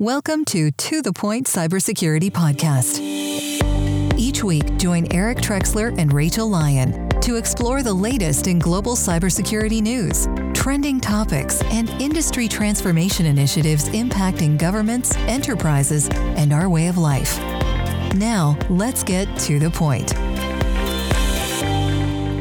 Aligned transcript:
Welcome 0.00 0.44
to 0.44 0.70
To 0.70 1.02
The 1.02 1.12
Point 1.12 1.48
Cybersecurity 1.48 2.30
Podcast. 2.30 3.00
Each 4.16 4.44
week, 4.44 4.76
join 4.76 5.12
Eric 5.12 5.38
Trexler 5.38 5.92
and 5.98 6.12
Rachel 6.12 6.48
Lyon 6.48 7.08
to 7.20 7.34
explore 7.34 7.82
the 7.82 7.92
latest 7.92 8.46
in 8.46 8.60
global 8.60 8.94
cybersecurity 8.94 9.82
news, 9.82 10.28
trending 10.54 11.00
topics, 11.00 11.60
and 11.72 11.90
industry 12.00 12.46
transformation 12.46 13.26
initiatives 13.26 13.88
impacting 13.88 14.56
governments, 14.56 15.16
enterprises, 15.26 16.08
and 16.12 16.52
our 16.52 16.68
way 16.68 16.86
of 16.86 16.96
life. 16.96 17.36
Now, 18.14 18.56
let's 18.70 19.02
get 19.02 19.26
to 19.40 19.58
the 19.58 19.68
point. 19.68 20.14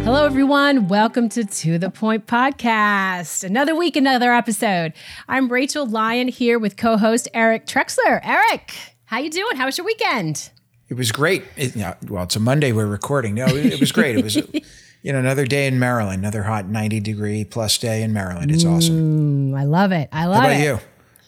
Hello, 0.07 0.23
everyone. 0.23 0.87
Welcome 0.87 1.27
to 1.27 1.43
To 1.43 1.77
The 1.77 1.89
Point 1.89 2.27
Podcast. 2.27 3.43
Another 3.43 3.75
week, 3.75 3.97
another 3.97 4.31
episode. 4.31 4.93
I'm 5.27 5.51
Rachel 5.51 5.85
Lyon 5.85 6.29
here 6.29 6.57
with 6.57 6.77
co-host 6.77 7.27
Eric 7.33 7.65
Trexler. 7.65 8.21
Eric, 8.23 8.73
how 9.03 9.20
you 9.20 9.29
doing? 9.29 9.57
How 9.57 9.65
was 9.65 9.77
your 9.77 9.84
weekend? 9.84 10.49
It 10.88 10.93
was 10.93 11.12
great. 11.12 11.43
It, 11.57 11.75
you 11.75 11.81
know, 11.81 11.93
well, 12.07 12.23
it's 12.23 12.38
a 12.38 12.39
Monday 12.39 12.71
we're 12.71 12.85
recording. 12.85 13.34
No, 13.34 13.48
it, 13.48 13.65
it 13.65 13.79
was 13.81 13.91
great. 13.91 14.17
It 14.17 14.23
was, 14.23 14.35
you 15.01 15.12
know, 15.12 15.20
another 15.20 15.45
day 15.45 15.67
in 15.67 15.77
Maryland, 15.77 16.20
another 16.20 16.43
hot 16.43 16.70
90 16.70 17.01
degree 17.01 17.43
plus 17.43 17.77
day 17.77 18.01
in 18.01 18.13
Maryland. 18.13 18.49
It's 18.49 18.63
awesome. 18.63 19.51
Mm, 19.51 19.59
I 19.59 19.65
love 19.65 19.91
it. 19.91 20.07
I 20.13 20.27
love 20.27 20.37
How 20.37 20.48
about 20.48 20.62
it. 20.62 20.63
you? 20.63 20.79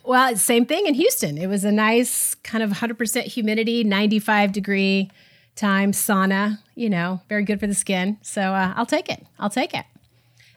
Well, 0.06 0.38
same 0.38 0.66
thing 0.66 0.86
in 0.86 0.94
Houston. 0.94 1.38
It 1.38 1.48
was 1.48 1.66
a 1.66 1.72
nice 1.74 2.34
kind 2.34 2.64
of 2.64 2.72
100% 2.72 3.24
humidity, 3.24 3.84
95 3.84 4.54
degree 4.54 5.12
time 5.60 5.92
sauna, 5.92 6.60
you 6.76 6.90
know, 6.90 7.22
very 7.28 7.44
good 7.44 7.60
for 7.60 7.68
the 7.68 7.76
skin. 7.76 8.18
So 8.22 8.42
uh, 8.42 8.74
I'll 8.76 8.86
take 8.86 9.10
it. 9.10 9.26
I'll 9.38 9.50
take 9.50 9.74
it. 9.74 9.86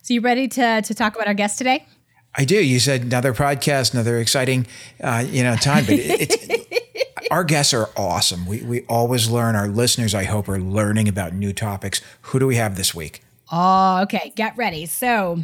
So 0.03 0.15
you 0.15 0.21
ready 0.21 0.49
to, 0.49 0.83
to 0.83 0.95
talk 0.95 1.15
about 1.15 1.27
our 1.27 1.35
guest 1.35 1.59
today? 1.59 1.87
I 2.35 2.45
do. 2.45 2.65
You 2.65 2.79
said 2.79 3.03
another 3.03 3.35
podcast, 3.35 3.93
another 3.93 4.19
exciting, 4.19 4.67
uh, 5.03 5.25
you 5.29 5.43
know, 5.43 5.57
time. 5.57 5.85
But 5.85 5.95
it, 5.97 6.31
it's 6.31 7.27
our 7.31 7.45
guests 7.45 7.75
are 7.75 7.91
awesome. 7.97 8.47
We 8.47 8.63
we 8.63 8.83
always 8.83 9.29
learn. 9.29 9.55
Our 9.55 9.69
listeners, 9.69 10.15
I 10.15 10.25
hope, 10.25 10.49
are 10.49 10.59
learning 10.59 11.09
about 11.09 11.35
new 11.35 11.53
topics. 11.53 12.01
Who 12.23 12.39
do 12.39 12.47
we 12.47 12.57
have 12.57 12.77
this 12.77 12.95
week? 12.95 13.23
Oh, 13.51 14.01
okay. 14.05 14.33
Get 14.35 14.57
ready. 14.57 14.87
So 14.87 15.41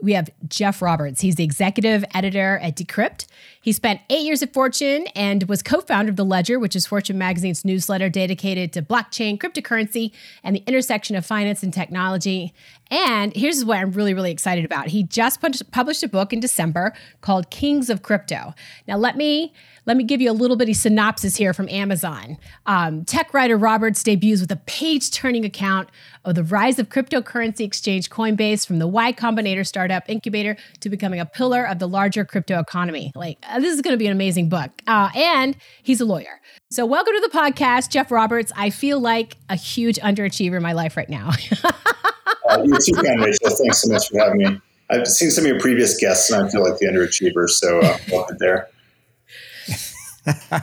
we 0.00 0.12
have 0.12 0.30
Jeff 0.46 0.80
Roberts. 0.80 1.20
He's 1.20 1.34
the 1.34 1.44
executive 1.44 2.04
editor 2.14 2.58
at 2.62 2.76
Decrypt. 2.76 3.26
He 3.62 3.72
spent 3.72 4.00
eight 4.08 4.24
years 4.24 4.42
at 4.42 4.54
Fortune 4.54 5.06
and 5.14 5.42
was 5.44 5.62
co 5.62 5.82
founder 5.82 6.08
of 6.08 6.16
The 6.16 6.24
Ledger, 6.24 6.58
which 6.58 6.74
is 6.74 6.86
Fortune 6.86 7.18
magazine's 7.18 7.62
newsletter 7.62 8.08
dedicated 8.08 8.72
to 8.72 8.82
blockchain, 8.82 9.36
cryptocurrency, 9.36 10.12
and 10.42 10.56
the 10.56 10.62
intersection 10.66 11.14
of 11.14 11.26
finance 11.26 11.62
and 11.62 11.72
technology. 11.72 12.54
And 12.90 13.34
here's 13.36 13.64
what 13.64 13.78
I'm 13.78 13.92
really, 13.92 14.14
really 14.14 14.32
excited 14.32 14.64
about. 14.64 14.88
He 14.88 15.02
just 15.02 15.40
published 15.70 16.02
a 16.02 16.08
book 16.08 16.32
in 16.32 16.40
December 16.40 16.92
called 17.20 17.50
Kings 17.50 17.88
of 17.88 18.02
Crypto. 18.02 18.54
Now, 18.88 18.96
let 18.96 19.16
me 19.16 19.52
let 19.86 19.96
me 19.96 20.04
give 20.04 20.20
you 20.20 20.30
a 20.30 20.32
little 20.32 20.56
bitty 20.56 20.74
synopsis 20.74 21.36
here 21.36 21.52
from 21.52 21.68
Amazon. 21.68 22.38
Um, 22.66 23.04
tech 23.04 23.32
writer 23.32 23.56
Roberts 23.56 24.02
debuts 24.02 24.40
with 24.40 24.52
a 24.52 24.56
page 24.56 25.10
turning 25.10 25.44
account 25.44 25.88
of 26.24 26.34
the 26.34 26.44
rise 26.44 26.78
of 26.78 26.90
cryptocurrency 26.90 27.60
exchange 27.60 28.10
Coinbase 28.10 28.66
from 28.66 28.78
the 28.78 28.86
Y 28.86 29.12
Combinator 29.12 29.66
startup 29.66 30.08
incubator 30.08 30.56
to 30.80 30.90
becoming 30.90 31.18
a 31.18 31.26
pillar 31.26 31.66
of 31.66 31.78
the 31.78 31.88
larger 31.88 32.24
crypto 32.24 32.60
economy. 32.60 33.10
Like, 33.14 33.38
uh, 33.48 33.58
this 33.58 33.74
is 33.74 33.80
going 33.80 33.94
to 33.94 33.98
be 33.98 34.06
an 34.06 34.12
amazing 34.12 34.48
book. 34.48 34.70
Uh, 34.86 35.10
and 35.14 35.56
he's 35.82 36.00
a 36.00 36.04
lawyer. 36.04 36.40
So, 36.70 36.84
welcome 36.84 37.14
to 37.14 37.28
the 37.28 37.36
podcast, 37.36 37.90
Jeff 37.90 38.10
Roberts. 38.10 38.52
I 38.56 38.70
feel 38.70 39.00
like 39.00 39.38
a 39.48 39.56
huge 39.56 39.98
underachiever 39.98 40.56
in 40.56 40.62
my 40.62 40.72
life 40.72 40.96
right 40.96 41.08
now. 41.08 41.30
uh, 42.48 42.66
you're 42.88 42.96
too 42.96 43.08
kind, 43.08 43.20
Rachel. 43.20 43.50
Thanks 43.50 43.82
so 43.82 43.92
much 43.92 44.08
for 44.08 44.18
having 44.18 44.38
me. 44.38 44.60
I've 44.90 45.06
seen 45.06 45.30
some 45.30 45.44
of 45.44 45.48
your 45.50 45.60
previous 45.60 45.96
guests, 45.96 46.30
and 46.30 46.44
I 46.44 46.48
feel 46.50 46.62
like 46.62 46.78
the 46.78 46.86
underachiever. 46.86 47.48
So, 47.48 47.80
uh, 47.80 47.98
welcome 48.10 48.36
there 48.40 48.68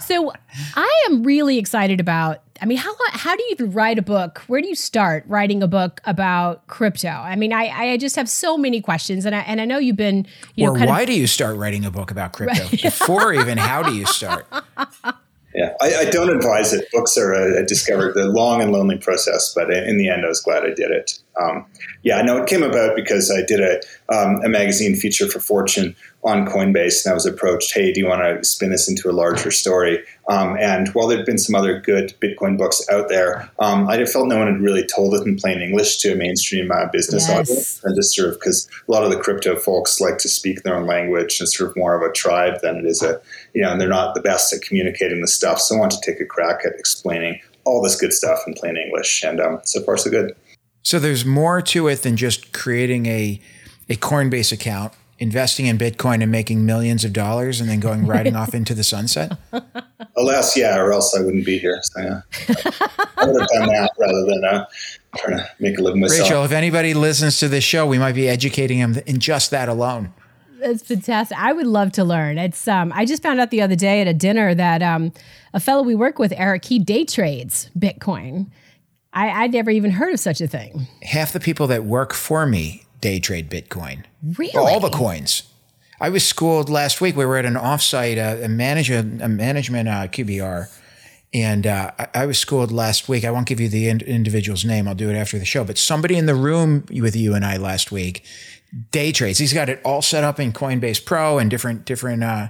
so 0.01 0.31
I 0.75 1.05
am 1.09 1.23
really 1.23 1.57
excited 1.57 1.99
about. 1.99 2.41
I 2.61 2.65
mean, 2.65 2.77
how 2.77 2.93
how 3.11 3.35
do 3.35 3.43
you 3.43 3.49
even 3.51 3.71
write 3.71 3.99
a 3.99 4.01
book? 4.01 4.39
Where 4.47 4.61
do 4.61 4.67
you 4.67 4.75
start 4.75 5.23
writing 5.27 5.61
a 5.61 5.67
book 5.67 6.01
about 6.05 6.65
crypto? 6.67 7.09
I 7.09 7.35
mean, 7.35 7.53
I 7.53 7.67
I 7.67 7.97
just 7.97 8.15
have 8.15 8.29
so 8.29 8.57
many 8.57 8.81
questions, 8.81 9.25
and 9.25 9.35
I 9.35 9.39
and 9.39 9.61
I 9.61 9.65
know 9.65 9.77
you've 9.77 9.95
been 9.95 10.25
you 10.55 10.69
or 10.69 10.77
know. 10.77 10.85
why 10.85 11.01
of, 11.01 11.07
do 11.07 11.13
you 11.13 11.27
start 11.27 11.57
writing 11.57 11.85
a 11.85 11.91
book 11.91 12.11
about 12.11 12.33
crypto? 12.33 12.63
Right. 12.67 12.81
Before 12.81 13.33
even, 13.33 13.57
how 13.57 13.83
do 13.83 13.95
you 13.95 14.05
start? 14.05 14.47
Yeah, 15.57 15.73
I, 15.81 15.95
I, 15.95 16.05
don't 16.11 16.29
advise 16.29 16.71
it. 16.71 16.87
Books 16.91 17.17
are, 17.17 17.33
I 17.33 17.63
discovered, 17.63 18.13
the 18.13 18.27
long 18.27 18.61
and 18.61 18.71
lonely 18.71 18.99
process, 18.99 19.51
but 19.55 19.71
in 19.73 19.97
the 19.97 20.07
end, 20.07 20.23
I 20.23 20.27
was 20.27 20.39
glad 20.39 20.63
I 20.63 20.71
did 20.71 20.91
it. 20.91 21.17
Um, 21.41 21.65
yeah, 22.03 22.17
I 22.17 22.21
know 22.21 22.37
it 22.37 22.47
came 22.47 22.61
about 22.61 22.95
because 22.95 23.31
I 23.31 23.41
did 23.41 23.61
a, 23.61 23.81
um, 24.15 24.39
a 24.43 24.49
magazine 24.49 24.95
feature 24.95 25.27
for 25.27 25.39
Fortune 25.39 25.95
on 26.23 26.45
Coinbase, 26.45 27.05
and 27.05 27.11
I 27.11 27.13
was 27.13 27.25
approached, 27.25 27.73
hey, 27.73 27.93
do 27.93 28.01
you 28.01 28.07
want 28.07 28.21
to 28.21 28.43
spin 28.43 28.71
this 28.71 28.89
into 28.89 29.09
a 29.09 29.13
larger 29.13 29.49
story? 29.49 30.03
Um, 30.29 30.57
and 30.59 30.89
while 30.89 31.07
there 31.07 31.17
had 31.17 31.25
been 31.25 31.37
some 31.37 31.55
other 31.55 31.79
good 31.79 32.13
Bitcoin 32.21 32.57
books 32.57 32.85
out 32.91 33.07
there, 33.07 33.49
um, 33.59 33.87
I 33.87 34.03
felt 34.05 34.27
no 34.27 34.37
one 34.37 34.47
had 34.47 34.61
really 34.61 34.85
told 34.85 35.13
it 35.13 35.25
in 35.25 35.37
plain 35.37 35.61
English 35.61 35.97
to 35.99 36.13
a 36.13 36.15
mainstream 36.15 36.69
uh, 36.71 36.87
business 36.91 37.27
yes. 37.27 37.39
audience. 37.39 37.83
And 37.83 37.95
just 37.95 38.13
sort 38.13 38.29
of 38.29 38.35
because 38.35 38.67
a 38.87 38.91
lot 38.91 39.03
of 39.03 39.11
the 39.11 39.19
crypto 39.19 39.55
folks 39.55 40.01
like 40.01 40.17
to 40.19 40.27
speak 40.27 40.63
their 40.63 40.75
own 40.75 40.85
language 40.85 41.39
and 41.39 41.47
sort 41.47 41.69
of 41.69 41.77
more 41.77 41.95
of 41.95 42.07
a 42.07 42.13
tribe 42.13 42.59
than 42.61 42.77
it 42.77 42.85
is 42.85 43.01
a, 43.01 43.21
you 43.57 43.63
know, 43.63 43.71
and 43.71 43.81
they're 43.81 43.89
not 43.89 44.13
the 44.13 44.21
best 44.21 44.53
at 44.53 44.61
communicating 44.61 45.19
the 45.19 45.27
stuff. 45.27 45.59
So 45.59 45.75
I 45.75 45.79
want 45.79 45.91
to 45.93 46.01
take 46.01 46.21
a 46.21 46.25
crack 46.25 46.59
at 46.63 46.73
explaining 46.73 47.41
all 47.63 47.81
this 47.81 47.99
good 47.99 48.13
stuff 48.13 48.37
in 48.45 48.53
plain 48.53 48.77
English. 48.77 49.23
And 49.23 49.41
um, 49.41 49.61
so 49.63 49.81
far, 49.81 49.97
so 49.97 50.11
good. 50.11 50.35
So 50.83 50.99
there's 50.99 51.25
more 51.25 51.63
to 51.63 51.87
it 51.87 52.03
than 52.03 52.17
just 52.17 52.53
creating 52.53 53.07
a, 53.07 53.41
a 53.89 53.95
Coinbase 53.95 54.51
account 54.51 54.93
investing 55.17 55.65
in 55.65 55.79
Bitcoin 55.79 56.21
and 56.21 56.31
making 56.31 56.67
millions 56.67 57.03
of 57.03 57.13
dollars 57.13 57.59
and 57.59 57.67
then 57.67 57.79
going 57.79 58.05
riding 58.05 58.35
off 58.35 58.53
into 58.53 58.75
the 58.75 58.83
sunset? 58.83 59.31
Alas, 60.15 60.55
yeah, 60.55 60.77
or 60.77 60.93
else 60.93 61.17
I 61.17 61.23
wouldn't 61.23 61.43
be 61.43 61.57
here. 61.57 61.79
So 61.81 62.01
yeah. 62.01 62.21
I 63.17 63.25
would 63.25 63.41
have 63.41 63.49
done 63.49 63.69
that 63.69 63.89
rather 63.97 64.23
than 64.23 64.45
uh, 64.45 64.65
trying 65.15 65.37
to 65.39 65.49
make 65.59 65.79
a 65.79 65.81
living 65.81 66.01
myself. 66.01 66.29
Rachel, 66.29 66.43
if 66.43 66.51
anybody 66.51 66.93
listens 66.93 67.39
to 67.39 67.47
this 67.47 67.63
show, 67.63 67.87
we 67.87 67.97
might 67.97 68.13
be 68.13 68.29
educating 68.29 68.81
them 68.81 69.01
in 69.07 69.19
just 69.19 69.49
that 69.49 69.67
alone. 69.67 70.13
That's 70.59 70.83
fantastic. 70.83 71.37
I 71.37 71.53
would 71.53 71.67
love 71.67 71.91
to 71.93 72.03
learn. 72.03 72.37
It's 72.37 72.67
um, 72.67 72.91
I 72.95 73.05
just 73.05 73.21
found 73.21 73.39
out 73.39 73.51
the 73.51 73.61
other 73.61 73.75
day 73.75 74.01
at 74.01 74.07
a 74.07 74.13
dinner 74.13 74.55
that 74.55 74.81
um, 74.81 75.11
a 75.53 75.59
fellow 75.59 75.83
we 75.83 75.95
work 75.95 76.19
with, 76.19 76.33
Eric, 76.35 76.65
he 76.65 76.79
day 76.79 77.05
trades 77.05 77.69
Bitcoin. 77.77 78.47
I, 79.13 79.43
I'd 79.43 79.53
never 79.53 79.71
even 79.71 79.91
heard 79.91 80.13
of 80.13 80.19
such 80.19 80.41
a 80.41 80.47
thing. 80.47 80.87
Half 81.03 81.33
the 81.33 81.39
people 81.39 81.67
that 81.67 81.85
work 81.85 82.13
for 82.13 82.45
me 82.45 82.85
day 83.01 83.19
trade 83.19 83.49
Bitcoin. 83.49 84.03
Really? 84.37 84.55
All 84.55 84.79
the 84.79 84.89
coins. 84.89 85.43
I 85.99 86.09
was 86.09 86.25
schooled 86.25 86.69
last 86.69 87.01
week. 87.01 87.15
We 87.15 87.25
were 87.25 87.37
at 87.37 87.45
an 87.45 87.55
offsite, 87.55 88.17
uh, 88.17 88.43
a 88.43 88.47
management, 88.47 89.21
a 89.21 89.27
management 89.27 89.89
uh, 89.89 90.07
QBR, 90.07 90.67
and 91.33 91.65
uh, 91.65 91.91
I, 91.97 92.07
I, 92.13 92.25
was 92.27 92.37
schooled 92.37 92.71
last 92.71 93.09
week. 93.09 93.25
I 93.25 93.31
won't 93.31 93.47
give 93.47 93.59
you 93.59 93.67
the 93.67 93.89
in- 93.89 94.01
individual's 94.01 94.63
name. 94.63 94.87
I'll 94.87 94.95
do 94.95 95.09
it 95.09 95.15
after 95.15 95.39
the 95.39 95.45
show. 95.45 95.63
But 95.63 95.79
somebody 95.79 96.15
in 96.15 96.27
the 96.27 96.35
room 96.35 96.85
with 96.91 97.15
you 97.15 97.33
and 97.33 97.43
I 97.43 97.57
last 97.57 97.91
week 97.91 98.23
day 98.91 99.11
trades. 99.11 99.39
He's 99.39 99.53
got 99.53 99.69
it 99.69 99.81
all 99.83 100.01
set 100.01 100.23
up 100.23 100.39
in 100.39 100.53
Coinbase 100.53 101.03
Pro 101.03 101.37
and 101.37 101.49
different 101.49 101.85
different 101.85 102.23
uh, 102.23 102.49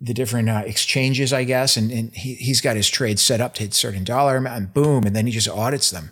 the 0.00 0.14
different 0.14 0.48
uh, 0.48 0.62
exchanges, 0.66 1.32
I 1.32 1.44
guess. 1.44 1.76
And, 1.76 1.90
and 1.90 2.14
he, 2.14 2.34
he's 2.34 2.60
got 2.60 2.76
his 2.76 2.88
trades 2.88 3.22
set 3.22 3.40
up 3.40 3.54
to 3.54 3.62
hit 3.62 3.74
certain 3.74 4.04
dollar 4.04 4.36
amount, 4.36 4.56
and 4.56 4.74
boom, 4.74 5.04
and 5.04 5.14
then 5.14 5.26
he 5.26 5.32
just 5.32 5.48
audits 5.48 5.90
them. 5.90 6.10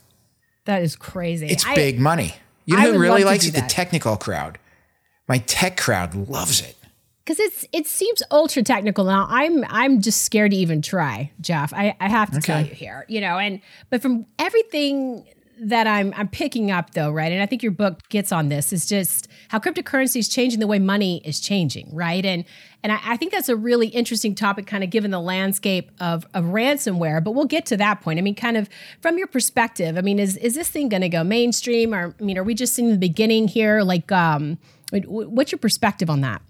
That 0.65 0.83
is 0.83 0.97
crazy. 0.97 1.47
It's 1.47 1.67
I, 1.67 1.75
big 1.75 1.99
money. 1.99 2.35
You 2.67 2.77
know 2.77 2.93
who 2.93 2.99
really 2.99 3.25
likes 3.25 3.47
it? 3.47 3.55
The 3.55 3.63
technical 3.63 4.17
crowd. 4.17 4.59
My 5.27 5.39
tech 5.39 5.79
crowd 5.79 6.15
loves 6.15 6.61
it. 6.61 6.77
Because 7.25 7.41
it's 7.41 7.65
it 7.73 7.87
seems 7.87 8.23
ultra 8.31 8.63
technical 8.63 9.05
now. 9.05 9.27
I'm 9.29 9.65
I'm 9.69 10.01
just 10.01 10.23
scared 10.23 10.51
to 10.53 10.57
even 10.57 10.81
try, 10.81 11.31
Jeff. 11.41 11.73
I, 11.75 11.95
I 12.01 12.09
have 12.09 12.31
to 12.31 12.39
okay. 12.39 12.47
tell 12.47 12.61
you 12.67 12.75
here. 12.75 13.05
You 13.09 13.21
know, 13.21 13.39
and 13.39 13.61
but 13.91 14.01
from 14.01 14.27
everything 14.39 15.27
that 15.61 15.87
I'm 15.87 16.13
I'm 16.17 16.29
picking 16.29 16.71
up 16.71 16.93
though, 16.95 17.11
right? 17.11 17.33
And 17.33 17.43
I 17.43 17.47
think 17.47 17.63
your 17.63 17.73
book 17.73 18.09
gets 18.09 18.33
on 18.33 18.49
this 18.49 18.73
is 18.73 18.87
just 18.87 19.29
how 19.49 19.59
cryptocurrency 19.59 20.17
is 20.17 20.29
changing 20.29 20.61
the 20.61 20.67
way 20.67 20.79
money 20.79 21.21
is 21.25 21.41
changing, 21.41 21.89
right? 21.93 22.25
And 22.25 22.45
and 22.83 22.93
I, 22.93 23.01
I, 23.05 23.17
think 23.17 23.33
that's 23.33 23.49
a 23.49 23.57
really 23.57 23.89
interesting 23.89 24.37
topic, 24.37 24.67
kind 24.67 24.85
of 24.85 24.91
given 24.91 25.11
the 25.11 25.21
landscape 25.21 25.91
of, 26.01 26.25
of 26.33 26.45
ransomware. 26.45 27.23
But 27.23 27.33
we'll 27.33 27.45
get 27.45 27.67
to 27.67 27.77
that 27.77 28.01
point. 28.01 28.21
I 28.21 28.23
mean, 28.23 28.37
kind 28.37 28.57
of 28.57 28.69
from 29.01 29.19
your 29.19 29.27
perspective, 29.27 29.99
I 29.99 30.01
mean, 30.01 30.21
is 30.21 30.37
is 30.37 30.55
this 30.55 30.69
thing 30.69 30.89
going 30.89 31.03
to 31.03 31.09
go 31.09 31.25
mainstream, 31.25 31.93
or 31.95 32.15
I 32.19 32.23
mean, 32.23 32.39
are 32.39 32.45
we 32.45 32.55
just 32.55 32.75
seeing 32.75 32.91
the 32.91 32.97
beginning 32.97 33.49
here? 33.49 33.83
Like, 33.83 34.13
um, 34.13 34.59
what's 34.93 35.51
your 35.51 35.59
perspective 35.59 36.09
on 36.09 36.21
that? 36.21 36.41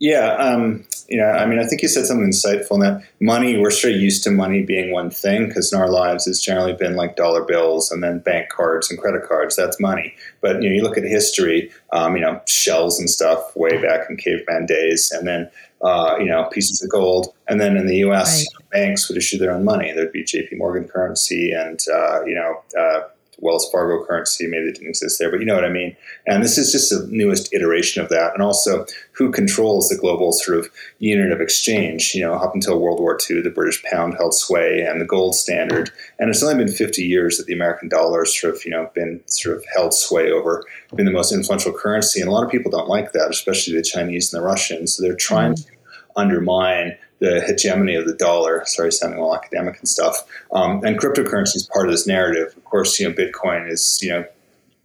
Yeah, 0.00 0.32
um, 0.36 0.84
you 1.10 1.18
know, 1.18 1.26
I 1.26 1.44
mean, 1.44 1.58
I 1.58 1.66
think 1.66 1.82
you 1.82 1.88
said 1.88 2.06
something 2.06 2.30
insightful 2.30 2.72
in 2.72 2.80
that 2.80 3.04
money, 3.20 3.58
we're 3.58 3.70
sort 3.70 3.92
of 3.92 4.00
used 4.00 4.24
to 4.24 4.30
money 4.30 4.62
being 4.62 4.92
one 4.92 5.10
thing 5.10 5.46
because 5.46 5.70
in 5.74 5.78
our 5.78 5.90
lives 5.90 6.26
it's 6.26 6.42
generally 6.42 6.72
been 6.72 6.96
like 6.96 7.16
dollar 7.16 7.44
bills 7.44 7.92
and 7.92 8.02
then 8.02 8.20
bank 8.20 8.48
cards 8.48 8.90
and 8.90 8.98
credit 8.98 9.24
cards. 9.28 9.56
That's 9.56 9.78
money. 9.78 10.14
But, 10.40 10.62
you 10.62 10.70
know, 10.70 10.74
you 10.74 10.82
look 10.82 10.96
at 10.96 11.04
history, 11.04 11.70
um, 11.92 12.16
you 12.16 12.22
know, 12.22 12.40
shells 12.46 12.98
and 12.98 13.10
stuff 13.10 13.54
way 13.54 13.82
back 13.82 14.08
in 14.08 14.16
caveman 14.16 14.64
days, 14.64 15.10
and 15.10 15.28
then, 15.28 15.50
uh, 15.82 16.16
you 16.18 16.26
know, 16.26 16.48
pieces 16.50 16.82
of 16.82 16.88
gold. 16.88 17.34
And 17.46 17.60
then 17.60 17.76
in 17.76 17.86
the 17.86 17.96
U.S., 17.96 18.46
right. 18.54 18.70
banks 18.70 19.06
would 19.10 19.18
issue 19.18 19.36
their 19.36 19.52
own 19.52 19.64
money. 19.64 19.92
There'd 19.92 20.12
be 20.12 20.24
J.P. 20.24 20.56
Morgan 20.56 20.88
currency 20.88 21.52
and, 21.52 21.78
uh, 21.92 22.24
you 22.24 22.34
know, 22.34 22.62
uh, 22.80 23.00
Wells 23.40 23.68
Fargo 23.70 24.04
currency. 24.04 24.46
Maybe 24.46 24.66
it 24.66 24.74
didn't 24.74 24.88
exist 24.88 25.18
there, 25.18 25.30
but 25.30 25.40
you 25.40 25.46
know 25.46 25.54
what 25.54 25.64
I 25.64 25.70
mean. 25.70 25.96
And 26.26 26.42
this 26.42 26.58
is 26.58 26.72
just 26.72 26.90
the 26.90 27.06
newest 27.10 27.52
iteration 27.52 28.02
of 28.02 28.08
that. 28.10 28.32
And 28.34 28.42
also, 28.42 28.86
who 29.12 29.30
controls 29.30 29.88
the 29.88 29.96
global 29.96 30.32
sort 30.32 30.58
of 30.58 30.68
unit 30.98 31.32
of 31.32 31.40
exchange? 31.40 32.14
You 32.14 32.22
know, 32.22 32.34
up 32.34 32.54
until 32.54 32.80
World 32.80 33.00
War 33.00 33.18
II, 33.28 33.42
the 33.42 33.50
British 33.50 33.82
pound 33.84 34.14
held 34.14 34.34
sway 34.34 34.82
and 34.82 35.00
the 35.00 35.04
gold 35.04 35.34
standard. 35.34 35.90
And 36.18 36.30
it's 36.30 36.42
only 36.42 36.64
been 36.64 36.72
50 36.72 37.02
years 37.02 37.38
that 37.38 37.46
the 37.46 37.54
American 37.54 37.88
dollar 37.88 38.24
sort 38.24 38.54
of, 38.54 38.64
you 38.64 38.70
know, 38.70 38.90
been 38.94 39.20
sort 39.26 39.56
of 39.56 39.64
held 39.74 39.94
sway 39.94 40.30
over, 40.30 40.64
been 40.94 41.06
the 41.06 41.12
most 41.12 41.32
influential 41.32 41.72
currency. 41.72 42.20
And 42.20 42.28
a 42.28 42.32
lot 42.32 42.44
of 42.44 42.50
people 42.50 42.70
don't 42.70 42.88
like 42.88 43.12
that, 43.12 43.30
especially 43.30 43.74
the 43.74 43.82
Chinese 43.82 44.32
and 44.32 44.40
the 44.40 44.46
Russians. 44.46 44.94
So 44.94 45.02
they're 45.02 45.14
trying 45.16 45.54
mm-hmm. 45.54 45.68
to 45.68 46.20
undermine 46.20 46.96
the 47.20 47.40
hegemony 47.46 47.94
of 47.94 48.06
the 48.06 48.14
dollar. 48.14 48.62
Sorry, 48.66 48.90
sounding 48.90 49.20
all 49.20 49.34
academic 49.34 49.78
and 49.78 49.88
stuff. 49.88 50.16
Um, 50.52 50.82
and 50.84 50.98
cryptocurrency 50.98 51.56
is 51.56 51.68
part 51.72 51.86
of 51.86 51.92
this 51.92 52.06
narrative. 52.06 52.54
Of 52.56 52.64
course, 52.64 52.98
you 52.98 53.08
know, 53.08 53.14
Bitcoin 53.14 53.70
is 53.70 53.98
you 54.02 54.10
know 54.10 54.24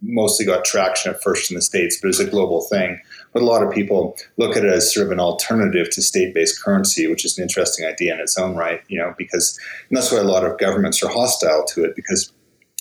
mostly 0.02 0.44
got 0.44 0.64
traction 0.64 1.12
at 1.12 1.22
first 1.22 1.50
in 1.50 1.54
the 1.54 1.62
states, 1.62 1.98
but 2.00 2.08
it's 2.08 2.20
a 2.20 2.26
global 2.26 2.62
thing. 2.62 3.00
But 3.32 3.42
a 3.42 3.46
lot 3.46 3.62
of 3.62 3.72
people 3.72 4.16
look 4.36 4.56
at 4.56 4.64
it 4.64 4.72
as 4.72 4.92
sort 4.92 5.06
of 5.06 5.12
an 5.12 5.20
alternative 5.20 5.90
to 5.90 6.02
state-based 6.02 6.62
currency, 6.62 7.06
which 7.06 7.24
is 7.24 7.36
an 7.38 7.42
interesting 7.42 7.86
idea 7.86 8.14
in 8.14 8.20
its 8.20 8.38
own 8.38 8.54
right. 8.54 8.82
You 8.88 8.98
know, 8.98 9.14
because 9.18 9.58
that's 9.90 10.12
why 10.12 10.18
a 10.18 10.24
lot 10.24 10.44
of 10.44 10.58
governments 10.58 11.02
are 11.02 11.10
hostile 11.10 11.64
to 11.74 11.84
it 11.84 11.96
because 11.96 12.32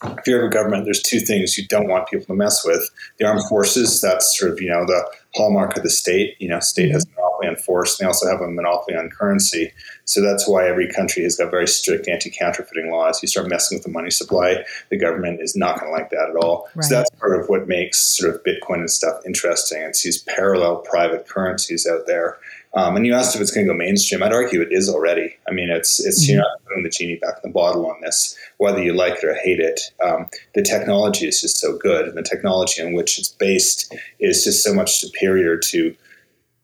if 0.03 0.27
you 0.27 0.35
have 0.35 0.43
a 0.43 0.49
government, 0.49 0.85
there's 0.85 1.01
two 1.01 1.19
things 1.19 1.57
you 1.57 1.65
don't 1.67 1.87
want 1.87 2.09
people 2.09 2.25
to 2.25 2.33
mess 2.33 2.65
with: 2.65 2.89
the 3.17 3.25
armed 3.25 3.47
forces. 3.47 4.01
That's 4.01 4.37
sort 4.37 4.51
of 4.51 4.61
you 4.61 4.69
know 4.69 4.85
the 4.85 5.09
hallmark 5.35 5.77
of 5.77 5.83
the 5.83 5.89
state. 5.89 6.35
You 6.39 6.49
know, 6.49 6.59
state 6.59 6.91
has 6.91 7.05
a 7.05 7.21
monopoly 7.35 7.47
on 7.47 7.55
force. 7.63 7.97
They 7.97 8.05
also 8.05 8.29
have 8.29 8.41
a 8.41 8.47
monopoly 8.47 8.97
on 8.97 9.09
currency. 9.09 9.71
So 10.05 10.21
that's 10.21 10.47
why 10.47 10.67
every 10.67 10.87
country 10.87 11.23
has 11.23 11.35
got 11.35 11.51
very 11.51 11.67
strict 11.67 12.07
anti-counterfeiting 12.07 12.91
laws. 12.91 13.21
You 13.21 13.27
start 13.27 13.49
messing 13.49 13.77
with 13.77 13.83
the 13.83 13.91
money 13.91 14.11
supply, 14.11 14.63
the 14.89 14.97
government 14.97 15.41
is 15.41 15.55
not 15.55 15.79
going 15.79 15.91
to 15.91 15.97
like 15.97 16.09
that 16.11 16.29
at 16.29 16.35
all. 16.35 16.67
Right. 16.75 16.83
So 16.83 16.95
that's 16.95 17.09
part 17.11 17.39
of 17.39 17.49
what 17.49 17.67
makes 17.67 17.99
sort 17.99 18.33
of 18.33 18.43
Bitcoin 18.43 18.79
and 18.79 18.91
stuff 18.91 19.21
interesting. 19.25 19.81
It's 19.81 20.03
these 20.03 20.21
parallel 20.23 20.77
private 20.77 21.27
currencies 21.27 21.87
out 21.87 22.07
there. 22.07 22.37
Um, 22.75 22.97
and 22.97 23.05
you 23.05 23.13
asked 23.13 23.35
if 23.35 23.41
it's 23.41 23.51
going 23.51 23.65
to 23.65 23.71
go 23.71 23.77
mainstream. 23.77 24.21
I'd 24.21 24.33
argue 24.33 24.61
it 24.61 24.67
is 24.71 24.89
already. 24.89 25.33
I 25.47 25.53
mean, 25.53 25.69
it's 25.69 26.05
it's 26.05 26.23
mm-hmm. 26.23 26.33
you're 26.33 26.41
not 26.41 26.61
putting 26.65 26.83
the 26.83 26.89
genie 26.89 27.15
back 27.15 27.35
in 27.41 27.49
the 27.49 27.53
bottle 27.53 27.89
on 27.89 28.01
this, 28.01 28.37
whether 28.57 28.83
you 28.83 28.91
like 28.91 29.13
it 29.13 29.23
or 29.23 29.33
hate 29.33 29.61
it. 29.61 29.79
Um, 30.03 30.27
the 30.55 30.61
technology 30.61 31.25
is 31.25 31.39
just 31.39 31.57
so 31.57 31.77
good, 31.77 32.05
and 32.05 32.17
the 32.17 32.21
technology 32.21 32.81
on 32.81 32.93
which 32.93 33.17
it's 33.17 33.29
based 33.29 33.95
is 34.19 34.43
just 34.43 34.61
so 34.61 34.73
much 34.73 34.97
superior 34.97 35.57
to 35.57 35.95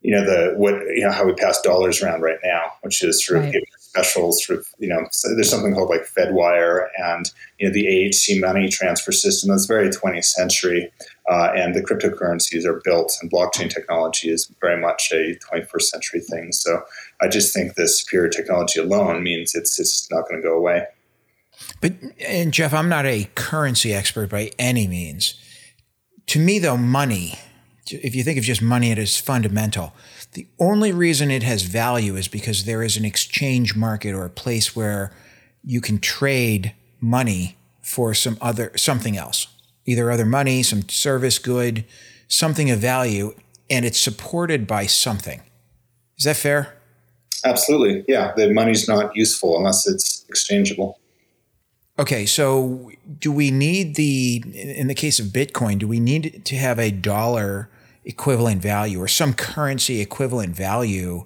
you 0.01 0.11
know 0.11 0.25
the 0.25 0.53
what 0.57 0.73
you 0.95 1.03
know 1.05 1.11
how 1.11 1.25
we 1.25 1.33
pass 1.33 1.61
dollars 1.61 2.01
around 2.01 2.21
right 2.21 2.39
now, 2.43 2.61
which 2.81 3.03
is 3.03 3.23
sort 3.23 3.39
of 3.39 3.45
right. 3.45 3.53
giving 3.53 3.67
special 3.77 4.31
sort 4.31 4.59
of 4.59 4.67
you 4.79 4.87
know 4.87 5.05
so 5.11 5.27
there's 5.35 5.49
something 5.49 5.73
called 5.73 5.89
like 5.89 6.07
FedWire 6.17 6.87
and 6.97 7.31
you 7.59 7.67
know 7.67 7.73
the 7.73 7.85
AHC 7.85 8.39
money 8.39 8.67
transfer 8.67 9.11
system 9.11 9.51
that's 9.51 9.65
very 9.65 9.89
20th 9.89 10.25
century, 10.25 10.91
uh, 11.29 11.51
and 11.55 11.75
the 11.75 11.81
cryptocurrencies 11.81 12.65
are 12.65 12.81
built 12.83 13.15
and 13.21 13.31
blockchain 13.31 13.69
technology 13.69 14.29
is 14.29 14.51
very 14.59 14.79
much 14.79 15.11
a 15.11 15.37
21st 15.51 15.81
century 15.81 16.21
thing. 16.21 16.51
So 16.51 16.81
I 17.21 17.27
just 17.27 17.53
think 17.53 17.75
the 17.75 17.87
superior 17.87 18.29
technology 18.29 18.79
alone 18.79 19.23
means 19.23 19.53
it's 19.53 19.79
it's 19.79 20.09
not 20.09 20.27
going 20.27 20.41
to 20.41 20.47
go 20.47 20.57
away. 20.57 20.85
But 21.79 21.93
and 22.27 22.51
Jeff, 22.51 22.73
I'm 22.73 22.89
not 22.89 23.05
a 23.05 23.29
currency 23.35 23.93
expert 23.93 24.31
by 24.31 24.51
any 24.57 24.87
means. 24.87 25.35
To 26.27 26.39
me, 26.39 26.59
though, 26.59 26.77
money 26.77 27.37
if 27.93 28.15
you 28.15 28.23
think 28.23 28.37
of 28.37 28.43
just 28.43 28.61
money, 28.61 28.91
it 28.91 28.97
is 28.97 29.17
fundamental. 29.17 29.93
The 30.33 30.47
only 30.59 30.91
reason 30.91 31.31
it 31.31 31.43
has 31.43 31.63
value 31.63 32.15
is 32.15 32.27
because 32.27 32.63
there 32.65 32.83
is 32.83 32.97
an 32.97 33.05
exchange 33.05 33.75
market 33.75 34.13
or 34.13 34.25
a 34.25 34.29
place 34.29 34.75
where 34.75 35.11
you 35.63 35.81
can 35.81 35.99
trade 35.99 36.73
money 36.99 37.57
for 37.81 38.13
some 38.13 38.37
other 38.41 38.71
something 38.77 39.17
else, 39.17 39.47
either 39.85 40.11
other 40.11 40.25
money, 40.25 40.63
some 40.63 40.87
service, 40.87 41.39
good, 41.39 41.85
something 42.27 42.69
of 42.71 42.79
value, 42.79 43.33
and 43.69 43.85
it's 43.85 43.99
supported 43.99 44.67
by 44.67 44.85
something. 44.85 45.41
Is 46.17 46.25
that 46.25 46.37
fair? 46.37 46.75
Absolutely. 47.43 48.05
Yeah, 48.07 48.33
the 48.35 48.53
money's 48.53 48.87
not 48.87 49.15
useful 49.15 49.57
unless 49.57 49.87
it's 49.87 50.25
exchangeable. 50.29 50.99
Okay, 51.99 52.25
so 52.25 52.91
do 53.19 53.31
we 53.31 53.51
need 53.51 53.95
the 53.95 54.43
in 54.53 54.87
the 54.87 54.95
case 54.95 55.19
of 55.19 55.27
Bitcoin, 55.27 55.77
do 55.77 55.87
we 55.87 55.99
need 55.99 56.43
to 56.45 56.55
have 56.55 56.79
a 56.79 56.89
dollar 56.91 57.69
equivalent 58.03 58.61
value 58.61 58.99
or 59.01 59.07
some 59.07 59.33
currency 59.33 60.01
equivalent 60.01 60.55
value 60.55 61.25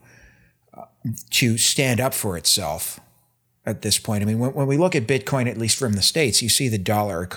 uh, 0.73 0.85
to 1.31 1.57
stand 1.57 1.99
up 1.99 2.13
for 2.13 2.37
itself 2.37 2.99
at 3.65 3.81
this 3.81 3.97
point? 3.97 4.21
I 4.21 4.25
mean, 4.25 4.39
when, 4.39 4.53
when, 4.53 4.67
we 4.67 4.77
look 4.77 4.95
at 4.95 5.07
Bitcoin, 5.07 5.49
at 5.49 5.57
least 5.57 5.77
from 5.77 5.93
the 5.93 6.01
states, 6.01 6.41
you 6.41 6.49
see 6.49 6.67
the 6.67 6.77
dollar 6.77 7.27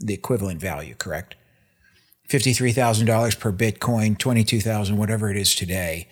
the 0.00 0.14
equivalent 0.14 0.60
value, 0.60 0.94
correct? 0.94 1.36
Fifty-three 2.28 2.72
thousand 2.72 3.06
dollars 3.06 3.34
per 3.34 3.52
Bitcoin, 3.52 4.18
twenty-two 4.18 4.60
thousand, 4.60 4.96
whatever 4.96 5.30
it 5.30 5.36
is 5.36 5.54
today. 5.54 6.08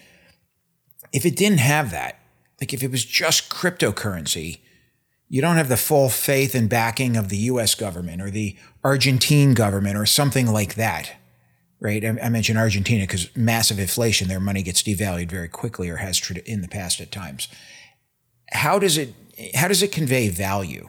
If 1.12 1.24
it 1.24 1.36
didn't 1.36 1.58
have 1.58 1.90
that, 1.90 2.20
like 2.60 2.72
if 2.74 2.82
it 2.82 2.90
was 2.90 3.04
just 3.04 3.50
cryptocurrency, 3.50 4.60
you 5.28 5.40
don't 5.40 5.56
have 5.56 5.68
the 5.68 5.76
full 5.76 6.08
faith 6.08 6.54
and 6.54 6.68
backing 6.68 7.16
of 7.16 7.28
the 7.28 7.36
US 7.38 7.74
government 7.74 8.20
or 8.20 8.30
the 8.30 8.56
Argentine 8.84 9.54
government 9.54 9.96
or 9.96 10.04
something 10.04 10.52
like 10.52 10.74
that, 10.74 11.12
right? 11.80 12.04
I, 12.04 12.28
mentioned 12.28 12.58
Argentina 12.58 13.04
because 13.04 13.34
massive 13.34 13.78
inflation, 13.78 14.28
their 14.28 14.40
money 14.40 14.62
gets 14.62 14.82
devalued 14.82 15.30
very 15.30 15.48
quickly 15.48 15.88
or 15.88 15.96
has 15.96 16.20
in 16.44 16.60
the 16.60 16.68
past 16.68 17.00
at 17.00 17.10
times. 17.10 17.48
How 18.52 18.78
does 18.78 18.98
it 18.98 19.14
how 19.54 19.68
does 19.68 19.82
it 19.82 19.90
convey 19.90 20.28
value? 20.28 20.88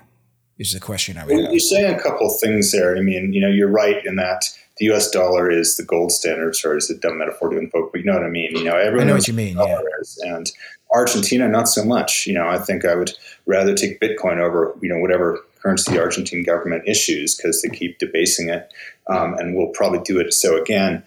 Is 0.57 0.73
the 0.73 0.79
question 0.79 1.17
I 1.17 1.25
would 1.25 1.35
well, 1.35 1.51
You're 1.51 1.59
saying 1.59 1.95
a 1.95 1.99
couple 1.99 2.27
of 2.27 2.39
things 2.39 2.71
there. 2.71 2.95
I 2.95 3.01
mean, 3.01 3.33
you 3.33 3.41
know, 3.41 3.47
you're 3.47 3.71
right 3.71 4.05
in 4.05 4.15
that 4.17 4.43
the 4.77 4.85
U.S. 4.85 5.09
dollar 5.09 5.49
is 5.49 5.75
the 5.75 5.83
gold 5.83 6.11
standard. 6.11 6.55
Sorry, 6.55 6.77
it's 6.77 6.89
a 6.89 6.97
dumb 6.97 7.17
metaphor 7.17 7.49
to 7.49 7.57
invoke, 7.57 7.91
but 7.91 7.99
you 7.99 8.05
know 8.05 8.13
what 8.13 8.23
I 8.23 8.29
mean. 8.29 8.55
You 8.55 8.63
know, 8.65 8.75
everyone 8.75 9.07
I 9.07 9.09
know 9.09 9.15
what 9.15 9.27
you 9.27 9.33
mean. 9.33 9.57
Yeah. 9.57 9.79
Is, 10.01 10.19
and 10.23 10.51
Argentina, 10.91 11.47
not 11.47 11.67
so 11.67 11.83
much. 11.83 12.27
You 12.27 12.33
know, 12.33 12.47
I 12.47 12.57
think 12.57 12.85
I 12.85 12.95
would 12.95 13.11
rather 13.45 13.73
take 13.73 13.99
Bitcoin 13.99 14.39
over, 14.39 14.75
you 14.81 14.89
know, 14.89 14.99
whatever 14.99 15.39
currency 15.61 15.93
the 15.93 15.99
Argentine 16.01 16.43
government 16.43 16.83
issues 16.87 17.35
because 17.35 17.61
they 17.61 17.69
keep 17.69 17.99
debasing 17.99 18.49
it, 18.49 18.71
um, 19.11 19.33
and 19.35 19.55
will 19.55 19.69
probably 19.69 19.99
do 19.99 20.19
it 20.19 20.33
so 20.33 20.61
again. 20.61 21.03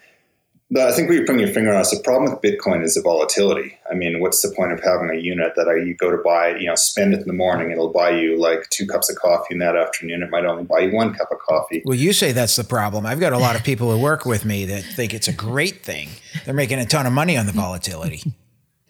But 0.71 0.89
I 0.89 0.93
think 0.93 1.09
what 1.09 1.15
you're 1.15 1.27
putting 1.27 1.41
your 1.41 1.53
finger 1.53 1.73
on 1.73 1.83
is 1.83 1.91
the 1.91 2.01
problem 2.03 2.33
with 2.33 2.41
Bitcoin 2.41 2.83
is 2.83 2.95
the 2.95 3.03
volatility. 3.03 3.79
I 3.89 3.95
mean, 3.95 4.19
what's 4.21 4.43
the 4.43 4.53
point 4.57 4.73
of 4.73 4.83
having 4.83 5.11
a 5.11 5.21
unit 5.21 5.53
that 5.57 5.69
I, 5.69 5.77
you 5.77 5.95
go 5.95 6.11
to 6.11 6.17
buy, 6.17 6.57
you 6.57 6.67
know, 6.67 6.75
spend 6.75 7.13
it 7.13 7.21
in 7.21 7.27
the 7.27 7.35
morning, 7.35 7.71
it'll 7.71 7.93
buy 7.93 8.11
you 8.11 8.41
like 8.41 8.69
two 8.71 8.87
cups 8.87 9.11
of 9.11 9.17
coffee, 9.17 9.55
in 9.55 9.59
that 9.59 9.77
afternoon 9.77 10.23
it 10.23 10.31
might 10.31 10.45
only 10.45 10.65
buy 10.65 10.81
you 10.81 10.93
one 10.93 11.13
cup 11.15 11.31
of 11.31 11.39
coffee. 11.39 11.83
Well, 11.85 11.97
you 11.97 12.13
say 12.13 12.33
that's 12.33 12.57
the 12.57 12.65
problem. 12.65 13.05
I've 13.07 13.21
got 13.21 13.33
a 13.33 13.39
lot 13.39 13.57
of 13.57 13.63
people 13.63 13.93
who 13.93 14.03
work 14.03 14.25
with 14.25 14.45
me 14.45 14.65
that 14.65 14.83
think 14.83 15.13
it's 15.15 15.29
a 15.29 15.33
great 15.33 15.85
thing. 15.85 16.09
They're 16.45 16.55
making 16.55 16.79
a 16.79 16.87
ton 16.87 17.07
of 17.07 17.13
money 17.13 17.37
on 17.37 17.47
the 17.47 17.53
volatility. 17.53 18.23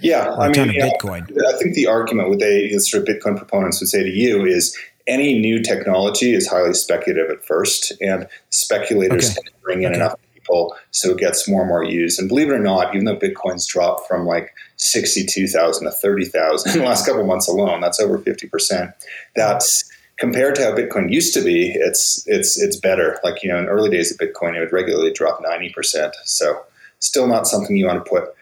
Yeah, 0.00 0.34
I 0.38 0.48
mean, 0.48 0.68
Bitcoin. 0.80 1.30
Know, 1.30 1.48
I 1.48 1.58
think 1.58 1.74
the 1.74 1.86
argument 1.86 2.30
with 2.30 2.40
they 2.40 2.70
sort 2.78 3.06
of 3.06 3.14
Bitcoin 3.14 3.36
proponents 3.36 3.80
would 3.80 3.88
say 3.88 4.02
to 4.02 4.10
you 4.10 4.44
is 4.44 4.76
any 5.06 5.38
new 5.38 5.62
technology 5.62 6.34
is 6.34 6.48
highly 6.48 6.74
speculative 6.74 7.30
at 7.30 7.44
first, 7.44 7.92
and 8.00 8.26
speculators 8.50 9.36
okay. 9.36 9.48
bring 9.62 9.82
in 9.82 9.92
okay. 9.92 9.96
enough 9.96 10.14
people 10.34 10.76
so 10.90 11.10
it 11.10 11.18
gets 11.18 11.48
more 11.48 11.62
and 11.62 11.68
more 11.68 11.84
used. 11.84 12.18
And 12.18 12.28
believe 12.28 12.48
it 12.48 12.54
or 12.54 12.58
not, 12.58 12.94
even 12.94 13.04
though 13.04 13.16
Bitcoin's 13.16 13.66
dropped 13.66 14.06
from 14.08 14.26
like 14.26 14.54
sixty-two 14.76 15.46
thousand 15.48 15.84
to 15.86 15.90
thirty 15.90 16.24
thousand 16.24 16.72
in 16.72 16.78
the 16.78 16.84
last 16.84 17.06
couple 17.06 17.24
months 17.24 17.48
alone, 17.48 17.80
that's 17.80 18.00
over 18.00 18.18
fifty 18.18 18.48
percent. 18.48 18.90
That's 19.36 19.90
compared 20.18 20.54
to 20.56 20.64
how 20.64 20.74
Bitcoin 20.74 21.12
used 21.12 21.34
to 21.34 21.42
be, 21.42 21.72
it's 21.74 22.24
it's 22.26 22.60
it's 22.60 22.76
better. 22.76 23.18
Like 23.24 23.42
you 23.42 23.50
know, 23.50 23.58
in 23.58 23.66
early 23.66 23.90
days 23.90 24.12
of 24.12 24.18
Bitcoin, 24.18 24.56
it 24.56 24.60
would 24.60 24.72
regularly 24.72 25.12
drop 25.12 25.40
ninety 25.42 25.70
percent. 25.70 26.14
So 26.24 26.62
still 27.00 27.26
not 27.26 27.46
something 27.46 27.76
you 27.76 27.86
want 27.86 28.04
to 28.04 28.08
put, 28.08 28.34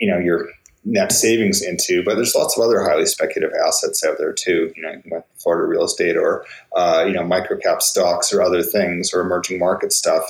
you 0.00 0.10
know, 0.10 0.18
your 0.18 0.48
net 0.84 1.12
savings 1.12 1.62
into, 1.62 2.02
but 2.04 2.16
there's 2.16 2.34
lots 2.34 2.58
of 2.58 2.64
other 2.64 2.82
highly 2.82 3.06
speculative 3.06 3.56
assets 3.66 4.04
out 4.04 4.18
there 4.18 4.32
too. 4.32 4.72
You 4.76 5.02
know, 5.04 5.24
Florida 5.36 5.66
real 5.66 5.84
estate 5.84 6.16
or 6.16 6.44
uh, 6.74 7.04
you 7.06 7.12
know 7.12 7.22
microcap 7.22 7.82
stocks 7.82 8.32
or 8.32 8.42
other 8.42 8.62
things 8.62 9.12
or 9.12 9.20
emerging 9.20 9.58
market 9.58 9.92
stuff 9.92 10.24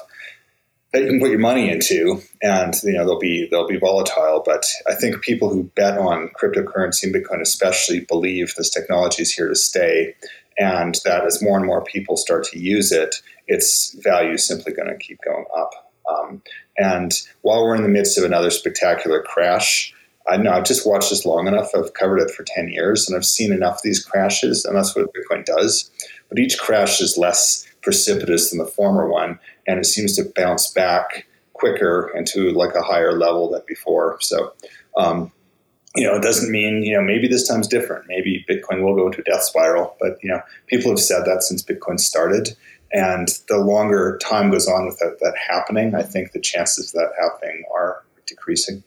that 0.93 1.03
you 1.03 1.09
can 1.09 1.21
put 1.21 1.31
your 1.31 1.39
money 1.39 1.71
into, 1.71 2.21
and 2.43 2.75
you 2.85 2.93
know 2.93 3.05
they'll 3.05 3.19
be 3.19 3.49
they'll 3.51 3.67
be 3.67 3.79
volatile. 3.79 4.43
But 4.45 4.65
I 4.89 4.95
think 4.95 5.23
people 5.23 5.49
who 5.49 5.65
bet 5.75 5.99
on 5.99 6.31
cryptocurrency 6.41 7.05
and 7.05 7.15
Bitcoin 7.15 7.41
especially 7.41 8.01
believe 8.01 8.55
this 8.55 8.71
technology 8.71 9.23
is 9.23 9.33
here 9.33 9.49
to 9.49 9.57
stay, 9.57 10.15
and 10.59 10.99
that 11.05 11.25
as 11.25 11.43
more 11.43 11.57
and 11.57 11.67
more 11.67 11.83
people 11.83 12.17
start 12.17 12.45
to 12.45 12.59
use 12.59 12.93
it, 12.93 13.17
its 13.47 13.97
value 14.03 14.33
is 14.33 14.47
simply 14.47 14.73
going 14.73 14.89
to 14.89 14.97
keep 14.97 15.19
going 15.25 15.47
up. 15.57 15.71
Um, 16.09 16.43
and 16.77 17.13
while 17.43 17.65
we're 17.65 17.77
in 17.77 17.83
the 17.83 17.89
midst 17.89 18.19
of 18.19 18.25
another 18.25 18.51
spectacular 18.51 19.23
crash, 19.23 19.95
I 20.29 20.37
know 20.37 20.53
I've 20.53 20.65
just 20.65 20.87
watched 20.87 21.11
this 21.11 21.25
long 21.25 21.49
enough. 21.49 21.71
I've 21.75 21.95
covered 21.95 22.19
it 22.19 22.31
for 22.31 22.45
10 22.45 22.69
years 22.69 23.09
and 23.09 23.17
I've 23.17 23.25
seen 23.25 23.53
enough 23.53 23.77
of 23.77 23.83
these 23.83 24.05
crashes, 24.05 24.65
and 24.65 24.77
that's 24.77 24.95
what 24.95 25.13
Bitcoin 25.15 25.45
does. 25.45 25.91
But 26.29 26.39
each 26.39 26.59
crash 26.59 27.01
is 27.01 27.19
less 27.19 27.67
precipitous 27.83 28.51
than 28.51 28.59
the 28.59 28.67
former 28.67 29.09
one, 29.09 29.39
and 29.67 29.79
it 29.79 29.87
seems 29.87 30.17
to 30.17 30.33
bounce 30.37 30.71
back 30.71 31.27
quicker 31.53 32.11
and 32.15 32.27
to 32.29 32.51
like 32.53 32.75
a 32.75 32.83
higher 32.83 33.13
level 33.13 33.51
than 33.51 33.63
before. 33.67 34.19
So 34.21 34.53
um, 34.97 35.33
you 35.95 36.07
know, 36.07 36.17
it 36.17 36.23
doesn't 36.23 36.51
mean, 36.51 36.83
you 36.83 36.95
know, 36.95 37.03
maybe 37.03 37.29
this 37.29 37.47
time's 37.47 37.69
different. 37.69 38.07
Maybe 38.09 38.45
Bitcoin 38.49 38.83
will 38.83 38.95
go 38.95 39.07
into 39.07 39.21
a 39.21 39.25
death 39.25 39.43
spiral. 39.43 39.97
But, 40.01 40.17
you 40.23 40.31
know, 40.31 40.41
people 40.67 40.91
have 40.91 41.01
said 41.01 41.25
that 41.27 41.43
since 41.43 41.63
Bitcoin 41.63 42.01
started. 42.01 42.57
And 42.93 43.29
the 43.49 43.59
longer 43.59 44.19
time 44.23 44.51
goes 44.51 44.69
on 44.69 44.87
without 44.87 45.19
that 45.21 45.35
happening, 45.49 45.95
I 45.95 46.03
think 46.03 46.33
the 46.33 46.41
chances 46.41 46.95
of 46.95 47.01
that 47.01 47.13
happening 47.21 47.65
are 47.75 48.03
decreasing. 48.27 48.83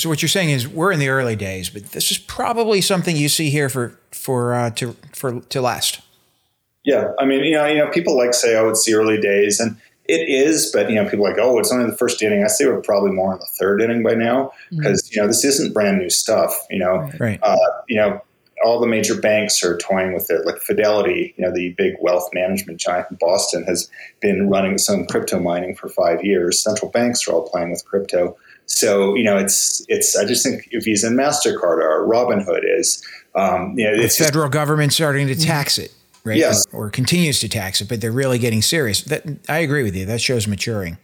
So 0.00 0.08
what 0.08 0.22
you're 0.22 0.30
saying 0.30 0.48
is 0.48 0.66
we're 0.66 0.92
in 0.92 0.98
the 0.98 1.10
early 1.10 1.36
days, 1.36 1.68
but 1.68 1.92
this 1.92 2.10
is 2.10 2.16
probably 2.16 2.80
something 2.80 3.16
you 3.16 3.28
see 3.28 3.50
here 3.50 3.68
for 3.68 3.98
for 4.10 4.54
uh, 4.54 4.70
to 4.70 4.96
for 5.12 5.40
to 5.40 5.60
last. 5.60 6.00
Yeah, 6.84 7.12
I 7.18 7.26
mean, 7.26 7.44
you 7.44 7.52
know, 7.52 7.66
you 7.66 7.76
know, 7.76 7.90
people 7.90 8.16
like 8.16 8.32
say, 8.32 8.56
"Oh, 8.56 8.70
it's 8.70 8.86
the 8.86 8.94
early 8.94 9.20
days," 9.20 9.60
and 9.60 9.76
it 10.06 10.26
is, 10.26 10.70
but 10.72 10.88
you 10.88 10.96
know, 10.96 11.04
people 11.04 11.22
like, 11.22 11.36
"Oh, 11.38 11.58
it's 11.58 11.70
only 11.70 11.90
the 11.90 11.96
first 11.98 12.22
inning." 12.22 12.42
I 12.42 12.46
say 12.46 12.64
we're 12.64 12.80
probably 12.80 13.12
more 13.12 13.34
in 13.34 13.40
the 13.40 13.48
third 13.58 13.82
inning 13.82 14.02
by 14.02 14.14
now 14.14 14.52
because 14.70 15.02
mm-hmm. 15.02 15.14
you 15.14 15.20
know 15.20 15.26
this 15.26 15.44
isn't 15.44 15.74
brand 15.74 15.98
new 15.98 16.08
stuff. 16.08 16.58
You 16.70 16.78
know, 16.78 17.10
right? 17.20 17.38
Uh, 17.42 17.58
you 17.86 17.96
know, 17.96 18.22
all 18.64 18.80
the 18.80 18.86
major 18.86 19.20
banks 19.20 19.62
are 19.62 19.76
toying 19.76 20.14
with 20.14 20.30
it. 20.30 20.46
Like 20.46 20.62
Fidelity, 20.62 21.34
you 21.36 21.44
know, 21.44 21.52
the 21.52 21.74
big 21.76 21.96
wealth 22.00 22.30
management 22.32 22.80
giant 22.80 23.08
in 23.10 23.18
Boston, 23.20 23.64
has 23.64 23.90
been 24.20 24.48
running 24.48 24.78
some 24.78 25.04
crypto 25.04 25.38
mining 25.38 25.74
for 25.74 25.90
five 25.90 26.24
years. 26.24 26.62
Central 26.62 26.90
banks 26.90 27.28
are 27.28 27.32
all 27.32 27.48
playing 27.48 27.70
with 27.70 27.84
crypto. 27.84 28.38
So 28.70 29.16
you 29.16 29.24
know, 29.24 29.36
it's 29.36 29.84
it's. 29.88 30.16
I 30.16 30.24
just 30.24 30.46
think 30.46 30.68
if 30.70 30.84
Visa 30.84 31.08
and 31.08 31.18
Mastercard 31.18 31.82
are, 31.82 32.06
Robinhood 32.06 32.60
is. 32.62 33.04
Um, 33.34 33.74
you 33.76 33.84
know, 33.84 34.00
the 34.00 34.08
federal 34.08 34.46
just, 34.46 34.52
government 34.52 34.92
starting 34.92 35.26
to 35.26 35.34
tax 35.36 35.76
it, 35.76 35.92
right? 36.24 36.36
Yes, 36.36 36.64
or, 36.72 36.86
or, 36.86 36.90
continues 36.90 37.40
to 37.40 37.48
tax 37.48 37.80
it, 37.80 37.88
but 37.88 38.00
they're 38.00 38.12
really 38.12 38.38
getting 38.38 38.62
serious. 38.62 39.02
That 39.02 39.24
I 39.48 39.58
agree 39.58 39.82
with 39.82 39.96
you. 39.96 40.06
That 40.06 40.20
shows 40.20 40.46
maturing. 40.46 40.98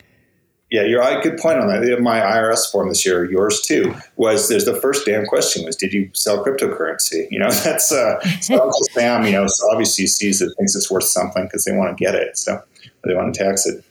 Yeah, 0.70 0.82
you're 0.82 1.00
right. 1.00 1.22
Good 1.22 1.38
point 1.38 1.58
on 1.58 1.68
that. 1.68 2.00
My 2.00 2.20
IRS 2.20 2.70
form 2.70 2.88
this 2.88 3.04
year, 3.04 3.28
yours 3.28 3.60
too, 3.60 3.94
was 4.16 4.48
there's 4.48 4.64
the 4.64 4.80
first 4.80 5.06
damn 5.06 5.24
question 5.26 5.64
was, 5.64 5.76
did 5.76 5.92
you 5.92 6.10
sell 6.12 6.44
cryptocurrency? 6.44 7.28
You 7.30 7.40
know, 7.40 7.50
that's 7.64 7.90
uh, 7.90 8.20
so 8.40 8.62
Uncle 8.62 8.84
Sam. 8.92 9.24
You 9.24 9.32
know, 9.32 9.46
so 9.48 9.70
obviously 9.72 10.06
sees 10.06 10.40
it, 10.40 10.52
thinks 10.56 10.76
it's 10.76 10.90
worth 10.90 11.04
something 11.04 11.44
because 11.44 11.64
they 11.64 11.72
want 11.72 11.96
to 11.96 12.04
get 12.04 12.14
it, 12.14 12.38
so 12.38 12.62
they 13.04 13.14
want 13.14 13.34
to 13.34 13.44
tax 13.44 13.66
it. 13.66 13.84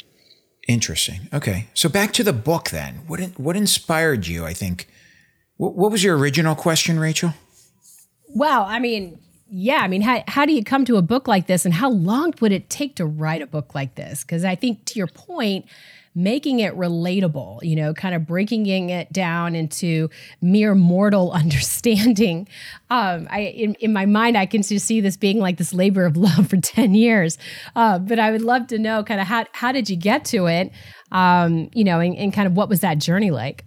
Interesting. 0.68 1.30
Okay, 1.32 1.68
so 1.74 1.90
back 1.90 2.12
to 2.14 2.24
the 2.24 2.34
book 2.34 2.70
then. 2.72 3.02
What 3.08 3.20
what 3.38 3.56
inspired 3.56 4.28
you? 4.28 4.46
I 4.46 4.54
think. 4.54 4.88
What, 5.58 5.76
what 5.76 5.92
was 5.92 6.04
your 6.04 6.18
original 6.18 6.56
question, 6.56 7.00
Rachel? 7.00 7.34
Well, 8.30 8.64
I 8.64 8.80
mean, 8.80 9.20
yeah, 9.50 9.78
I 9.78 9.88
mean, 9.88 10.02
how, 10.02 10.24
how 10.28 10.46
do 10.46 10.52
you 10.52 10.64
come 10.64 10.84
to 10.86 10.98
a 10.98 11.02
book 11.02 11.28
like 11.28 11.48
this, 11.48 11.66
and 11.66 11.74
how 11.74 11.90
long 11.90 12.34
would 12.42 12.52
it 12.52 12.70
take 12.70 12.96
to 12.96 13.06
write 13.06 13.42
a 13.42 13.48
book 13.48 13.74
like 13.74 13.96
this? 13.96 14.24
Because 14.24 14.44
I 14.44 14.56
think, 14.56 14.84
to 14.86 15.00
your 15.00 15.08
point, 15.08 15.66
making 16.16 16.62
it 16.62 16.74
relatable, 16.76 17.62
you 17.62 17.76
know, 17.76 17.94
kind 17.94 18.16
of 18.16 18.26
breaking 18.26 18.66
it 18.90 19.12
down 19.12 19.54
into 19.54 20.10
mere 20.42 20.74
mortal 20.74 21.32
understanding. 21.34 22.48
Um, 22.90 23.28
I 23.30 23.42
in, 23.42 23.76
in 23.76 23.94
my 23.94 24.06
mind, 24.06 24.38
I 24.38 24.46
can 24.46 24.64
just 24.64 24.88
see 24.88 25.02
this 25.02 25.18
being 25.18 25.40
like 25.40 25.58
this 25.58 25.74
labor 25.74 26.06
of 26.06 26.16
love 26.16 26.48
for 26.50 26.58
10 26.58 26.96
years. 26.96 27.38
Uh, 27.76 28.00
but 28.00 28.18
I 28.18 28.32
would 28.32 28.42
love 28.42 28.68
to 28.68 28.80
know 28.80 29.04
kind 29.04 29.20
of 29.20 29.28
how, 29.28 29.46
how 29.52 29.72
did 29.72 29.90
you 29.90 29.98
get 29.98 30.26
to 30.26 30.48
it? 30.48 30.72
Um, 31.12 31.70
you 31.74 31.84
know, 31.84 32.00
and, 32.00 32.16
and 32.18 32.34
kind 32.34 32.48
of 32.48 32.56
what 32.56 32.70
was 32.70 32.80
that 32.80 32.98
journey 32.98 33.32
like? 33.32 33.66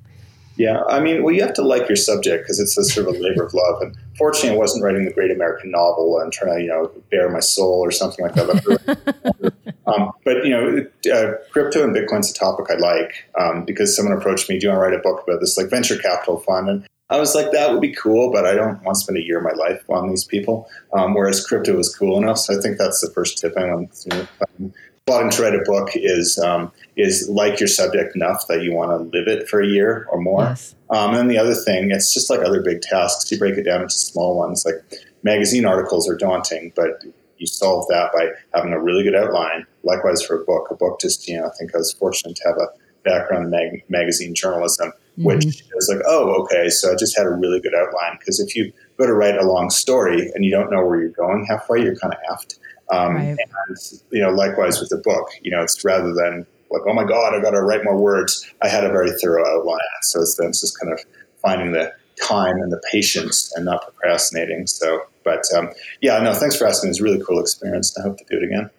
Yeah, 0.57 0.83
I 0.89 0.99
mean, 0.99 1.23
well, 1.23 1.33
you 1.33 1.41
have 1.43 1.55
to 1.55 1.63
like 1.63 1.89
your 1.89 1.95
subject 1.95 2.43
because 2.43 2.59
it's 2.59 2.77
a 2.77 2.83
sort 2.83 3.07
of 3.07 3.15
a 3.15 3.19
labor 3.19 3.45
of 3.45 3.55
love. 3.55 3.81
And 3.81 3.97
fortunately, 4.17 4.51
I 4.51 4.59
wasn't 4.59 4.83
writing 4.83 5.05
the 5.05 5.13
great 5.13 5.31
American 5.31 5.71
novel 5.71 6.19
and 6.19 6.33
trying 6.33 6.57
to, 6.57 6.63
you 6.63 6.69
know, 6.69 6.91
bare 7.13 7.31
my 7.31 7.39
soul 7.39 7.79
or 7.79 7.93
something 7.93 8.25
like 8.25 8.35
that. 8.35 9.55
um, 9.89 10.13
but 10.25 10.45
you 10.45 10.51
know, 10.51 10.87
uh, 11.13 11.33
crypto 11.51 11.83
and 11.83 11.95
Bitcoin's 11.95 12.31
a 12.31 12.35
topic 12.35 12.67
I 12.71 12.75
like 12.75 13.29
um, 13.39 13.65
because 13.65 13.97
someone 13.97 14.17
approached 14.17 14.49
me, 14.49 14.59
"Do 14.59 14.67
you 14.67 14.71
want 14.71 14.79
to 14.79 14.83
write 14.83 14.99
a 14.99 15.03
book 15.03 15.25
about 15.27 15.41
this, 15.41 15.57
like 15.57 15.71
venture 15.71 15.97
capital 15.97 16.39
fund?" 16.41 16.69
And 16.69 16.87
I 17.11 17.19
was 17.19 17.35
like, 17.35 17.53
"That 17.53 17.73
would 17.73 17.81
be 17.81 17.95
cool, 17.95 18.31
but 18.31 18.45
I 18.45 18.55
don't 18.55 18.83
want 18.85 18.97
to 18.97 19.01
spend 19.01 19.19
a 19.19 19.23
year 19.23 19.39
of 19.39 19.45
my 19.45 19.53
life 19.53 19.83
on 19.89 20.11
these 20.11 20.25
people." 20.25 20.69
Um, 20.93 21.15
whereas 21.15 21.45
crypto 21.45 21.75
was 21.77 21.95
cool 21.95 22.19
enough, 22.19 22.39
so 22.39 22.57
I 22.57 22.61
think 22.61 22.77
that's 22.77 23.01
the 23.01 23.11
first 23.11 23.39
tip 23.39 23.55
I 23.57 23.73
want 23.73 23.93
to. 23.93 24.29
Um, 24.61 24.73
plotting 25.07 25.31
to 25.31 25.43
write 25.43 25.55
a 25.55 25.63
book 25.65 25.91
is 25.95 26.39
um, 26.39 26.71
is 26.97 27.29
like 27.31 27.59
your 27.59 27.69
subject 27.69 28.15
enough 28.15 28.47
that 28.49 28.63
you 28.63 28.75
want 28.75 28.91
to 28.91 29.19
live 29.19 29.27
it 29.27 29.49
for 29.49 29.61
a 29.61 29.67
year 29.67 30.07
or 30.11 30.21
more. 30.21 30.43
Yes. 30.43 30.75
Um, 30.91 31.11
and 31.11 31.19
then 31.19 31.29
the 31.29 31.39
other 31.39 31.55
thing, 31.55 31.91
it's 31.91 32.13
just 32.13 32.31
like 32.31 32.41
other 32.41 32.63
big 32.63 32.83
tasks. 32.83 33.31
You 33.33 33.39
break 33.39 33.57
it 33.57 33.65
down 33.65 33.83
into 33.83 33.95
small 33.95 34.37
ones. 34.37 34.65
Like 34.67 34.83
magazine 35.23 35.65
articles 35.65 36.09
are 36.09 36.17
daunting, 36.17 36.73
but 36.77 37.03
you 37.39 37.47
solve 37.47 37.87
that 37.89 38.11
by 38.13 38.29
having 38.55 38.73
a 38.73 38.81
really 38.81 39.03
good 39.03 39.15
outline. 39.15 39.67
Likewise 39.83 40.23
for 40.23 40.41
a 40.41 40.45
book. 40.45 40.69
A 40.71 40.75
book 40.75 41.01
just 41.01 41.27
you 41.29 41.39
know 41.39 41.47
I 41.47 41.51
think 41.59 41.75
I 41.75 41.79
was 41.79 41.93
fortunate 41.93 42.37
to 42.37 42.49
have 42.49 42.57
a 42.57 42.69
background 43.05 43.45
in 43.45 43.51
mag- 43.51 43.85
magazine 43.89 44.35
journalism, 44.35 44.89
mm-hmm. 44.89 45.25
which 45.25 45.47
is 45.47 45.93
like 45.93 46.05
oh 46.07 46.43
okay, 46.43 46.69
so 46.69 46.93
I 46.93 46.97
just 46.97 47.17
had 47.17 47.27
a 47.27 47.31
really 47.31 47.61
good 47.61 47.75
outline 47.75 48.19
because 48.19 48.41
if 48.41 48.55
you 48.55 48.73
go 48.99 49.07
to 49.07 49.15
write 49.15 49.37
a 49.37 49.45
long 49.45 49.71
story 49.71 50.31
and 50.35 50.45
you 50.45 50.51
don't 50.51 50.71
know 50.71 50.85
where 50.85 51.01
you're 51.01 51.11
going 51.11 51.47
halfway, 51.49 51.83
you're 51.83 51.97
kind 51.97 52.15
of 52.15 52.21
effed. 52.37 52.59
Um, 52.91 53.15
right. 53.17 53.37
And 53.69 53.77
you 54.11 54.23
know, 54.23 54.31
likewise 54.31 54.81
with 54.81 54.89
the 54.89 54.97
book, 54.97 55.29
you 55.43 55.51
know, 55.51 55.63
it's 55.63 55.85
rather 55.85 56.13
than 56.15 56.47
like, 56.71 56.83
oh 56.87 56.95
my 56.95 57.05
god, 57.05 57.35
I 57.35 57.41
got 57.41 57.51
to 57.51 57.63
write 57.63 57.85
more 57.85 57.97
words. 57.97 58.47
I 58.63 58.69
had 58.69 58.85
a 58.85 58.89
very 58.89 59.11
thorough 59.13 59.47
outline, 59.47 59.79
so 60.03 60.21
it's, 60.21 60.39
it's 60.39 60.61
just 60.61 60.79
kind 60.79 60.93
of 60.93 61.01
finding 61.41 61.73
the 61.73 61.93
time 62.21 62.57
and 62.57 62.73
the 62.73 62.81
patience 62.91 63.53
and 63.55 63.65
not 63.65 63.83
procrastinating. 63.83 64.67
So, 64.67 65.03
but 65.29 65.59
um, 65.59 65.71
yeah, 66.01 66.19
no, 66.21 66.33
thanks 66.35 66.57
for 66.57 66.67
asking. 66.67 66.91
It's 66.91 67.01
a 67.01 67.03
really 67.03 67.23
cool 67.25 67.41
experience. 67.41 67.97
I 67.99 68.03
hope 68.03 68.19
to 68.19 68.25
do 68.25 68.37
it 68.37 68.45
again. 68.45 68.71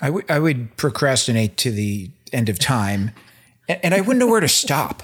I 0.00 0.38
would 0.38 0.76
procrastinate 0.76 1.56
to 1.58 1.70
the 1.70 2.10
end 2.32 2.48
of 2.48 2.58
time, 2.58 3.10
and, 3.68 3.80
and 3.84 3.94
I 3.94 4.00
wouldn't 4.00 4.18
know 4.18 4.28
where 4.28 4.40
to 4.40 4.48
stop. 4.48 5.02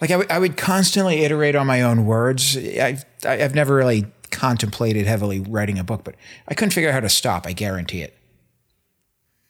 Like 0.00 0.10
I, 0.10 0.14
w- 0.14 0.28
I 0.30 0.38
would 0.38 0.56
constantly 0.56 1.24
iterate 1.24 1.54
on 1.54 1.66
my 1.66 1.82
own 1.82 2.06
words. 2.06 2.56
I've 2.56 3.04
I've 3.24 3.54
never 3.54 3.74
really 3.74 4.06
contemplated 4.30 5.06
heavily 5.06 5.40
writing 5.40 5.78
a 5.78 5.84
book, 5.84 6.04
but 6.04 6.14
I 6.48 6.54
couldn't 6.54 6.72
figure 6.72 6.90
out 6.90 6.94
how 6.94 7.00
to 7.00 7.08
stop. 7.08 7.46
I 7.46 7.52
guarantee 7.52 8.02
it. 8.02 8.16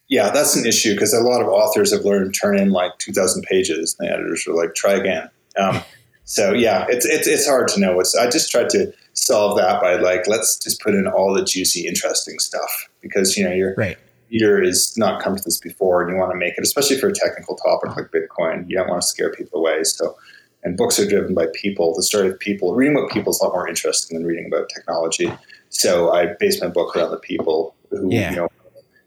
Yeah, 0.08 0.30
that's 0.30 0.56
an 0.56 0.66
issue 0.66 0.94
because 0.94 1.14
a 1.14 1.20
lot 1.20 1.40
of 1.40 1.46
authors 1.46 1.92
have 1.92 2.04
learned 2.04 2.34
to 2.34 2.40
turn 2.40 2.58
in 2.58 2.70
like 2.70 2.98
2,000 2.98 3.44
pages. 3.44 3.94
And 3.98 4.08
the 4.08 4.12
editors 4.12 4.44
are 4.48 4.54
like, 4.54 4.74
try 4.74 4.94
again. 4.94 5.30
Um, 5.56 5.82
so 6.24 6.52
yeah, 6.52 6.86
it's, 6.88 7.06
it's, 7.06 7.28
it's 7.28 7.46
hard 7.46 7.68
to 7.68 7.80
know 7.80 7.94
what's, 7.94 8.16
I 8.16 8.28
just 8.28 8.50
tried 8.50 8.70
to 8.70 8.92
solve 9.20 9.58
that 9.58 9.80
by 9.80 9.96
like, 9.96 10.26
let's 10.26 10.58
just 10.58 10.80
put 10.80 10.94
in 10.94 11.06
all 11.06 11.34
the 11.34 11.44
juicy, 11.44 11.86
interesting 11.86 12.38
stuff 12.38 12.88
because, 13.00 13.36
you 13.36 13.44
know, 13.44 13.52
your 13.52 13.74
right. 13.76 13.98
reader 14.30 14.62
is 14.62 14.96
not 14.96 15.22
come 15.22 15.36
to 15.36 15.42
this 15.42 15.58
before 15.58 16.02
and 16.02 16.10
you 16.10 16.18
want 16.18 16.32
to 16.32 16.38
make 16.38 16.54
it, 16.56 16.64
especially 16.64 16.98
for 16.98 17.08
a 17.08 17.12
technical 17.12 17.56
topic 17.56 17.96
like 17.96 18.10
Bitcoin, 18.10 18.68
you 18.68 18.76
don't 18.76 18.88
want 18.88 19.02
to 19.02 19.06
scare 19.06 19.32
people 19.32 19.60
away. 19.60 19.84
So 19.84 20.16
and 20.62 20.76
books 20.76 20.98
are 20.98 21.08
driven 21.08 21.34
by 21.34 21.46
people. 21.54 21.94
The 21.94 22.02
story 22.02 22.28
of 22.28 22.38
people, 22.38 22.74
reading 22.74 22.96
about 22.96 23.10
people 23.10 23.30
is 23.30 23.40
a 23.40 23.44
lot 23.44 23.54
more 23.54 23.68
interesting 23.68 24.18
than 24.18 24.26
reading 24.26 24.46
about 24.46 24.68
technology. 24.68 25.32
So 25.70 26.12
I 26.12 26.34
based 26.38 26.62
my 26.62 26.68
book 26.68 26.96
around 26.96 27.12
the 27.12 27.18
people 27.18 27.74
who 27.90 28.12
yeah. 28.12 28.30
you 28.30 28.36
know 28.36 28.48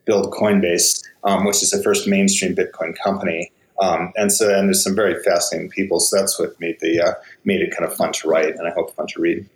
build 0.06 0.32
Coinbase, 0.34 1.04
um, 1.24 1.46
which 1.46 1.62
is 1.62 1.70
the 1.70 1.82
first 1.84 2.08
mainstream 2.08 2.56
Bitcoin 2.56 2.98
company. 3.04 3.52
Um, 3.82 4.12
and 4.16 4.32
so, 4.32 4.54
and 4.54 4.68
there's 4.68 4.84
some 4.84 4.96
very 4.96 5.22
fascinating 5.24 5.70
people. 5.70 6.00
So 6.00 6.18
that's 6.18 6.40
what 6.40 6.60
made 6.60 6.78
the 6.80 7.02
uh, 7.02 7.14
made 7.44 7.62
it 7.62 7.76
kind 7.76 7.90
of 7.90 7.96
fun 7.96 8.14
to 8.14 8.28
write, 8.28 8.56
and 8.56 8.68
I 8.68 8.72
hope 8.72 8.96
fun 8.96 9.08
to 9.08 9.22
read. 9.22 9.48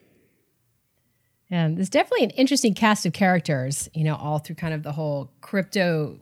Yeah, 1.50 1.70
there's 1.72 1.90
definitely 1.90 2.26
an 2.26 2.32
interesting 2.32 2.74
cast 2.74 3.06
of 3.06 3.14
characters, 3.14 3.90
you 3.94 4.04
know, 4.04 4.16
all 4.16 4.40
through 4.40 4.58
kind 4.58 4.74
of 4.74 4.84
the 4.84 4.92
whole 4.92 5.32
crypto 5.42 6.18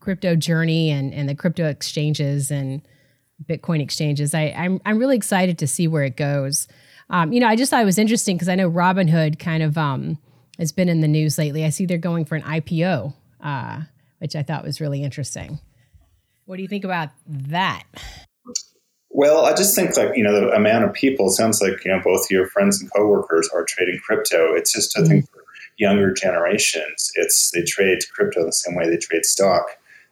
crypto 0.00 0.36
journey 0.36 0.90
and 0.90 1.14
and 1.14 1.28
the 1.28 1.34
crypto 1.34 1.66
exchanges 1.66 2.50
and 2.50 2.82
Bitcoin 3.44 3.80
exchanges. 3.80 4.34
I, 4.34 4.54
I'm 4.56 4.80
I'm 4.84 4.98
really 4.98 5.16
excited 5.16 5.58
to 5.58 5.66
see 5.66 5.88
where 5.88 6.04
it 6.04 6.16
goes. 6.16 6.68
Um, 7.08 7.32
you 7.32 7.40
know, 7.40 7.46
I 7.46 7.56
just 7.56 7.70
thought 7.70 7.82
it 7.82 7.86
was 7.86 7.98
interesting 7.98 8.36
because 8.36 8.48
I 8.48 8.54
know 8.54 8.70
Robinhood 8.70 9.38
kind 9.38 9.62
of 9.62 9.78
um, 9.78 10.18
has 10.58 10.72
been 10.72 10.88
in 10.88 11.00
the 11.00 11.08
news 11.08 11.38
lately. 11.38 11.64
I 11.64 11.70
see 11.70 11.86
they're 11.86 11.98
going 11.98 12.24
for 12.24 12.34
an 12.34 12.42
IPO, 12.42 13.14
uh, 13.40 13.82
which 14.18 14.34
I 14.34 14.42
thought 14.42 14.64
was 14.64 14.80
really 14.80 15.02
interesting. 15.02 15.60
What 16.46 16.56
do 16.56 16.62
you 16.62 16.68
think 16.68 16.84
about 16.84 17.10
that? 17.26 17.84
Well, 19.16 19.46
I 19.46 19.54
just 19.54 19.74
think 19.74 19.96
like 19.96 20.14
you 20.14 20.22
know 20.22 20.38
the 20.38 20.50
amount 20.50 20.84
of 20.84 20.92
people 20.92 21.28
it 21.28 21.32
sounds 21.32 21.62
like 21.62 21.82
you 21.86 21.90
know 21.90 22.02
both 22.04 22.30
your 22.30 22.48
friends 22.48 22.82
and 22.82 22.92
coworkers 22.92 23.48
are 23.54 23.64
trading 23.64 23.98
crypto. 24.04 24.54
It's 24.54 24.70
just 24.70 24.94
I 24.94 25.00
mm-hmm. 25.00 25.08
think 25.08 25.30
for 25.30 25.42
younger 25.78 26.12
generations, 26.12 27.12
it's 27.14 27.50
they 27.52 27.62
trade 27.62 28.00
crypto 28.12 28.44
the 28.44 28.52
same 28.52 28.76
way 28.76 28.90
they 28.90 28.98
trade 28.98 29.24
stock. 29.24 29.64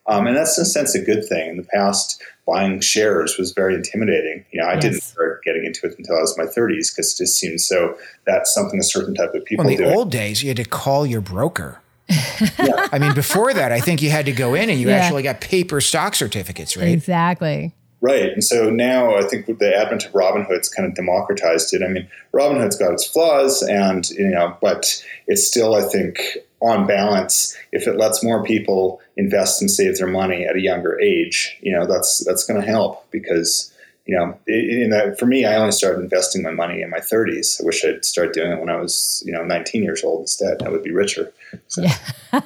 Um, 0.06 0.26
and 0.26 0.34
that's 0.34 0.56
in 0.56 0.62
a 0.62 0.64
sense 0.64 0.94
a 0.94 1.02
good 1.02 1.22
thing. 1.28 1.50
In 1.50 1.56
the 1.58 1.64
past, 1.64 2.22
buying 2.46 2.80
shares 2.80 3.36
was 3.36 3.52
very 3.52 3.74
intimidating. 3.74 4.46
You 4.52 4.62
know, 4.62 4.68
I 4.68 4.74
yes. 4.74 4.82
didn't 4.82 5.02
start 5.02 5.44
getting 5.44 5.66
into 5.66 5.86
it 5.86 5.96
until 5.98 6.16
I 6.16 6.20
was 6.20 6.38
in 6.38 6.42
my 6.42 6.50
30s 6.50 6.90
because 6.90 7.12
it 7.12 7.24
just 7.24 7.38
seemed 7.38 7.60
so 7.60 7.98
that's 8.24 8.54
something 8.54 8.80
a 8.80 8.82
certain 8.82 9.14
type 9.14 9.34
of 9.34 9.44
people 9.44 9.66
well, 9.66 9.74
in 9.74 9.82
the 9.82 9.84
do. 9.84 9.94
old 9.94 10.10
days, 10.12 10.42
you 10.42 10.48
had 10.48 10.56
to 10.56 10.64
call 10.64 11.04
your 11.04 11.20
broker. 11.20 11.82
yeah. 12.08 12.88
I 12.90 12.98
mean, 12.98 13.12
before 13.14 13.52
that, 13.52 13.70
I 13.70 13.80
think 13.80 14.00
you 14.00 14.08
had 14.08 14.24
to 14.24 14.32
go 14.32 14.54
in 14.54 14.70
and 14.70 14.80
you 14.80 14.88
yeah. 14.88 14.96
actually 14.96 15.22
got 15.22 15.42
paper 15.42 15.82
stock 15.82 16.14
certificates, 16.14 16.74
right? 16.74 16.88
Exactly. 16.88 17.74
Right. 18.04 18.34
And 18.34 18.44
so 18.44 18.68
now 18.68 19.16
I 19.16 19.22
think 19.22 19.48
with 19.48 19.60
the 19.60 19.74
advent 19.74 20.04
of 20.04 20.12
Robinhood's 20.12 20.68
kind 20.68 20.86
of 20.86 20.94
democratized 20.94 21.72
it. 21.72 21.82
I 21.82 21.88
mean, 21.88 22.06
Robinhood's 22.34 22.76
got 22.76 22.92
its 22.92 23.06
flaws 23.06 23.62
and, 23.62 24.06
you 24.10 24.28
know, 24.28 24.58
but 24.60 25.02
it's 25.26 25.46
still, 25.46 25.74
I 25.74 25.80
think, 25.80 26.36
on 26.60 26.86
balance, 26.86 27.56
if 27.72 27.86
it 27.86 27.96
lets 27.96 28.22
more 28.22 28.44
people 28.44 29.00
invest 29.16 29.62
and 29.62 29.70
save 29.70 29.96
their 29.96 30.06
money 30.06 30.44
at 30.44 30.54
a 30.54 30.60
younger 30.60 31.00
age, 31.00 31.56
you 31.62 31.72
know, 31.72 31.86
that's 31.86 32.22
that's 32.26 32.44
going 32.44 32.60
to 32.60 32.66
help 32.66 33.10
because 33.10 33.72
you 34.04 34.14
know, 34.14 34.38
in 34.46 34.90
that 34.90 35.18
for 35.18 35.24
me, 35.24 35.46
I 35.46 35.56
only 35.56 35.72
started 35.72 36.02
investing 36.02 36.42
my 36.42 36.50
money 36.50 36.82
in 36.82 36.90
my 36.90 36.98
30s. 36.98 37.58
I 37.62 37.64
wish 37.64 37.86
I'd 37.86 38.04
start 38.04 38.34
doing 38.34 38.52
it 38.52 38.60
when 38.60 38.68
I 38.68 38.76
was, 38.76 39.22
you 39.24 39.32
know, 39.32 39.44
19 39.44 39.82
years 39.82 40.04
old 40.04 40.20
instead. 40.20 40.62
I 40.62 40.68
would 40.68 40.82
be 40.82 40.92
richer. 40.92 41.32
So. 41.68 41.82
Yeah. 41.82 42.40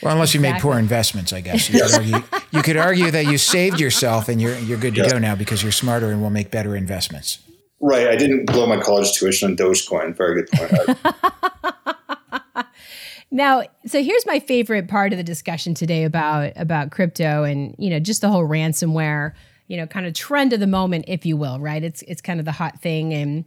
well, 0.01 0.13
unless 0.13 0.33
you 0.33 0.39
exactly. 0.39 0.53
made 0.53 0.61
poor 0.61 0.79
investments, 0.79 1.33
I 1.33 1.41
guess. 1.41 1.69
You, 1.69 1.81
could 1.81 1.93
argue, 1.93 2.23
you 2.51 2.61
could 2.61 2.77
argue 2.77 3.11
that 3.11 3.25
you 3.25 3.37
saved 3.37 3.79
yourself 3.79 4.29
and 4.29 4.41
you're 4.41 4.57
you're 4.59 4.77
good 4.77 4.95
to 4.95 5.01
yes. 5.01 5.11
go 5.11 5.19
now 5.19 5.35
because 5.35 5.63
you're 5.63 5.71
smarter 5.71 6.11
and 6.11 6.21
will 6.21 6.29
make 6.29 6.51
better 6.51 6.75
investments. 6.75 7.39
Right. 7.79 8.07
I 8.07 8.15
didn't 8.15 8.45
blow 8.45 8.65
my 8.65 8.79
college 8.79 9.13
tuition 9.13 9.51
on 9.51 9.57
Dogecoin. 9.57 10.15
Very 10.15 10.43
good 10.43 10.49
point. 10.51 10.97
Now, 13.29 13.63
so 13.85 14.01
here's 14.01 14.25
my 14.25 14.39
favorite 14.39 14.87
part 14.87 15.11
of 15.11 15.17
the 15.17 15.23
discussion 15.23 15.73
today 15.73 16.05
about 16.05 16.53
about 16.55 16.91
crypto 16.91 17.43
and 17.43 17.75
you 17.77 17.89
know 17.89 17.99
just 17.99 18.21
the 18.21 18.29
whole 18.29 18.47
ransomware 18.47 19.33
you 19.67 19.77
know, 19.77 19.85
kind 19.85 20.05
of 20.05 20.13
trend 20.13 20.53
of 20.53 20.59
the 20.59 20.67
moment, 20.67 21.05
if 21.07 21.25
you 21.25 21.37
will, 21.37 21.59
right? 21.59 21.83
It's 21.83 22.01
it's 22.03 22.21
kind 22.21 22.39
of 22.39 22.45
the 22.45 22.53
hot 22.53 22.81
thing. 22.81 23.13
And 23.13 23.45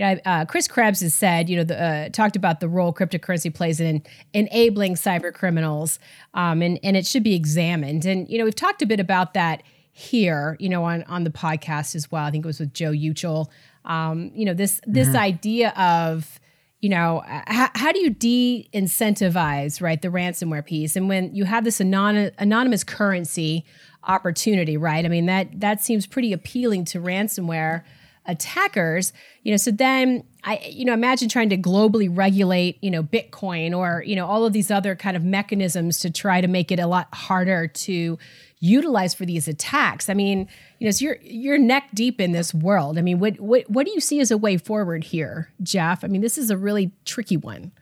you 0.00 0.06
know, 0.06 0.20
uh, 0.24 0.46
Chris 0.46 0.66
Krebs 0.66 1.00
has 1.00 1.12
said, 1.12 1.50
you 1.50 1.56
know, 1.56 1.64
the, 1.64 1.80
uh, 1.80 2.08
talked 2.08 2.34
about 2.34 2.60
the 2.60 2.68
role 2.70 2.90
cryptocurrency 2.90 3.52
plays 3.52 3.80
in 3.80 4.02
enabling 4.32 4.94
cyber 4.94 5.32
criminals, 5.32 5.98
um, 6.32 6.62
and 6.62 6.80
and 6.82 6.96
it 6.96 7.06
should 7.06 7.22
be 7.22 7.34
examined. 7.34 8.06
And 8.06 8.26
you 8.30 8.38
know, 8.38 8.44
we've 8.44 8.54
talked 8.54 8.80
a 8.80 8.86
bit 8.86 8.98
about 8.98 9.34
that 9.34 9.62
here, 9.92 10.56
you 10.58 10.70
know, 10.70 10.84
on 10.84 11.02
on 11.02 11.24
the 11.24 11.30
podcast 11.30 11.94
as 11.94 12.10
well. 12.10 12.24
I 12.24 12.30
think 12.30 12.46
it 12.46 12.48
was 12.48 12.60
with 12.60 12.72
Joe 12.72 12.92
Uchill. 12.92 13.48
Um, 13.84 14.30
you 14.34 14.46
know, 14.46 14.54
this 14.54 14.80
this 14.86 15.08
mm-hmm. 15.08 15.18
idea 15.18 15.70
of 15.76 16.40
you 16.80 16.88
know 16.88 17.22
how, 17.26 17.68
how 17.74 17.92
do 17.92 17.98
you 17.98 18.08
de-incentivize 18.08 19.82
right 19.82 20.00
the 20.00 20.08
ransomware 20.08 20.64
piece 20.64 20.96
and 20.96 21.10
when 21.10 21.34
you 21.34 21.44
have 21.44 21.64
this 21.64 21.78
anon- 21.78 22.30
anonymous 22.38 22.84
currency 22.84 23.66
opportunity, 24.04 24.78
right? 24.78 25.04
I 25.04 25.08
mean, 25.08 25.26
that 25.26 25.60
that 25.60 25.82
seems 25.82 26.06
pretty 26.06 26.32
appealing 26.32 26.86
to 26.86 27.00
ransomware 27.00 27.82
attackers. 28.30 29.12
You 29.42 29.52
know, 29.52 29.56
so 29.56 29.70
then 29.70 30.24
I, 30.44 30.58
you 30.70 30.84
know, 30.84 30.92
imagine 30.92 31.28
trying 31.28 31.50
to 31.50 31.58
globally 31.58 32.08
regulate, 32.14 32.78
you 32.82 32.90
know, 32.90 33.02
Bitcoin 33.02 33.76
or 33.76 34.02
you 34.06 34.16
know 34.16 34.26
all 34.26 34.44
of 34.44 34.52
these 34.52 34.70
other 34.70 34.94
kind 34.96 35.16
of 35.16 35.24
mechanisms 35.24 35.98
to 36.00 36.10
try 36.10 36.40
to 36.40 36.48
make 36.48 36.70
it 36.72 36.78
a 36.78 36.86
lot 36.86 37.08
harder 37.12 37.66
to 37.66 38.18
utilize 38.60 39.14
for 39.14 39.26
these 39.26 39.48
attacks. 39.48 40.08
I 40.08 40.14
mean, 40.14 40.48
you 40.78 40.86
know, 40.86 40.90
so 40.90 41.06
you're 41.06 41.18
you're 41.22 41.58
neck 41.58 41.88
deep 41.94 42.20
in 42.20 42.32
this 42.32 42.54
world. 42.54 42.98
I 42.98 43.02
mean, 43.02 43.18
what 43.18 43.40
what 43.40 43.68
what 43.68 43.86
do 43.86 43.92
you 43.92 44.00
see 44.00 44.20
as 44.20 44.30
a 44.30 44.38
way 44.38 44.56
forward 44.56 45.04
here, 45.04 45.50
Jeff? 45.62 46.04
I 46.04 46.06
mean, 46.06 46.20
this 46.20 46.38
is 46.38 46.50
a 46.50 46.56
really 46.56 46.92
tricky 47.04 47.36
one. 47.36 47.72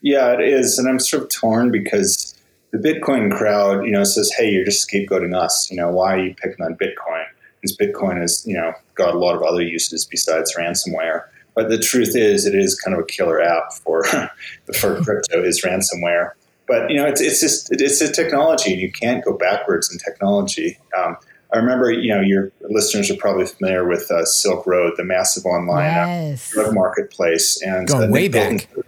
Yeah, 0.00 0.32
it 0.32 0.40
is, 0.40 0.78
and 0.78 0.88
I'm 0.88 0.98
sort 0.98 1.22
of 1.22 1.28
torn 1.30 1.70
because 1.70 2.34
the 2.72 2.78
Bitcoin 2.78 3.30
crowd, 3.30 3.84
you 3.84 3.92
know, 3.92 4.04
says, 4.04 4.30
"Hey, 4.36 4.50
you're 4.50 4.64
just 4.64 4.86
scapegoating 4.86 5.34
us. 5.34 5.70
You 5.70 5.76
know, 5.76 5.90
why 5.90 6.14
are 6.14 6.18
you 6.18 6.34
picking 6.34 6.64
on 6.64 6.74
Bitcoin? 6.74 7.24
Because 7.64 7.76
Bitcoin 7.76 8.20
has, 8.20 8.44
you 8.46 8.54
know, 8.54 8.72
got 8.94 9.14
a 9.14 9.18
lot 9.18 9.34
of 9.34 9.42
other 9.42 9.62
uses 9.62 10.04
besides 10.04 10.54
ransomware." 10.56 11.24
But 11.54 11.68
the 11.68 11.78
truth 11.78 12.16
is, 12.16 12.46
it 12.46 12.54
is 12.54 12.78
kind 12.78 12.96
of 12.96 13.02
a 13.02 13.06
killer 13.06 13.40
app 13.40 13.72
for 13.72 14.04
for 14.74 15.02
crypto 15.02 15.42
is 15.42 15.62
ransomware. 15.62 16.32
But 16.66 16.90
you 16.90 16.96
know, 16.96 17.06
it's 17.06 17.20
it's 17.20 17.40
just 17.40 17.68
it's 17.72 18.00
a 18.00 18.12
technology, 18.12 18.72
and 18.72 18.80
you 18.80 18.90
can't 18.90 19.24
go 19.24 19.36
backwards 19.36 19.90
in 19.92 19.98
technology. 19.98 20.78
Um, 20.96 21.16
I 21.52 21.58
remember, 21.58 21.92
you 21.92 22.12
know, 22.12 22.20
your 22.20 22.50
listeners 22.68 23.10
are 23.10 23.16
probably 23.16 23.46
familiar 23.46 23.86
with 23.86 24.10
uh, 24.10 24.24
Silk 24.24 24.66
Road, 24.66 24.94
the 24.96 25.04
massive 25.04 25.46
online 25.46 25.86
uh, 25.86 26.06
yes. 26.06 26.50
drug 26.50 26.74
marketplace, 26.74 27.62
and 27.62 27.86
going 27.86 28.08
uh, 28.08 28.12
way 28.12 28.28
back. 28.28 28.68
yeah. 28.76 28.82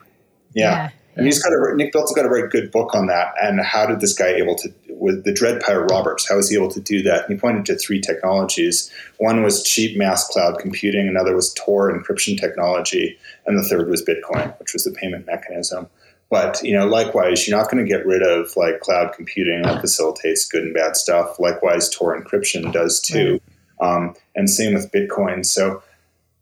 yeah. 0.54 0.88
And 1.16 1.25
he's 1.25 1.42
got 1.42 1.52
a 1.52 1.75
Nick 1.75 1.92
Bilton's 1.92 2.12
got 2.12 2.26
a 2.26 2.28
very 2.28 2.49
good 2.49 2.71
book 2.71 2.95
on 2.95 3.06
that. 3.06 3.33
And 3.40 3.61
how 3.61 3.87
did 3.87 4.00
this 4.00 4.12
guy 4.12 4.28
able 4.35 4.54
to 4.56 4.68
with 4.98 5.24
the 5.24 5.32
Dread 5.32 5.60
Pirate 5.60 5.90
Roberts? 5.90 6.28
How 6.28 6.36
was 6.36 6.50
he 6.50 6.56
able 6.56 6.70
to 6.70 6.80
do 6.80 7.02
that? 7.02 7.24
And 7.24 7.34
he 7.34 7.40
pointed 7.40 7.66
to 7.66 7.76
three 7.76 8.00
technologies. 8.00 8.90
One 9.18 9.42
was 9.42 9.62
cheap 9.62 9.96
mass 9.96 10.26
cloud 10.28 10.58
computing. 10.58 11.08
Another 11.08 11.34
was 11.34 11.52
Tor 11.54 11.92
encryption 11.92 12.38
technology, 12.38 13.18
and 13.46 13.58
the 13.58 13.62
third 13.62 13.88
was 13.88 14.04
Bitcoin, 14.04 14.58
which 14.58 14.72
was 14.72 14.84
the 14.84 14.92
payment 14.92 15.26
mechanism. 15.26 15.88
But 16.28 16.62
you 16.62 16.76
know, 16.76 16.86
likewise, 16.86 17.46
you're 17.46 17.56
not 17.56 17.70
going 17.70 17.84
to 17.84 17.88
get 17.88 18.06
rid 18.06 18.22
of 18.22 18.56
like 18.56 18.80
cloud 18.80 19.12
computing 19.14 19.62
that 19.62 19.80
facilitates 19.80 20.44
good 20.44 20.64
and 20.64 20.74
bad 20.74 20.96
stuff. 20.96 21.38
Likewise, 21.38 21.88
Tor 21.88 22.20
encryption 22.20 22.72
does 22.72 23.00
too, 23.00 23.40
um, 23.80 24.14
and 24.34 24.50
same 24.50 24.74
with 24.74 24.90
Bitcoin. 24.90 25.46
So, 25.46 25.82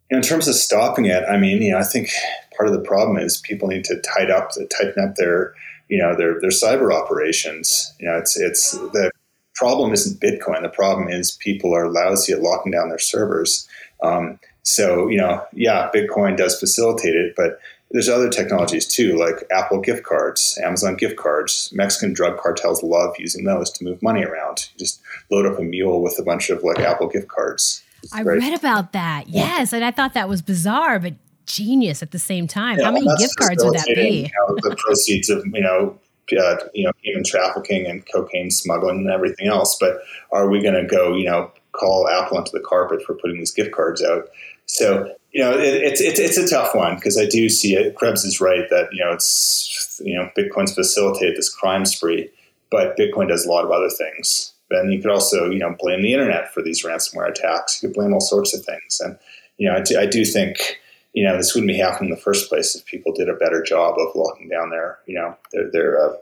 in 0.09 0.23
terms 0.23 0.49
of 0.49 0.55
stopping 0.55 1.05
it, 1.05 1.25
I 1.29 1.37
mean, 1.37 1.61
you 1.61 1.73
know, 1.73 1.79
I 1.79 1.85
think 1.85 2.09
part 2.57 2.69
of 2.69 2.75
the 2.75 2.81
problem 2.81 3.19
is 3.19 3.37
people 3.39 3.69
need 3.69 3.85
to 3.85 4.01
tighten 4.01 4.31
up, 4.31 4.51
tighten 4.71 5.05
up 5.05 5.17
their, 5.17 5.55
you 5.89 5.99
know, 5.99 6.17
their 6.17 6.41
their 6.41 6.51
cyber 6.51 6.93
operations. 6.93 7.93
You 7.99 8.09
know, 8.09 8.17
it's 8.19 8.37
it's 8.37 8.73
the 8.73 9.11
problem 9.55 9.93
isn't 9.93 10.21
Bitcoin. 10.21 10.63
The 10.63 10.69
problem 10.69 11.09
is 11.09 11.33
people 11.33 11.75
are 11.75 11.89
lousy 11.91 12.33
at 12.33 12.43
locking 12.43 12.73
down 12.73 12.89
their 12.89 12.99
servers. 12.99 13.69
Um, 14.03 14.39
so 14.63 15.09
you 15.09 15.19
know, 15.19 15.45
yeah, 15.53 15.91
Bitcoin 15.95 16.37
does 16.37 16.59
facilitate 16.59 17.15
it, 17.15 17.35
but 17.37 17.61
there's 17.91 18.09
other 18.09 18.29
technologies 18.29 18.87
too, 18.87 19.17
like 19.17 19.45
Apple 19.53 19.81
gift 19.81 20.03
cards, 20.03 20.59
Amazon 20.63 20.97
gift 20.97 21.17
cards. 21.17 21.71
Mexican 21.73 22.13
drug 22.13 22.39
cartels 22.39 22.83
love 22.83 23.15
using 23.19 23.45
those 23.45 23.71
to 23.71 23.85
move 23.85 24.03
money 24.03 24.25
around. 24.25 24.69
You 24.73 24.81
just 24.81 25.01
load 25.31 25.47
up 25.47 25.61
a 25.61 25.63
mule 25.63 26.03
with 26.03 26.19
a 26.19 26.23
bunch 26.25 26.51
of 26.51 26.65
like 26.65 26.81
Apple 26.81 27.09
gift 27.09 27.29
cards. 27.29 27.85
I 28.13 28.23
read 28.23 28.53
about 28.53 28.93
that. 28.93 29.29
Yes, 29.29 29.73
and 29.73 29.85
I 29.85 29.91
thought 29.91 30.15
that 30.15 30.29
was 30.29 30.43
bizarre, 30.43 30.99
but 30.99 31.15
genius 31.47 32.03
at 32.03 32.11
the 32.11 32.19
same 32.19 32.47
time. 32.47 32.79
Yeah, 32.79 32.87
How 32.87 32.93
many 32.93 33.07
gift 33.19 33.37
cards 33.37 33.65
would 33.65 33.75
that 33.75 33.87
be? 33.87 34.31
The 34.49 34.77
proceeds 34.79 35.31
of 35.31 35.45
you 35.47 35.63
know. 35.63 35.99
Uh, 36.33 36.57
you 36.73 36.87
know, 36.87 36.93
human 37.03 37.23
trafficking 37.23 37.87
and 37.87 38.03
cocaine 38.11 38.51
smuggling 38.51 38.97
and 38.97 39.11
everything 39.11 39.47
else. 39.47 39.77
But 39.79 39.99
are 40.33 40.49
we 40.49 40.63
going 40.63 40.75
to 40.75 40.87
go, 40.87 41.15
you 41.15 41.27
know, 41.27 41.53
call 41.73 42.09
Apple 42.09 42.39
onto 42.39 42.51
the 42.51 42.65
carpet 42.67 43.03
for 43.03 43.13
putting 43.13 43.37
these 43.37 43.51
gift 43.51 43.73
cards 43.73 44.03
out? 44.03 44.31
So, 44.65 45.15
you 45.33 45.43
know, 45.43 45.53
it, 45.53 45.83
it's, 45.83 46.01
it's, 46.01 46.19
it's 46.19 46.39
a 46.39 46.49
tough 46.49 46.75
one 46.75 46.95
because 46.95 47.19
I 47.19 47.27
do 47.27 47.51
see 47.51 47.75
it. 47.75 47.95
Krebs 47.97 48.25
is 48.25 48.41
right 48.41 48.67
that, 48.71 48.89
you 48.91 49.05
know, 49.05 49.13
it's, 49.13 50.01
you 50.03 50.17
know, 50.17 50.31
Bitcoin's 50.35 50.75
facilitated 50.75 51.37
this 51.37 51.55
crime 51.55 51.85
spree, 51.85 52.31
but 52.71 52.97
Bitcoin 52.97 53.29
does 53.29 53.45
a 53.45 53.51
lot 53.51 53.67
of 53.67 53.71
other 53.71 53.91
things. 53.91 54.55
Then 54.71 54.91
you 54.91 55.03
could 55.03 55.11
also, 55.11 55.51
you 55.51 55.59
know, 55.59 55.77
blame 55.79 56.01
the 56.01 56.15
internet 56.15 56.55
for 56.55 56.63
these 56.63 56.85
ransomware 56.85 57.29
attacks. 57.29 57.83
You 57.83 57.91
could 57.91 57.97
blame 57.97 58.15
all 58.15 58.21
sorts 58.23 58.57
of 58.57 58.65
things. 58.65 58.99
And, 59.01 59.19
you 59.59 59.69
know, 59.69 59.77
I 59.77 59.83
do, 59.83 59.99
I 59.99 60.07
do 60.07 60.25
think, 60.25 60.81
you 61.15 61.25
know, 61.25 61.37
this 61.37 61.55
wouldn't 61.55 61.69
be 61.69 61.79
happening 61.79 62.11
in 62.11 62.15
the 62.15 62.21
first 62.21 62.49
place 62.49 62.75
if 62.75 62.85
people 62.85 63.13
did 63.13 63.29
a 63.29 63.35
better 63.35 63.63
job 63.63 63.95
of 63.99 64.15
locking 64.17 64.49
down 64.49 64.71
their, 64.71 64.99
you 65.07 65.15
know, 65.15 65.37
their, 65.53 65.71
their, 65.71 66.11
uh, 66.11 66.17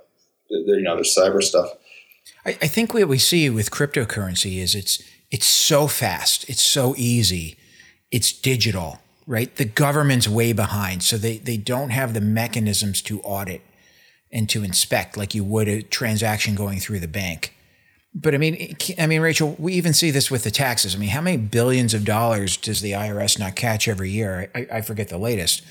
their 0.50 0.76
you 0.76 0.82
know, 0.82 0.94
their 0.94 1.02
cyber 1.02 1.42
stuff. 1.42 1.70
I, 2.44 2.50
I 2.50 2.68
think 2.68 2.92
what 2.92 3.08
we 3.08 3.18
see 3.18 3.48
with 3.48 3.70
cryptocurrency 3.70 4.58
is 4.58 4.74
it's, 4.74 5.02
it's 5.30 5.46
so 5.46 5.86
fast. 5.88 6.48
It's 6.48 6.62
so 6.62 6.94
easy. 6.98 7.56
It's 8.10 8.32
digital, 8.32 9.00
right? 9.26 9.54
The 9.56 9.64
government's 9.64 10.28
way 10.28 10.52
behind. 10.52 11.02
So 11.02 11.16
they, 11.16 11.38
they 11.38 11.56
don't 11.56 11.90
have 11.90 12.12
the 12.12 12.20
mechanisms 12.20 13.00
to 13.02 13.22
audit 13.22 13.62
and 14.30 14.46
to 14.50 14.62
inspect 14.62 15.16
like 15.16 15.34
you 15.34 15.42
would 15.42 15.68
a 15.68 15.82
transaction 15.82 16.54
going 16.54 16.80
through 16.80 17.00
the 17.00 17.08
bank. 17.08 17.54
But 18.14 18.34
I 18.34 18.38
mean, 18.38 18.76
I 18.98 19.06
mean, 19.06 19.22
Rachel, 19.22 19.56
we 19.58 19.72
even 19.74 19.94
see 19.94 20.10
this 20.10 20.30
with 20.30 20.44
the 20.44 20.50
taxes. 20.50 20.94
I 20.94 20.98
mean, 20.98 21.08
how 21.10 21.22
many 21.22 21.38
billions 21.38 21.94
of 21.94 22.04
dollars 22.04 22.56
does 22.58 22.82
the 22.82 22.92
IRS 22.92 23.38
not 23.38 23.56
catch 23.56 23.88
every 23.88 24.10
year? 24.10 24.50
I, 24.54 24.66
I 24.70 24.80
forget 24.82 25.08
the 25.08 25.16
latest, 25.16 25.62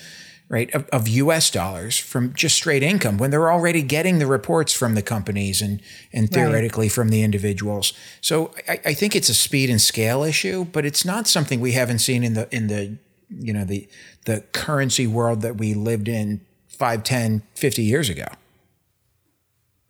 right? 0.49 0.73
Of, 0.73 0.87
of, 0.89 1.07
U.S. 1.07 1.51
dollars 1.51 1.99
from 1.99 2.33
just 2.33 2.55
straight 2.55 2.81
income 2.81 3.19
when 3.19 3.29
they're 3.29 3.51
already 3.51 3.83
getting 3.83 4.17
the 4.17 4.25
reports 4.25 4.73
from 4.73 4.95
the 4.95 5.03
companies 5.03 5.61
and 5.61 5.81
and 6.13 6.31
theoretically 6.31 6.87
right. 6.87 6.91
from 6.91 7.09
the 7.09 7.21
individuals. 7.21 7.93
So 8.21 8.55
I, 8.67 8.79
I 8.85 8.93
think 8.95 9.15
it's 9.15 9.29
a 9.29 9.35
speed 9.35 9.69
and 9.69 9.79
scale 9.79 10.23
issue, 10.23 10.65
but 10.65 10.83
it's 10.83 11.05
not 11.05 11.27
something 11.27 11.59
we 11.59 11.73
haven't 11.73 11.99
seen 11.99 12.23
in 12.23 12.33
the 12.33 12.53
in 12.53 12.67
the 12.67 12.97
you 13.29 13.53
know 13.53 13.65
the 13.65 13.87
the 14.25 14.41
currency 14.51 15.05
world 15.05 15.41
that 15.41 15.57
we 15.57 15.75
lived 15.75 16.07
in 16.07 16.41
5, 16.69 17.03
10, 17.03 17.43
50 17.53 17.83
years 17.83 18.09
ago. 18.09 18.25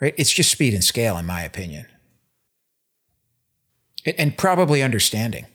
Right? 0.01 0.13
It's 0.17 0.33
just 0.33 0.51
speed 0.51 0.73
and 0.73 0.83
scale, 0.83 1.17
in 1.17 1.25
my 1.25 1.43
opinion 1.43 1.85
and 4.05 4.37
probably 4.37 4.81
understanding. 4.81 5.45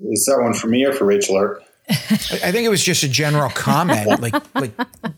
Is 0.00 0.24
that 0.26 0.40
one 0.40 0.54
for 0.54 0.68
me 0.68 0.84
or 0.84 0.92
for 0.92 1.04
Rachel 1.04 1.36
Ark? 1.36 1.62
I 1.90 2.52
think 2.52 2.66
it 2.66 2.68
was 2.68 2.84
just 2.84 3.02
a 3.02 3.08
general 3.08 3.50
comment, 3.50 4.20
like 4.20 4.34
like 4.54 4.72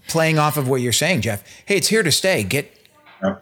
playing 0.09 0.39
off 0.39 0.57
of 0.57 0.69
what 0.69 0.81
you're 0.81 0.93
saying, 0.93 1.23
Jeff. 1.23 1.43
Hey, 1.67 1.77
it's 1.77 1.89
here 1.89 2.03
to 2.03 2.13
stay. 2.13 2.45
Get 2.45 2.73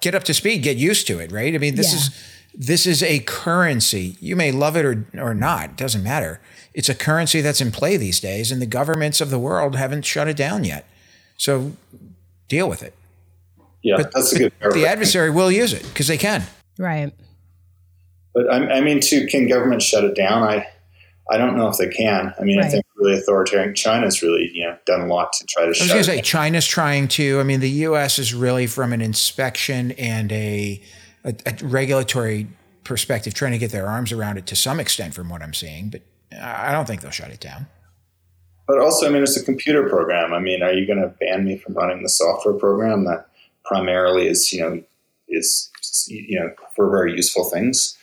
get 0.00 0.14
up 0.14 0.24
to 0.24 0.34
speed. 0.34 0.62
Get 0.62 0.76
used 0.76 1.06
to 1.08 1.18
it. 1.18 1.30
Right? 1.30 1.54
I 1.54 1.58
mean, 1.58 1.74
this 1.74 1.92
yeah. 1.92 1.98
is 1.98 2.32
this 2.54 2.86
is 2.86 3.02
a 3.02 3.20
currency. 3.20 4.16
You 4.20 4.34
may 4.34 4.50
love 4.50 4.76
it 4.76 4.84
or 4.84 5.06
or 5.18 5.34
not. 5.34 5.70
It 5.70 5.76
doesn't 5.76 6.02
matter. 6.02 6.40
It's 6.72 6.88
a 6.88 6.94
currency 6.94 7.40
that's 7.40 7.60
in 7.60 7.70
play 7.70 7.96
these 7.96 8.18
days, 8.18 8.50
and 8.50 8.62
the 8.62 8.66
governments 8.66 9.20
of 9.20 9.30
the 9.30 9.38
world 9.38 9.76
haven't 9.76 10.06
shut 10.06 10.26
it 10.26 10.36
down 10.36 10.64
yet. 10.64 10.86
So 11.36 11.72
deal 12.48 12.68
with 12.68 12.82
it. 12.82 12.94
Yeah, 13.82 13.96
but, 13.98 14.12
that's 14.12 14.32
a 14.32 14.38
good. 14.38 14.52
The 14.72 14.86
adversary 14.86 15.30
will 15.30 15.52
use 15.52 15.72
it 15.72 15.82
because 15.84 16.08
they 16.08 16.18
can. 16.18 16.42
Right. 16.78 17.12
But 18.34 18.52
I, 18.52 18.78
I, 18.78 18.80
mean, 18.80 19.00
too, 19.00 19.26
can 19.26 19.48
government 19.48 19.82
shut 19.82 20.04
it 20.04 20.14
down? 20.14 20.42
I, 20.42 20.66
I 21.30 21.38
don't 21.38 21.56
know 21.56 21.68
if 21.68 21.76
they 21.76 21.88
can. 21.88 22.34
I 22.38 22.42
mean, 22.42 22.58
right. 22.58 22.66
I 22.66 22.70
think 22.70 22.86
really 22.96 23.18
authoritarian 23.18 23.74
China's 23.74 24.22
really 24.22 24.50
you 24.52 24.64
know 24.64 24.76
done 24.86 25.02
a 25.02 25.06
lot 25.06 25.32
to 25.34 25.46
try 25.46 25.62
to. 25.62 25.66
I 25.66 25.70
was 25.70 25.78
going 25.78 25.98
to 25.98 26.04
say 26.04 26.22
China's 26.22 26.66
trying 26.66 27.08
to. 27.08 27.40
I 27.40 27.42
mean, 27.42 27.60
the 27.60 27.70
U.S. 27.70 28.18
is 28.18 28.34
really 28.34 28.66
from 28.66 28.92
an 28.92 29.00
inspection 29.00 29.92
and 29.92 30.30
a 30.32 30.82
a, 31.24 31.34
a 31.46 31.64
regulatory 31.64 32.48
perspective 32.84 33.34
trying 33.34 33.52
to 33.52 33.58
get 33.58 33.70
their 33.70 33.86
arms 33.86 34.12
around 34.12 34.38
it 34.38 34.46
to 34.46 34.56
some 34.56 34.80
extent, 34.80 35.14
from 35.14 35.28
what 35.28 35.42
I'm 35.42 35.54
seeing. 35.54 35.90
But 35.90 36.02
I 36.40 36.72
don't 36.72 36.86
think 36.86 37.02
they'll 37.02 37.10
shut 37.10 37.30
it 37.30 37.40
down. 37.40 37.66
But 38.66 38.78
also, 38.78 39.06
I 39.06 39.10
mean, 39.10 39.22
it's 39.22 39.36
a 39.36 39.44
computer 39.44 39.88
program. 39.88 40.34
I 40.34 40.38
mean, 40.38 40.62
are 40.62 40.72
you 40.72 40.86
going 40.86 41.00
to 41.00 41.08
ban 41.20 41.44
me 41.44 41.56
from 41.56 41.74
running 41.74 42.02
the 42.02 42.08
software 42.08 42.54
program 42.54 43.04
that 43.04 43.26
primarily 43.64 44.28
is, 44.28 44.52
you 44.52 44.60
know, 44.60 44.82
is 45.28 45.70
you 46.08 46.38
know 46.38 46.50
for 46.74 46.90
very 46.90 47.14
useful 47.14 47.44
things? 47.44 47.96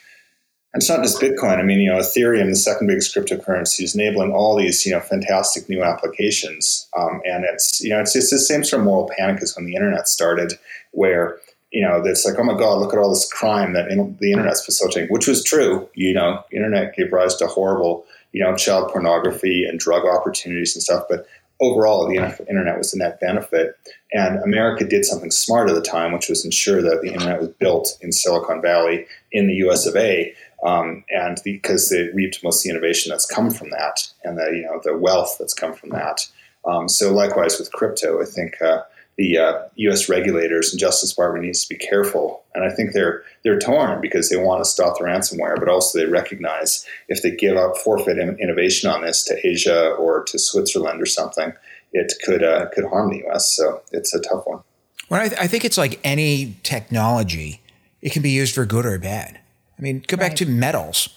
And 0.74 0.82
it's 0.82 0.90
not 0.90 1.04
just 1.04 1.22
Bitcoin. 1.22 1.58
I 1.58 1.64
mean, 1.64 1.80
you 1.80 1.90
know, 1.90 2.00
Ethereum, 2.00 2.50
the 2.50 2.56
second 2.56 2.88
biggest 2.88 3.16
cryptocurrency, 3.16 3.84
is 3.84 3.96
enabling 3.96 4.34
all 4.34 4.58
these, 4.58 4.86
you 4.86 4.92
know, 4.92 5.00
fantastic 5.00 5.70
new 5.70 5.82
applications. 5.82 6.90
Um, 6.98 7.22
and 7.24 7.46
it's, 7.46 7.80
you 7.82 7.92
know, 7.92 8.02
it's, 8.02 8.14
it's 8.14 8.30
the 8.30 8.38
same 8.38 8.66
sort 8.66 8.82
of 8.82 8.86
moral 8.86 9.10
panic 9.18 9.42
as 9.42 9.56
when 9.56 9.66
the 9.66 9.76
internet 9.76 10.10
started, 10.10 10.60
where 10.92 11.40
you 11.76 11.82
know, 11.82 12.02
it's 12.06 12.26
like, 12.26 12.40
oh 12.40 12.44
my 12.44 12.58
God, 12.58 12.80
look 12.80 12.94
at 12.94 13.00
all 13.00 13.10
this 13.10 13.30
crime 13.32 13.74
that 13.74 13.90
the 14.22 14.32
internet's 14.32 14.64
facilitating, 14.64 15.10
which 15.10 15.28
was 15.28 15.44
true. 15.44 15.90
You 15.94 16.14
know, 16.14 16.42
internet 16.50 16.96
gave 16.96 17.12
rise 17.12 17.36
to 17.36 17.48
horrible, 17.48 18.06
you 18.32 18.42
know, 18.42 18.56
child 18.56 18.92
pornography 18.92 19.66
and 19.66 19.78
drug 19.78 20.06
opportunities 20.06 20.74
and 20.74 20.82
stuff. 20.82 21.04
But 21.10 21.28
overall, 21.62 22.08
the 22.08 22.18
internet 22.50 22.78
was 22.78 22.94
a 22.94 22.98
net 22.98 23.20
benefit. 23.20 23.78
And 24.14 24.40
America 24.44 24.86
did 24.86 25.06
something 25.06 25.32
smart 25.32 25.70
at 25.70 25.76
the 25.76 25.82
time, 25.82 26.12
which 26.12 26.30
was 26.30 26.46
ensure 26.46 26.82
that 26.82 27.02
the 27.02 27.14
internet 27.14 27.40
was 27.40 27.50
built 27.50 27.98
in 28.02 28.12
Silicon 28.12 28.62
Valley 28.62 29.06
in 29.32 29.48
the 29.48 29.56
US 29.68 29.86
of 29.86 29.96
A. 29.96 30.34
Um, 30.64 31.04
and 31.10 31.40
because 31.44 31.90
they 31.90 32.10
reaped 32.10 32.44
most 32.44 32.60
of 32.60 32.64
the 32.64 32.70
innovation 32.72 33.10
that's 33.10 33.26
come 33.26 33.52
from 33.52 33.70
that 33.72 34.08
and 34.24 34.38
the, 34.38 34.46
you 34.46 34.64
know, 34.64 34.82
the 34.84 34.98
wealth 34.98 35.38
that's 35.40 35.54
come 35.54 35.74
from 35.74 35.90
that. 35.90 36.28
Um, 36.66 36.90
so 36.90 37.14
likewise 37.14 37.60
with 37.60 37.72
crypto, 37.72 38.22
I 38.22 38.26
think 38.26 38.62
uh, 38.62 38.82
the 39.18 39.38
uh, 39.38 39.60
U.S. 39.76 40.10
regulators 40.10 40.72
and 40.72 40.80
Justice 40.80 41.12
Department 41.12 41.46
needs 41.46 41.66
to 41.66 41.74
be 41.74 41.78
careful. 41.78 42.44
And 42.54 42.66
I 42.66 42.70
think 42.70 42.94
they're 42.94 43.24
they're 43.44 43.60
torn 43.60 44.02
because 44.02 44.30
they 44.30 44.38
want 44.38 44.64
to 44.64 44.70
stop 44.70 44.98
the 44.98 45.06
ransomware, 45.06 45.56
but 45.58 45.70
also 45.70 46.00
they 46.00 46.06
recognize 46.06 46.86
if 47.08 47.22
they 47.22 47.32
give 47.32 47.58
up 47.58 47.78
forfeit 47.78 48.18
innovation 48.18 48.90
on 48.90 49.04
this 49.04 49.24
to 49.26 49.48
Asia 49.48 49.92
or 49.92 50.24
to 50.26 50.40
Switzerland 50.40 51.02
or 51.02 51.06
something, 51.06 51.54
it 51.94 52.14
could 52.24 52.44
uh, 52.44 52.68
could 52.74 52.86
harm 52.86 53.12
the 53.12 53.20
U.S. 53.28 53.56
So 53.56 53.82
it's 53.92 54.14
a 54.14 54.22
tough 54.22 54.46
one. 54.46 54.62
Well, 55.10 55.22
I, 55.22 55.28
th- 55.30 55.40
I, 55.40 55.48
think 55.48 55.64
it's 55.66 55.78
like 55.78 56.00
any 56.04 56.58
technology; 56.64 57.62
it 58.02 58.12
can 58.12 58.22
be 58.22 58.32
used 58.32 58.56
for 58.56 58.66
good 58.66 58.86
or 58.86 58.98
bad. 59.00 59.40
I 59.78 59.82
mean, 59.82 60.04
go 60.08 60.18
back 60.18 60.36
to 60.38 60.46
metals, 60.46 61.10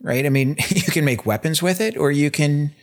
right? 0.00 0.24
I 0.26 0.28
mean, 0.28 0.56
you 0.68 0.82
can 0.82 1.04
make 1.04 1.26
weapons 1.26 1.62
with 1.62 1.80
it, 1.80 1.96
or 1.96 2.12
you 2.12 2.30
can 2.30 2.74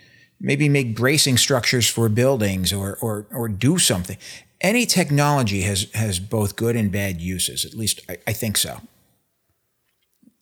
maybe 0.45 0.69
make 0.69 0.95
bracing 0.95 1.37
structures 1.37 1.89
for 1.89 2.07
buildings 2.07 2.71
or, 2.71 2.99
or, 3.01 3.25
or 3.33 3.49
do 3.49 3.79
something. 3.79 4.15
Any 4.61 4.85
technology 4.85 5.61
has, 5.61 5.91
has 5.93 6.19
both 6.19 6.55
good 6.55 6.75
and 6.75 6.91
bad 6.91 7.19
uses. 7.19 7.65
At 7.65 7.73
least 7.73 8.01
I, 8.07 8.17
I 8.27 8.33
think 8.33 8.57
so. 8.57 8.81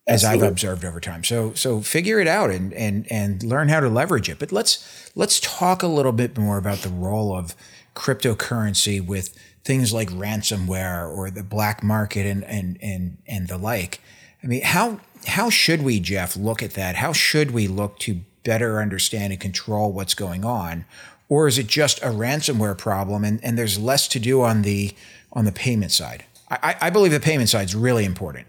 As 0.05 0.25
Absolutely. 0.25 0.45
I've 0.45 0.51
observed 0.51 0.83
over 0.83 0.99
time. 0.99 1.23
So 1.23 1.53
so 1.53 1.79
figure 1.79 2.19
it 2.19 2.27
out 2.27 2.51
and 2.51 2.73
and 2.73 3.09
and 3.09 3.41
learn 3.41 3.69
how 3.69 3.79
to 3.79 3.87
leverage 3.87 4.27
it. 4.27 4.37
But 4.37 4.51
let's 4.51 5.09
let's 5.15 5.39
talk 5.39 5.81
a 5.81 5.87
little 5.87 6.11
bit 6.11 6.37
more 6.37 6.57
about 6.57 6.79
the 6.79 6.89
role 6.89 7.33
of 7.33 7.55
cryptocurrency 7.95 8.99
with 8.99 9.33
things 9.63 9.93
like 9.93 10.09
ransomware 10.09 11.09
or 11.09 11.31
the 11.31 11.41
black 11.41 11.81
market 11.81 12.25
and 12.25 12.43
and 12.43 12.77
and 12.81 13.17
and 13.25 13.47
the 13.47 13.57
like. 13.57 14.01
I 14.43 14.47
mean, 14.47 14.63
how 14.63 14.99
how 15.25 15.49
should 15.49 15.83
we, 15.83 16.01
Jeff, 16.01 16.35
look 16.35 16.61
at 16.61 16.71
that? 16.73 16.97
How 16.97 17.13
should 17.13 17.51
we 17.51 17.69
look 17.69 17.97
to 17.99 18.19
better 18.43 18.79
understand 18.79 19.33
and 19.33 19.41
control 19.41 19.91
what's 19.91 20.13
going 20.13 20.45
on? 20.45 20.85
Or 21.29 21.47
is 21.47 21.57
it 21.57 21.67
just 21.67 21.99
a 22.03 22.07
ransomware 22.07 22.77
problem 22.77 23.23
and, 23.23 23.43
and 23.43 23.57
there's 23.57 23.79
less 23.79 24.07
to 24.09 24.19
do 24.19 24.41
on 24.41 24.61
the 24.61 24.93
on 25.31 25.45
the 25.45 25.51
payment 25.51 25.91
side? 25.91 26.25
I, 26.49 26.75
I 26.81 26.89
believe 26.89 27.11
the 27.11 27.19
payment 27.19 27.49
side 27.49 27.65
is 27.65 27.75
really 27.75 28.05
important. 28.05 28.47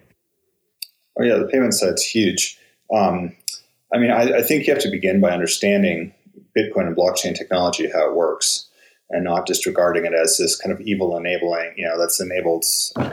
Oh 1.19 1.23
yeah, 1.23 1.37
the 1.37 1.47
payment 1.47 1.75
side's 1.75 2.03
huge. 2.03 2.59
Um, 2.93 3.35
I 3.93 3.99
mean, 3.99 4.11
I, 4.11 4.39
I 4.39 4.43
think 4.43 4.67
you 4.67 4.75
have 4.75 4.83
to 4.83 4.91
begin 4.91 5.21
by 5.21 5.31
understanding 5.31 6.13
Bitcoin 6.57 6.87
and 6.87 6.97
blockchain 6.97 7.35
technology, 7.35 7.89
how 7.91 8.09
it 8.09 8.17
works, 8.17 8.69
and 9.11 9.25
not 9.25 9.47
disregarding 9.47 10.05
it 10.05 10.13
as 10.13 10.37
this 10.37 10.57
kind 10.57 10.73
of 10.73 10.81
evil 10.81 11.17
enabling, 11.17 11.75
you 11.77 11.87
know, 11.87 11.99
that's 11.99 12.21
enabled, 12.21 12.65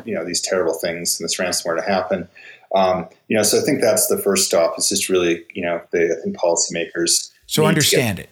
you 0.06 0.15
know, 0.15 0.26
these 0.26 0.41
terrible 0.41 0.74
things 0.74 1.20
and 1.20 1.26
this 1.26 1.38
ransomware 1.38 1.78
to 1.78 1.84
happen. 1.84 2.28
Um, 2.75 3.07
you 3.27 3.36
know, 3.36 3.43
so 3.43 3.60
I 3.60 3.62
think 3.62 3.81
that's 3.81 4.07
the 4.07 4.17
first 4.17 4.45
stop. 4.45 4.75
It's 4.77 4.89
just 4.89 5.10
really, 5.10 5.43
you 5.53 5.63
know, 5.63 5.81
the 5.91 6.17
I 6.17 6.23
think 6.23 6.38
policymakers. 6.38 7.31
So 7.47 7.65
understand 7.65 8.17
get, 8.17 8.25
it. 8.25 8.29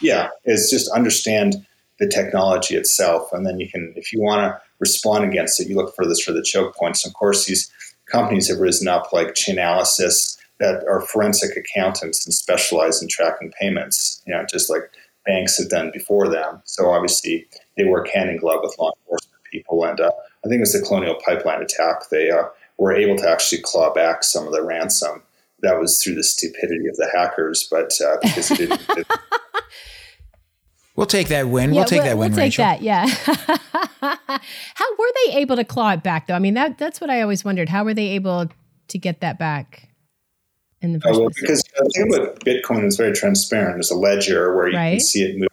Yeah, 0.00 0.28
is 0.44 0.70
just 0.70 0.90
understand 0.90 1.66
the 1.98 2.08
technology 2.08 2.76
itself, 2.76 3.32
and 3.32 3.46
then 3.46 3.58
you 3.58 3.68
can, 3.68 3.92
if 3.96 4.12
you 4.12 4.20
want 4.20 4.40
to 4.40 4.60
respond 4.78 5.24
against 5.24 5.60
it, 5.60 5.68
you 5.68 5.76
look 5.76 5.94
for 5.94 6.06
this 6.06 6.20
for 6.20 6.32
the 6.32 6.42
choke 6.42 6.76
points. 6.76 7.06
of 7.06 7.12
course, 7.14 7.46
these 7.46 7.70
companies 8.06 8.48
have 8.48 8.58
risen 8.58 8.88
up 8.88 9.12
like 9.12 9.34
Chainalysis 9.34 10.36
that 10.60 10.84
are 10.88 11.00
forensic 11.00 11.56
accountants 11.56 12.26
and 12.26 12.34
specialize 12.34 13.00
in 13.02 13.08
tracking 13.08 13.52
payments. 13.60 14.22
You 14.26 14.34
know, 14.34 14.44
just 14.50 14.70
like 14.70 14.82
banks 15.26 15.58
have 15.58 15.68
done 15.68 15.90
before 15.92 16.28
them. 16.28 16.62
So 16.64 16.90
obviously, 16.90 17.46
they 17.76 17.84
work 17.84 18.08
hand 18.08 18.30
in 18.30 18.38
glove 18.38 18.60
with 18.62 18.74
law 18.78 18.92
enforcement 19.02 19.42
people. 19.50 19.84
And 19.84 20.00
uh, 20.00 20.10
I 20.44 20.48
think 20.48 20.62
it's 20.62 20.72
was 20.74 20.82
the 20.82 20.86
Colonial 20.86 21.16
Pipeline 21.24 21.62
attack. 21.62 22.08
They 22.10 22.30
uh, 22.30 22.44
were 22.78 22.92
able 22.92 23.16
to 23.16 23.28
actually 23.28 23.62
claw 23.62 23.92
back 23.92 24.24
some 24.24 24.46
of 24.46 24.52
the 24.52 24.62
ransom. 24.62 25.22
That 25.60 25.80
was 25.80 26.00
through 26.00 26.14
the 26.14 26.22
stupidity 26.22 26.86
of 26.86 26.96
the 26.96 27.10
hackers, 27.12 27.66
but 27.68 27.90
uh, 28.00 28.16
because 28.22 28.50
it 28.52 28.58
didn't. 28.58 28.80
It, 28.96 29.06
We'll 30.98 31.06
take 31.06 31.28
that 31.28 31.46
win. 31.46 31.72
Yeah, 31.72 31.76
we'll 31.76 31.84
take 31.84 31.98
we'll, 31.98 32.06
that 32.08 32.18
win. 32.18 32.32
We'll 32.32 32.40
take 32.40 32.56
that. 32.56 32.82
Yeah. 32.82 33.06
How 34.00 34.96
were 34.98 35.12
they 35.26 35.36
able 35.36 35.54
to 35.54 35.62
claw 35.62 35.92
it 35.92 36.02
back, 36.02 36.26
though? 36.26 36.34
I 36.34 36.40
mean, 36.40 36.54
that 36.54 36.76
that's 36.76 37.00
what 37.00 37.08
I 37.08 37.22
always 37.22 37.44
wondered. 37.44 37.68
How 37.68 37.84
were 37.84 37.94
they 37.94 38.08
able 38.08 38.48
to 38.88 38.98
get 38.98 39.20
that 39.20 39.38
back? 39.38 39.90
In 40.80 40.94
the 40.94 41.00
first 41.00 41.20
well, 41.20 41.28
because 41.40 41.62
the 41.62 41.90
thing 41.94 42.12
about 42.12 42.40
Bitcoin 42.40 42.84
is 42.84 42.96
very 42.96 43.12
transparent. 43.12 43.76
There's 43.76 43.92
a 43.92 43.96
ledger 43.96 44.56
where 44.56 44.70
you 44.70 44.76
right? 44.76 44.90
can 44.94 45.00
see 45.00 45.22
it 45.22 45.38
move 45.38 45.48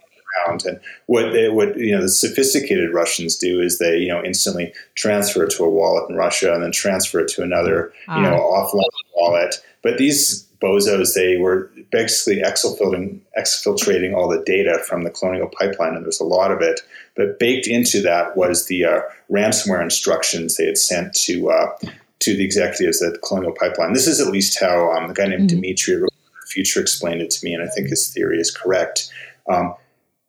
around. 0.48 0.66
And 0.66 0.80
what 1.08 1.32
they, 1.34 1.50
what 1.50 1.78
you 1.78 1.92
know 1.92 2.02
the 2.02 2.10
sophisticated 2.10 2.94
Russians 2.94 3.36
do 3.36 3.60
is 3.60 3.80
they 3.80 3.98
you 3.98 4.08
know 4.08 4.24
instantly 4.24 4.74
transfer 4.96 5.44
it 5.44 5.52
to 5.52 5.64
a 5.64 5.70
wallet 5.70 6.10
in 6.10 6.16
Russia 6.16 6.54
and 6.54 6.64
then 6.64 6.72
transfer 6.72 7.20
it 7.20 7.28
to 7.30 7.44
another 7.44 7.94
you 8.10 8.22
know 8.22 8.36
ah. 8.36 8.66
offline 8.66 8.84
wallet. 9.16 9.56
But 9.82 9.98
these 9.98 10.44
bozos 10.62 11.14
they 11.14 11.38
were 11.38 11.72
basically 11.92 12.42
exfiltrating 12.42 13.20
exfiltrating 13.38 14.16
all 14.16 14.28
the 14.28 14.44
data 14.44 14.80
from 14.88 15.04
the 15.04 15.12
colonial 15.12 15.48
pipeline, 15.60 15.96
and 15.96 16.04
there's 16.04 16.20
a 16.20 16.26
lot 16.26 16.52
of 16.52 16.62
it. 16.62 16.82
But 17.16 17.40
baked 17.40 17.68
into 17.68 18.02
that 18.02 18.36
was 18.36 18.68
the 18.68 18.86
uh, 18.86 19.02
ransomware 19.32 19.82
instructions 19.82 20.58
they 20.58 20.66
had 20.66 20.78
sent 20.78 21.14
to. 21.26 21.50
Uh, 21.50 21.78
to 22.18 22.36
the 22.36 22.46
executives 22.46 23.04
at 23.04 23.22
Colonial 23.22 23.52
Pipeline. 23.52 23.94
This 23.94 24.08
is 24.08 24.22
at 24.22 24.32
least 24.32 24.60
how 24.60 24.90
um, 24.94 25.10
the 25.10 25.14
guy 25.14 25.26
named 25.26 25.50
mm-hmm. 25.50 25.62
Dimitri 25.62 26.02
Future 26.48 26.80
explained 26.80 27.22
it 27.22 27.30
to 27.32 27.46
me, 27.46 27.54
and 27.54 27.62
I 27.62 27.68
think 27.68 27.90
his 27.90 28.08
theory 28.10 28.40
is 28.40 28.50
correct. 28.50 29.12
Um, 29.50 29.76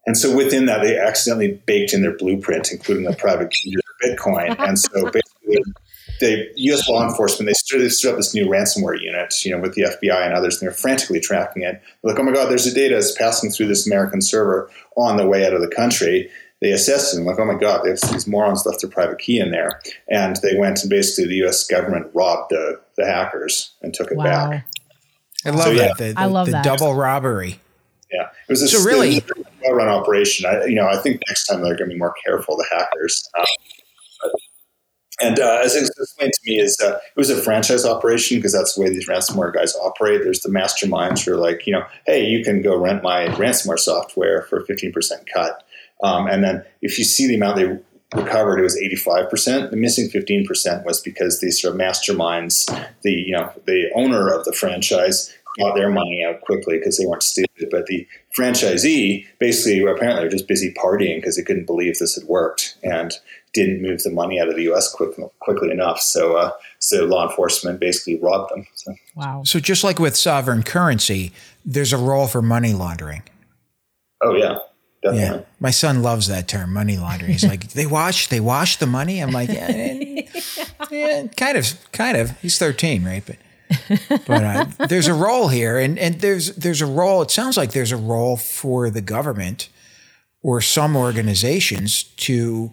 and 0.07 0.17
so 0.17 0.33
within 0.35 0.65
that, 0.67 0.81
they 0.81 0.97
accidentally 0.97 1.61
baked 1.65 1.93
in 1.93 2.01
their 2.01 2.15
blueprint, 2.15 2.71
including 2.71 3.03
the 3.03 3.15
private 3.15 3.51
key 3.51 3.71
to 3.71 3.81
Bitcoin. 4.03 4.55
And 4.57 4.79
so 4.79 4.89
basically, 5.11 5.73
the 6.21 6.49
U.S. 6.55 6.87
law 6.87 7.07
enforcement 7.07 7.47
they 7.47 7.53
stood, 7.53 7.81
they 7.81 7.89
stood 7.89 8.11
up 8.11 8.17
this 8.17 8.33
new 8.33 8.47
ransomware 8.47 8.99
unit, 8.99 9.33
you 9.43 9.51
know, 9.51 9.59
with 9.59 9.73
the 9.73 9.83
FBI 9.83 10.25
and 10.25 10.33
others, 10.33 10.55
and 10.55 10.67
they're 10.67 10.75
frantically 10.75 11.19
tracking 11.19 11.63
it. 11.63 11.81
They're 12.01 12.13
like, 12.13 12.19
oh 12.19 12.23
my 12.23 12.31
God, 12.31 12.49
there's 12.49 12.65
a 12.65 12.73
data 12.73 12.95
that's 12.95 13.11
passing 13.11 13.51
through 13.51 13.67
this 13.67 13.85
American 13.85 14.21
server 14.21 14.71
on 14.95 15.17
the 15.17 15.27
way 15.27 15.45
out 15.45 15.53
of 15.53 15.59
the 15.59 15.67
country. 15.67 16.31
They 16.61 16.71
assessed 16.71 17.13
it, 17.13 17.17
and 17.17 17.25
like, 17.25 17.37
oh 17.37 17.45
my 17.45 17.59
God, 17.59 17.83
these 17.83 18.27
morons 18.27 18.65
left 18.65 18.81
their 18.81 18.89
private 18.89 19.19
key 19.19 19.39
in 19.39 19.51
there, 19.51 19.81
and 20.09 20.37
they 20.37 20.57
went 20.57 20.81
and 20.81 20.89
basically 20.89 21.27
the 21.27 21.35
U.S. 21.35 21.67
government 21.67 22.07
robbed 22.13 22.51
the, 22.51 22.79
the 22.95 23.05
hackers 23.05 23.73
and 23.81 23.93
took 23.93 24.09
it 24.09 24.17
wow. 24.17 24.51
back. 24.51 24.67
I 25.45 25.49
love 25.49 25.63
so, 25.63 25.73
that. 25.73 25.75
Yeah. 25.75 25.93
The, 25.97 26.13
the, 26.13 26.19
I 26.19 26.25
love 26.25 26.45
the 26.45 26.53
that. 26.53 26.63
double 26.63 26.95
robbery. 26.95 27.59
Yeah, 28.11 28.23
it 28.23 28.51
was 28.51 28.61
a 28.61 28.67
so 28.67 28.83
really 28.83 29.23
well 29.63 29.73
run 29.73 29.89
operation. 29.89 30.45
I, 30.45 30.65
you 30.65 30.75
know, 30.75 30.87
I 30.87 30.97
think 30.97 31.21
next 31.27 31.47
time 31.47 31.61
they're 31.61 31.75
going 31.75 31.89
to 31.89 31.93
be 31.93 31.99
more 31.99 32.13
careful. 32.25 32.55
The 32.55 32.65
hackers. 32.71 33.29
Um, 33.37 33.45
and 35.19 35.39
uh, 35.39 35.61
as 35.63 35.75
it 35.75 35.81
was 35.81 35.91
explained 35.97 36.33
to 36.33 36.39
me, 36.45 36.59
is 36.59 36.77
uh, 36.79 36.91
it 36.95 37.17
was 37.17 37.29
a 37.29 37.41
franchise 37.41 37.85
operation 37.85 38.37
because 38.37 38.53
that's 38.53 38.75
the 38.75 38.81
way 38.81 38.89
these 38.89 39.07
ransomware 39.07 39.53
guys 39.53 39.75
operate. 39.75 40.21
There's 40.23 40.41
the 40.41 40.49
masterminds 40.49 41.25
who 41.25 41.33
are 41.33 41.37
like, 41.37 41.65
you 41.65 41.73
know, 41.73 41.83
hey, 42.05 42.25
you 42.25 42.43
can 42.43 42.61
go 42.61 42.77
rent 42.77 43.01
my 43.01 43.25
ransomware 43.29 43.79
software 43.79 44.43
for 44.43 44.63
15% 44.63 44.93
cut. 45.33 45.63
Um, 46.03 46.27
and 46.27 46.43
then 46.43 46.63
if 46.81 46.99
you 46.99 47.03
see 47.03 47.27
the 47.27 47.35
amount 47.35 47.55
they 47.55 47.79
recovered, 48.15 48.59
it 48.59 48.63
was 48.63 48.77
85%. 48.77 49.71
The 49.71 49.75
missing 49.75 50.09
15% 50.09 50.85
was 50.85 51.01
because 51.01 51.39
these 51.39 51.59
sort 51.59 51.73
of 51.73 51.81
masterminds, 51.81 52.65
the 53.01 53.11
you 53.11 53.31
know 53.31 53.51
the 53.65 53.89
owner 53.95 54.29
of 54.29 54.45
the 54.45 54.53
franchise 54.53 55.33
got 55.57 55.75
their 55.75 55.89
money 55.89 56.23
out 56.27 56.41
quickly 56.41 56.77
because 56.77 56.97
they 56.97 57.05
weren't 57.05 57.23
stupid. 57.23 57.69
But 57.71 57.85
the 57.87 58.07
franchisee 58.37 59.25
basically 59.39 59.83
apparently 59.85 60.23
were 60.23 60.29
just 60.29 60.47
busy 60.47 60.73
partying 60.73 61.17
because 61.17 61.37
they 61.37 61.43
couldn't 61.43 61.65
believe 61.65 61.97
this 61.97 62.15
had 62.15 62.25
worked 62.25 62.77
and 62.83 63.13
didn't 63.53 63.81
move 63.81 64.03
the 64.03 64.11
money 64.11 64.39
out 64.39 64.49
of 64.49 64.55
the 64.55 64.63
U.S. 64.63 64.91
quick, 64.91 65.11
quickly 65.39 65.71
enough. 65.71 65.99
So, 65.99 66.35
uh, 66.35 66.51
so 66.79 67.05
law 67.05 67.27
enforcement 67.27 67.79
basically 67.79 68.19
robbed 68.19 68.51
them. 68.53 68.67
So. 68.75 68.93
Wow. 69.15 69.43
So 69.43 69.59
just 69.59 69.83
like 69.83 69.99
with 69.99 70.15
sovereign 70.15 70.63
currency, 70.63 71.31
there's 71.65 71.93
a 71.93 71.97
role 71.97 72.27
for 72.27 72.41
money 72.41 72.73
laundering. 72.73 73.23
Oh 74.23 74.35
yeah, 74.35 74.57
definitely. 75.03 75.37
Yeah. 75.39 75.43
My 75.59 75.71
son 75.71 76.01
loves 76.01 76.27
that 76.27 76.47
term, 76.47 76.73
money 76.73 76.97
laundering. 76.97 77.31
He's 77.31 77.43
like, 77.43 77.69
they 77.69 77.85
wash, 77.85 78.27
they 78.27 78.39
wash 78.39 78.77
the 78.77 78.87
money. 78.87 79.19
I'm 79.19 79.31
like, 79.31 79.49
yeah, 79.49 79.69
yeah, 80.91 81.27
kind 81.35 81.57
of, 81.57 81.91
kind 81.91 82.17
of. 82.17 82.39
He's 82.41 82.57
13, 82.57 83.03
right? 83.03 83.23
But 83.25 83.37
but 84.25 84.43
uh, 84.43 84.65
there's 84.87 85.07
a 85.07 85.13
role 85.13 85.49
here, 85.49 85.77
and 85.77 85.99
and 85.99 86.21
there's 86.21 86.55
there's 86.55 86.81
a 86.81 86.85
role. 86.85 87.21
It 87.21 87.31
sounds 87.31 87.57
like 87.57 87.71
there's 87.71 87.91
a 87.91 87.97
role 87.97 88.37
for 88.37 88.89
the 88.89 89.01
government 89.01 89.69
or 90.41 90.61
some 90.61 90.95
organizations 90.95 92.03
to 92.03 92.71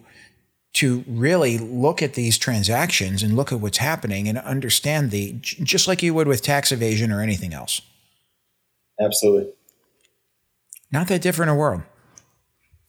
to 0.73 1.05
really 1.07 1.57
look 1.57 2.01
at 2.01 2.15
these 2.15 2.37
transactions 2.37 3.23
and 3.23 3.35
look 3.35 3.51
at 3.51 3.59
what's 3.61 3.77
happening 3.77 4.27
and 4.27 4.37
understand 4.39 5.11
the 5.11 5.33
just 5.41 5.87
like 5.87 6.03
you 6.03 6.13
would 6.13 6.27
with 6.27 6.41
tax 6.41 6.71
evasion 6.71 7.11
or 7.11 7.21
anything 7.21 7.53
else. 7.53 7.81
Absolutely. 8.99 9.51
Not 10.91 11.07
that 11.07 11.21
different 11.21 11.51
a 11.51 11.55
world. 11.55 11.83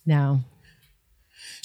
No. 0.04 0.40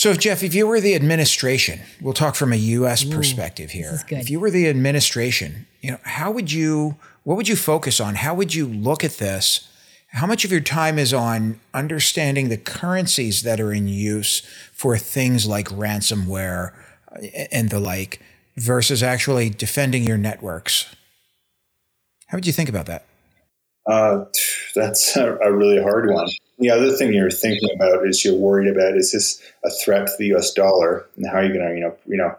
So, 0.01 0.15
Jeff, 0.15 0.41
if 0.41 0.55
you 0.55 0.65
were 0.65 0.81
the 0.81 0.95
administration, 0.95 1.79
we'll 2.01 2.15
talk 2.15 2.33
from 2.33 2.51
a 2.51 2.55
U.S. 2.55 3.05
Ooh, 3.05 3.11
perspective 3.11 3.69
here. 3.69 4.01
If 4.09 4.31
you 4.31 4.39
were 4.39 4.49
the 4.49 4.67
administration, 4.67 5.67
you 5.79 5.91
know, 5.91 5.99
how 6.01 6.31
would 6.31 6.51
you, 6.51 6.95
what 7.21 7.37
would 7.37 7.47
you 7.47 7.55
focus 7.55 7.99
on? 7.99 8.15
How 8.15 8.33
would 8.33 8.55
you 8.55 8.65
look 8.65 9.03
at 9.03 9.19
this? 9.19 9.69
How 10.07 10.25
much 10.25 10.43
of 10.43 10.51
your 10.51 10.59
time 10.59 10.97
is 10.97 11.13
on 11.13 11.59
understanding 11.71 12.49
the 12.49 12.57
currencies 12.57 13.43
that 13.43 13.59
are 13.59 13.71
in 13.71 13.87
use 13.87 14.39
for 14.71 14.97
things 14.97 15.45
like 15.45 15.67
ransomware 15.67 16.73
uh, 17.15 17.19
and 17.51 17.69
the 17.69 17.79
like 17.79 18.23
versus 18.57 19.03
actually 19.03 19.51
defending 19.51 20.03
your 20.03 20.17
networks? 20.17 20.95
How 22.25 22.37
would 22.37 22.47
you 22.47 22.53
think 22.53 22.69
about 22.69 22.87
that? 22.87 23.05
Uh, 23.85 24.25
that's 24.73 25.15
a, 25.15 25.35
a 25.35 25.51
really 25.51 25.79
hard 25.79 26.09
one. 26.09 26.27
The 26.61 26.69
other 26.69 26.95
thing 26.95 27.11
you're 27.11 27.31
thinking 27.31 27.69
about 27.75 28.07
is 28.07 28.23
you're 28.23 28.35
worried 28.35 28.69
about 28.69 28.95
is 28.95 29.11
this 29.11 29.41
a 29.65 29.71
threat 29.83 30.07
to 30.07 30.13
the 30.17 30.27
U.S. 30.27 30.53
dollar, 30.53 31.07
and 31.17 31.25
how 31.27 31.37
are 31.37 31.43
you 31.43 31.53
going 31.53 31.67
to 31.67 31.75
you 31.75 31.81
know 31.81 31.97
you 32.05 32.17
know 32.17 32.35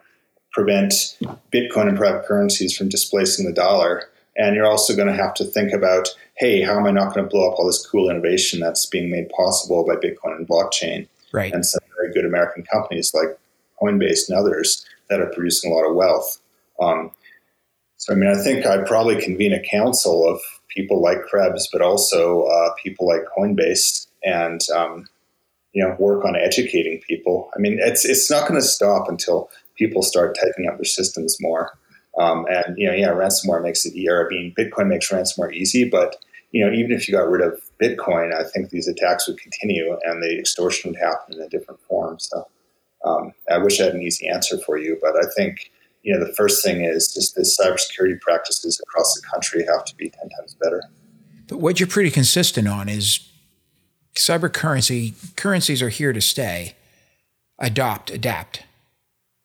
prevent 0.53 0.93
Bitcoin 1.53 1.89
and 1.89 1.99
private 1.99 2.25
currencies 2.25 2.77
from 2.77 2.89
displacing 2.89 3.47
the 3.47 3.53
dollar? 3.53 4.09
And 4.37 4.55
you're 4.55 4.67
also 4.67 4.97
going 4.97 5.09
to 5.09 5.15
have 5.15 5.35
to 5.35 5.45
think 5.45 5.73
about, 5.73 6.09
hey, 6.37 6.63
how 6.63 6.79
am 6.79 6.87
I 6.87 6.91
not 6.91 7.15
going 7.15 7.27
to 7.27 7.31
blow 7.31 7.51
up 7.51 7.59
all 7.59 7.67
this 7.67 7.85
cool 7.85 8.09
innovation 8.09 8.61
that's 8.61 8.87
being 8.87 9.11
made 9.11 9.29
possible 9.29 9.85
by 9.85 9.97
Bitcoin 9.97 10.37
and 10.37 10.49
blockchain? 10.49 11.07
Right. 11.33 11.53
And 11.53 11.67
some 11.67 11.83
very 11.97 12.15
good 12.15 12.25
American 12.25 12.63
companies 12.63 13.13
like 13.13 13.39
Coinbase 13.81 14.29
and 14.29 14.39
others 14.39 14.87
that 15.11 15.21
are 15.21 15.31
producing 15.35 15.71
a 15.71 15.75
lot 15.75 15.89
of 15.89 15.95
wealth. 15.95 16.39
Um, 16.81 17.11
so, 17.99 18.15
I 18.15 18.17
mean, 18.17 18.31
I 18.31 18.43
think 18.43 18.65
I'd 18.65 18.87
probably 18.87 19.21
convene 19.21 19.53
a 19.53 19.63
council 19.63 20.27
of 20.27 20.41
people 20.69 21.03
like 21.03 21.23
Krebs, 21.23 21.69
but 21.71 21.83
also 21.83 22.45
uh, 22.45 22.73
people 22.83 23.07
like 23.07 23.23
Coinbase 23.37 24.07
and 24.25 24.61
um, 24.75 25.07
you 25.73 25.83
know 25.83 25.97
work 25.99 26.25
on 26.25 26.37
educating 26.37 27.01
people. 27.07 27.51
I 27.57 27.59
mean, 27.59 27.79
it's 27.81 28.05
it's 28.05 28.31
not 28.31 28.49
going 28.49 28.61
to 28.61 28.67
stop 28.67 29.09
until 29.09 29.51
people 29.77 30.03
start 30.03 30.37
tightening 30.39 30.69
up 30.69 30.77
their 30.77 30.85
systems 30.85 31.37
more. 31.41 31.79
Um, 32.19 32.47
and 32.49 32.77
you 32.77 32.87
know, 32.87 32.93
yeah, 32.93 33.09
ransomware 33.09 33.63
makes 33.63 33.85
it 33.87 33.95
easier. 33.95 34.27
I 34.27 34.29
mean, 34.29 34.55
Bitcoin 34.57 34.89
makes 34.89 35.09
ransomware 35.11 35.53
easy, 35.55 35.89
but 35.89 36.17
you 36.51 36.65
know, 36.65 36.73
even 36.73 36.93
if 36.93 37.09
you 37.09 37.15
got 37.15 37.31
rid 37.31 37.41
of 37.41 37.61
Bitcoin, 37.83 38.35
I 38.35 38.45
think 38.45 38.69
these 38.69 38.87
attacks 38.87 39.27
would 39.27 39.41
continue 39.41 39.97
and 40.05 40.23
the 40.23 40.39
extortion 40.39 40.91
would 40.91 41.01
happen 41.01 41.35
in 41.35 41.41
a 41.41 41.49
different 41.49 41.81
form. 41.89 42.19
So, 42.19 42.47
um, 43.05 43.33
I 43.51 43.57
wish 43.59 43.81
I 43.81 43.85
had 43.85 43.95
an 43.95 44.03
easy 44.03 44.29
answer 44.29 44.59
for 44.59 44.77
you, 44.77 44.99
but 45.01 45.17
I 45.17 45.27
think 45.35 45.71
you 46.03 46.13
know 46.13 46.25
the 46.25 46.35
first 46.35 46.63
thing 46.63 46.85
is 46.85 47.13
just 47.15 47.35
the 47.35 47.43
cybersecurity 47.43 48.21
practices 48.21 48.79
across 48.81 49.15
the 49.15 49.27
country 49.27 49.65
have 49.67 49.85
to 49.87 49.97
be 49.97 50.11
ten 50.11 50.29
times 50.29 50.55
better. 50.61 50.83
But 51.49 51.59
what 51.59 51.81
you're 51.81 51.87
pretty 51.87 52.11
consistent 52.11 52.69
on 52.69 52.89
is 52.89 53.32
cyber 54.15 54.53
currency 54.53 55.15
currencies 55.37 55.83
are 55.83 55.89
here 55.89 56.13
to 56.13 56.21
stay. 56.21 56.75
Adopt, 57.59 58.11
adapt, 58.11 58.65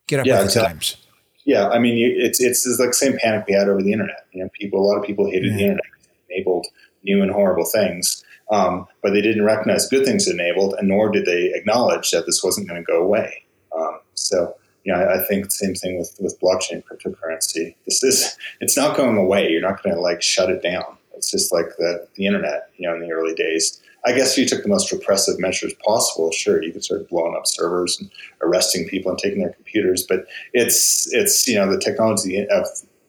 get 0.08 0.20
up 0.20 0.26
yeah, 0.26 0.34
with 0.34 0.40
the 0.40 0.46
exactly. 0.46 0.68
times. 0.68 0.96
Yeah, 1.44 1.68
I 1.68 1.78
mean, 1.78 1.96
it's 1.98 2.40
it's 2.40 2.66
it's 2.66 2.78
like 2.78 2.90
the 2.90 2.94
same 2.94 3.16
panic 3.18 3.46
we 3.46 3.54
had 3.54 3.68
over 3.68 3.82
the 3.82 3.92
internet. 3.92 4.26
You 4.32 4.42
know, 4.42 4.50
people, 4.58 4.80
a 4.80 4.84
lot 4.86 4.98
of 4.98 5.04
people 5.04 5.30
hated 5.30 5.52
yeah. 5.52 5.56
the 5.56 5.62
internet, 5.62 5.84
enabled 6.28 6.66
new 7.04 7.22
and 7.22 7.30
horrible 7.30 7.64
things, 7.64 8.24
um, 8.50 8.86
but 9.02 9.12
they 9.12 9.22
didn't 9.22 9.44
recognize 9.44 9.88
good 9.88 10.04
things 10.04 10.26
it 10.26 10.34
enabled, 10.34 10.74
and 10.78 10.88
nor 10.88 11.10
did 11.10 11.24
they 11.26 11.52
acknowledge 11.54 12.10
that 12.10 12.26
this 12.26 12.42
wasn't 12.42 12.68
going 12.68 12.82
to 12.82 12.84
go 12.84 13.02
away. 13.02 13.44
Um, 13.74 14.00
so, 14.14 14.54
you 14.84 14.92
know, 14.92 14.98
I, 14.98 15.20
I 15.22 15.26
think 15.26 15.44
the 15.44 15.50
same 15.50 15.74
thing 15.74 15.98
with 15.98 16.14
with 16.20 16.38
blockchain 16.40 16.82
cryptocurrency. 16.82 17.76
This 17.86 18.02
is 18.02 18.36
it's 18.60 18.76
not 18.76 18.96
going 18.96 19.16
away. 19.16 19.48
You're 19.48 19.62
not 19.62 19.82
going 19.82 19.94
to 19.94 20.00
like 20.00 20.22
shut 20.22 20.50
it 20.50 20.62
down. 20.62 20.98
It's 21.14 21.30
just 21.30 21.52
like 21.52 21.76
the 21.78 22.08
the 22.16 22.26
internet. 22.26 22.70
You 22.76 22.88
know, 22.88 22.96
in 22.96 23.00
the 23.00 23.12
early 23.12 23.34
days 23.34 23.80
I 24.06 24.12
guess 24.12 24.32
if 24.32 24.38
you 24.38 24.46
took 24.46 24.62
the 24.62 24.68
most 24.68 24.92
repressive 24.92 25.38
measures 25.38 25.74
possible, 25.84 26.30
sure, 26.30 26.62
you 26.62 26.72
could 26.72 26.84
start 26.84 27.08
blowing 27.08 27.34
up 27.36 27.46
servers 27.46 27.98
and 28.00 28.10
arresting 28.42 28.88
people 28.88 29.10
and 29.10 29.18
taking 29.18 29.40
their 29.40 29.52
computers. 29.52 30.04
But 30.08 30.26
it's 30.52 31.12
it's 31.12 31.46
you 31.48 31.56
know 31.56 31.70
the 31.70 31.78
technology 31.78 32.46
of 32.48 32.66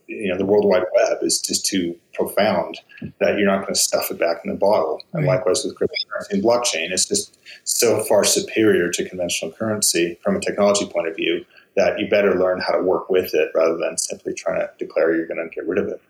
you 0.07 0.27
know 0.27 0.37
the 0.37 0.45
World 0.45 0.65
Wide 0.65 0.83
Web 0.95 1.19
is 1.21 1.39
just 1.39 1.65
too 1.65 1.95
profound 2.13 2.79
that 3.19 3.37
you're 3.37 3.47
not 3.47 3.61
going 3.61 3.73
to 3.73 3.79
stuff 3.79 4.11
it 4.11 4.19
back 4.19 4.37
in 4.43 4.51
the 4.51 4.57
bottle. 4.57 5.01
And 5.13 5.25
likewise 5.25 5.63
with 5.63 5.75
cryptocurrency 5.75 6.31
and 6.31 6.43
blockchain, 6.43 6.91
it's 6.91 7.07
just 7.07 7.37
so 7.63 8.03
far 8.03 8.23
superior 8.23 8.89
to 8.89 9.07
conventional 9.07 9.51
currency 9.51 10.19
from 10.21 10.35
a 10.35 10.41
technology 10.41 10.87
point 10.87 11.07
of 11.07 11.15
view 11.15 11.45
that 11.75 11.99
you 11.99 12.09
better 12.09 12.37
learn 12.37 12.59
how 12.59 12.73
to 12.73 12.83
work 12.83 13.09
with 13.09 13.33
it 13.33 13.51
rather 13.55 13.77
than 13.77 13.97
simply 13.97 14.33
trying 14.33 14.59
to 14.59 14.69
declare 14.77 15.15
you're 15.15 15.27
going 15.27 15.47
to 15.47 15.55
get 15.55 15.67
rid 15.67 15.79
of 15.79 15.87
it. 15.87 16.01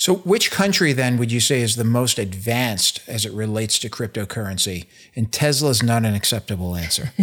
So, 0.00 0.14
which 0.14 0.50
country 0.50 0.94
then 0.94 1.18
would 1.18 1.30
you 1.30 1.40
say 1.40 1.60
is 1.60 1.76
the 1.76 1.84
most 1.84 2.18
advanced 2.18 3.02
as 3.06 3.26
it 3.26 3.34
relates 3.34 3.78
to 3.80 3.90
cryptocurrency? 3.90 4.86
And 5.14 5.30
Tesla's 5.30 5.82
not 5.82 6.06
an 6.06 6.14
acceptable 6.14 6.74
answer. 6.74 7.12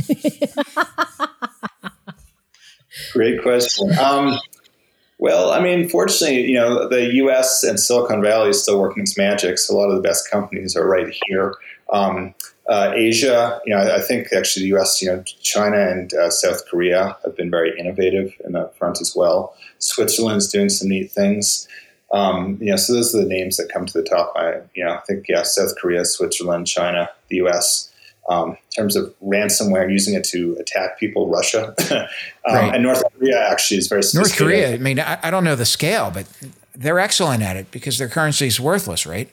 Great 3.13 3.41
question. 3.41 3.97
Um, 3.97 4.37
well, 5.17 5.49
I 5.49 5.59
mean, 5.59 5.89
fortunately, 5.89 6.43
you 6.43 6.53
know, 6.53 6.87
the 6.87 7.15
U.S. 7.15 7.63
and 7.63 7.79
Silicon 7.79 8.21
Valley 8.21 8.51
is 8.51 8.61
still 8.61 8.79
working 8.79 9.01
its 9.01 9.17
magic. 9.17 9.57
So 9.57 9.73
a 9.73 9.75
lot 9.75 9.89
of 9.89 9.95
the 9.95 10.07
best 10.07 10.29
companies 10.29 10.75
are 10.75 10.87
right 10.87 11.11
here. 11.25 11.55
Um, 11.91 12.35
uh, 12.69 12.91
Asia, 12.93 13.59
you 13.65 13.73
know, 13.73 13.81
I, 13.81 13.95
I, 13.95 14.01
think 14.01 14.27
actually 14.33 14.63
the 14.63 14.69
U.S., 14.69 15.01
you 15.01 15.07
know, 15.07 15.23
China 15.41 15.77
and 15.79 16.13
uh, 16.13 16.29
South 16.29 16.61
Korea 16.69 17.17
have 17.23 17.35
been 17.35 17.49
very 17.49 17.73
innovative 17.79 18.35
in 18.45 18.51
that 18.51 18.77
front 18.77 19.01
as 19.01 19.15
well. 19.15 19.55
Switzerland's 19.79 20.49
doing 20.49 20.69
some 20.69 20.89
neat 20.89 21.09
things. 21.09 21.67
Um, 22.13 22.58
you 22.62 22.70
know, 22.70 22.78
so 22.78 22.93
those 22.93 23.13
are 23.13 23.20
the 23.20 23.28
names 23.28 23.58
that 23.58 23.70
come 23.72 23.86
to 23.86 23.93
the 23.93 24.04
top. 24.04 24.34
I, 24.36 24.62
you 24.74 24.86
know, 24.86 24.93
I 24.93 25.02
think 25.02 25.26
yeah, 25.28 25.43
South 25.43 25.76
Korea, 25.80 26.06
Switzerland, 26.06 26.67
China, 26.67 27.10
the 27.28 27.38
U.S. 27.38 27.91
Um, 28.30 28.52
in 28.52 28.58
terms 28.76 28.96
of 28.96 29.13
ransomware, 29.24 29.89
using 29.89 30.13
it 30.13 30.24
to 30.26 30.56
attack 30.60 31.00
people, 31.00 31.30
Russia, 31.30 31.74
um, 31.91 32.08
right. 32.56 32.74
and 32.74 32.84
North 32.84 33.04
Korea 33.17 33.46
actually 33.50 33.78
is 33.78 33.88
very 33.88 34.02
North 34.13 34.38
Korea. 34.38 34.74
I 34.74 34.78
mean, 34.78 35.00
I, 35.00 35.17
I 35.24 35.32
don't 35.32 35.43
know 35.43 35.56
the 35.56 35.65
scale, 35.65 36.12
but 36.12 36.28
they're 36.76 37.00
excellent 37.00 37.43
at 37.43 37.58
it 37.58 37.72
because 37.72 37.98
their 37.98 38.10
currency 38.10 38.48
is 38.48 38.60
worthless, 38.60 39.06
right? 39.06 39.30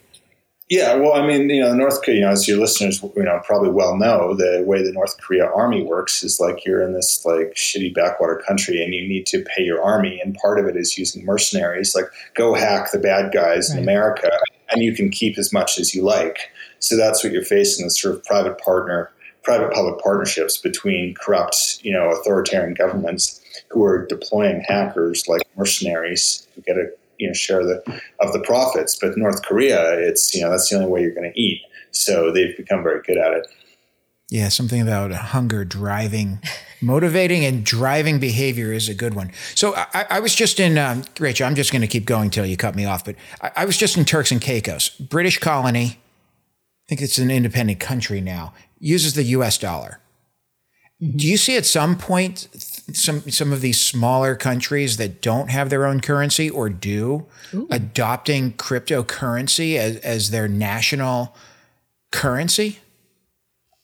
Yeah, 0.70 0.94
well, 0.94 1.12
I 1.12 1.26
mean, 1.26 1.50
you 1.50 1.62
know, 1.62 1.74
North 1.74 2.02
Korea, 2.02 2.16
you 2.16 2.24
know, 2.24 2.30
as 2.30 2.48
your 2.48 2.58
listeners, 2.58 3.02
you 3.02 3.22
know, 3.22 3.38
probably 3.44 3.68
well 3.68 3.98
know, 3.98 4.34
the 4.34 4.64
way 4.66 4.82
the 4.82 4.92
North 4.92 5.20
Korea 5.20 5.44
army 5.44 5.82
works 5.82 6.24
is 6.24 6.40
like 6.40 6.64
you're 6.64 6.80
in 6.80 6.94
this 6.94 7.22
like 7.26 7.54
shitty 7.54 7.94
backwater 7.94 8.42
country 8.46 8.82
and 8.82 8.94
you 8.94 9.06
need 9.06 9.26
to 9.26 9.44
pay 9.44 9.62
your 9.62 9.82
army, 9.82 10.18
and 10.24 10.34
part 10.34 10.58
of 10.58 10.66
it 10.66 10.74
is 10.74 10.96
using 10.96 11.22
mercenaries, 11.24 11.94
like 11.94 12.06
go 12.34 12.54
hack 12.54 12.92
the 12.92 12.98
bad 12.98 13.30
guys 13.30 13.68
right. 13.68 13.78
in 13.78 13.84
America, 13.84 14.30
and 14.70 14.82
you 14.82 14.94
can 14.94 15.10
keep 15.10 15.36
as 15.36 15.52
much 15.52 15.78
as 15.78 15.94
you 15.94 16.02
like. 16.02 16.38
So 16.78 16.96
that's 16.96 17.22
what 17.22 17.34
you're 17.34 17.44
facing: 17.44 17.84
this 17.84 18.00
sort 18.00 18.14
of 18.14 18.24
private 18.24 18.58
partner, 18.58 19.10
private 19.42 19.70
public 19.70 20.02
partnerships 20.02 20.56
between 20.56 21.14
corrupt, 21.14 21.84
you 21.84 21.92
know, 21.92 22.10
authoritarian 22.10 22.72
governments 22.72 23.38
who 23.68 23.84
are 23.84 24.06
deploying 24.06 24.64
hackers 24.66 25.28
like 25.28 25.42
mercenaries 25.56 26.48
to 26.54 26.62
get 26.62 26.78
a 26.78 26.90
you 27.18 27.28
know 27.28 27.34
share 27.34 27.64
the 27.64 27.82
of 28.20 28.32
the 28.32 28.40
profits. 28.40 28.96
But 28.96 29.16
North 29.16 29.42
Korea, 29.42 29.98
it's 29.98 30.34
you 30.34 30.42
know 30.42 30.50
that's 30.50 30.68
the 30.68 30.76
only 30.76 30.88
way 30.88 31.02
you're 31.02 31.14
going 31.14 31.30
to 31.30 31.40
eat. 31.40 31.62
So 31.90 32.30
they've 32.30 32.56
become 32.56 32.82
very 32.82 33.02
good 33.02 33.18
at 33.18 33.32
it. 33.32 33.46
Yeah, 34.30 34.48
something 34.48 34.80
about 34.80 35.12
hunger 35.12 35.64
driving, 35.64 36.40
motivating 36.80 37.44
and 37.44 37.64
driving 37.64 38.18
behavior 38.18 38.72
is 38.72 38.88
a 38.88 38.94
good 38.94 39.14
one. 39.14 39.30
So 39.54 39.74
I, 39.76 40.06
I 40.10 40.20
was 40.20 40.34
just 40.34 40.58
in, 40.58 40.78
um, 40.78 41.04
Rachel, 41.20 41.46
I'm 41.46 41.54
just 41.54 41.70
going 41.70 41.82
to 41.82 41.86
keep 41.86 42.06
going 42.06 42.30
till 42.30 42.46
you 42.46 42.56
cut 42.56 42.74
me 42.74 42.86
off, 42.86 43.04
but 43.04 43.16
I, 43.42 43.52
I 43.56 43.64
was 43.64 43.76
just 43.76 43.98
in 43.98 44.04
Turks 44.04 44.32
and 44.32 44.40
Caicos, 44.40 44.88
British 44.88 45.38
colony. 45.38 45.84
I 45.86 46.84
think 46.88 47.02
it's 47.02 47.18
an 47.18 47.30
independent 47.30 47.80
country 47.80 48.20
now, 48.20 48.54
uses 48.78 49.14
the 49.14 49.24
US 49.24 49.58
dollar. 49.58 50.00
Mm-hmm. 51.02 51.16
Do 51.16 51.26
you 51.26 51.36
see 51.36 51.56
at 51.56 51.66
some 51.66 51.96
point 51.96 52.48
some 52.92 53.28
some 53.30 53.52
of 53.52 53.60
these 53.60 53.80
smaller 53.80 54.36
countries 54.36 54.96
that 54.98 55.20
don't 55.20 55.50
have 55.50 55.70
their 55.70 55.86
own 55.86 56.00
currency 56.00 56.48
or 56.48 56.68
do 56.68 57.26
Ooh. 57.52 57.66
adopting 57.70 58.52
cryptocurrency 58.52 59.76
as, 59.76 59.96
as 59.98 60.30
their 60.30 60.48
national 60.48 61.34
currency? 62.12 62.78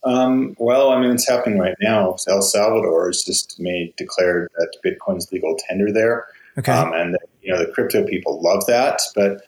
Um, 0.05 0.55
well, 0.59 0.91
I 0.91 1.01
mean, 1.01 1.11
it's 1.11 1.29
happening 1.29 1.59
right 1.59 1.77
now. 1.83 2.17
El 2.29 2.41
Salvador 2.41 3.09
has 3.09 3.23
just 3.23 3.59
made 3.59 3.95
declared 3.97 4.49
that 4.57 4.77
Bitcoin's 4.85 5.31
legal 5.31 5.57
tender 5.69 5.93
there, 5.93 6.27
okay. 6.59 6.73
Um, 6.73 6.93
and 6.95 7.19
you 7.43 7.53
know 7.53 7.59
the 7.59 7.71
crypto 7.73 8.07
people 8.07 8.41
love 8.41 8.65
that. 8.67 9.01
But 9.15 9.43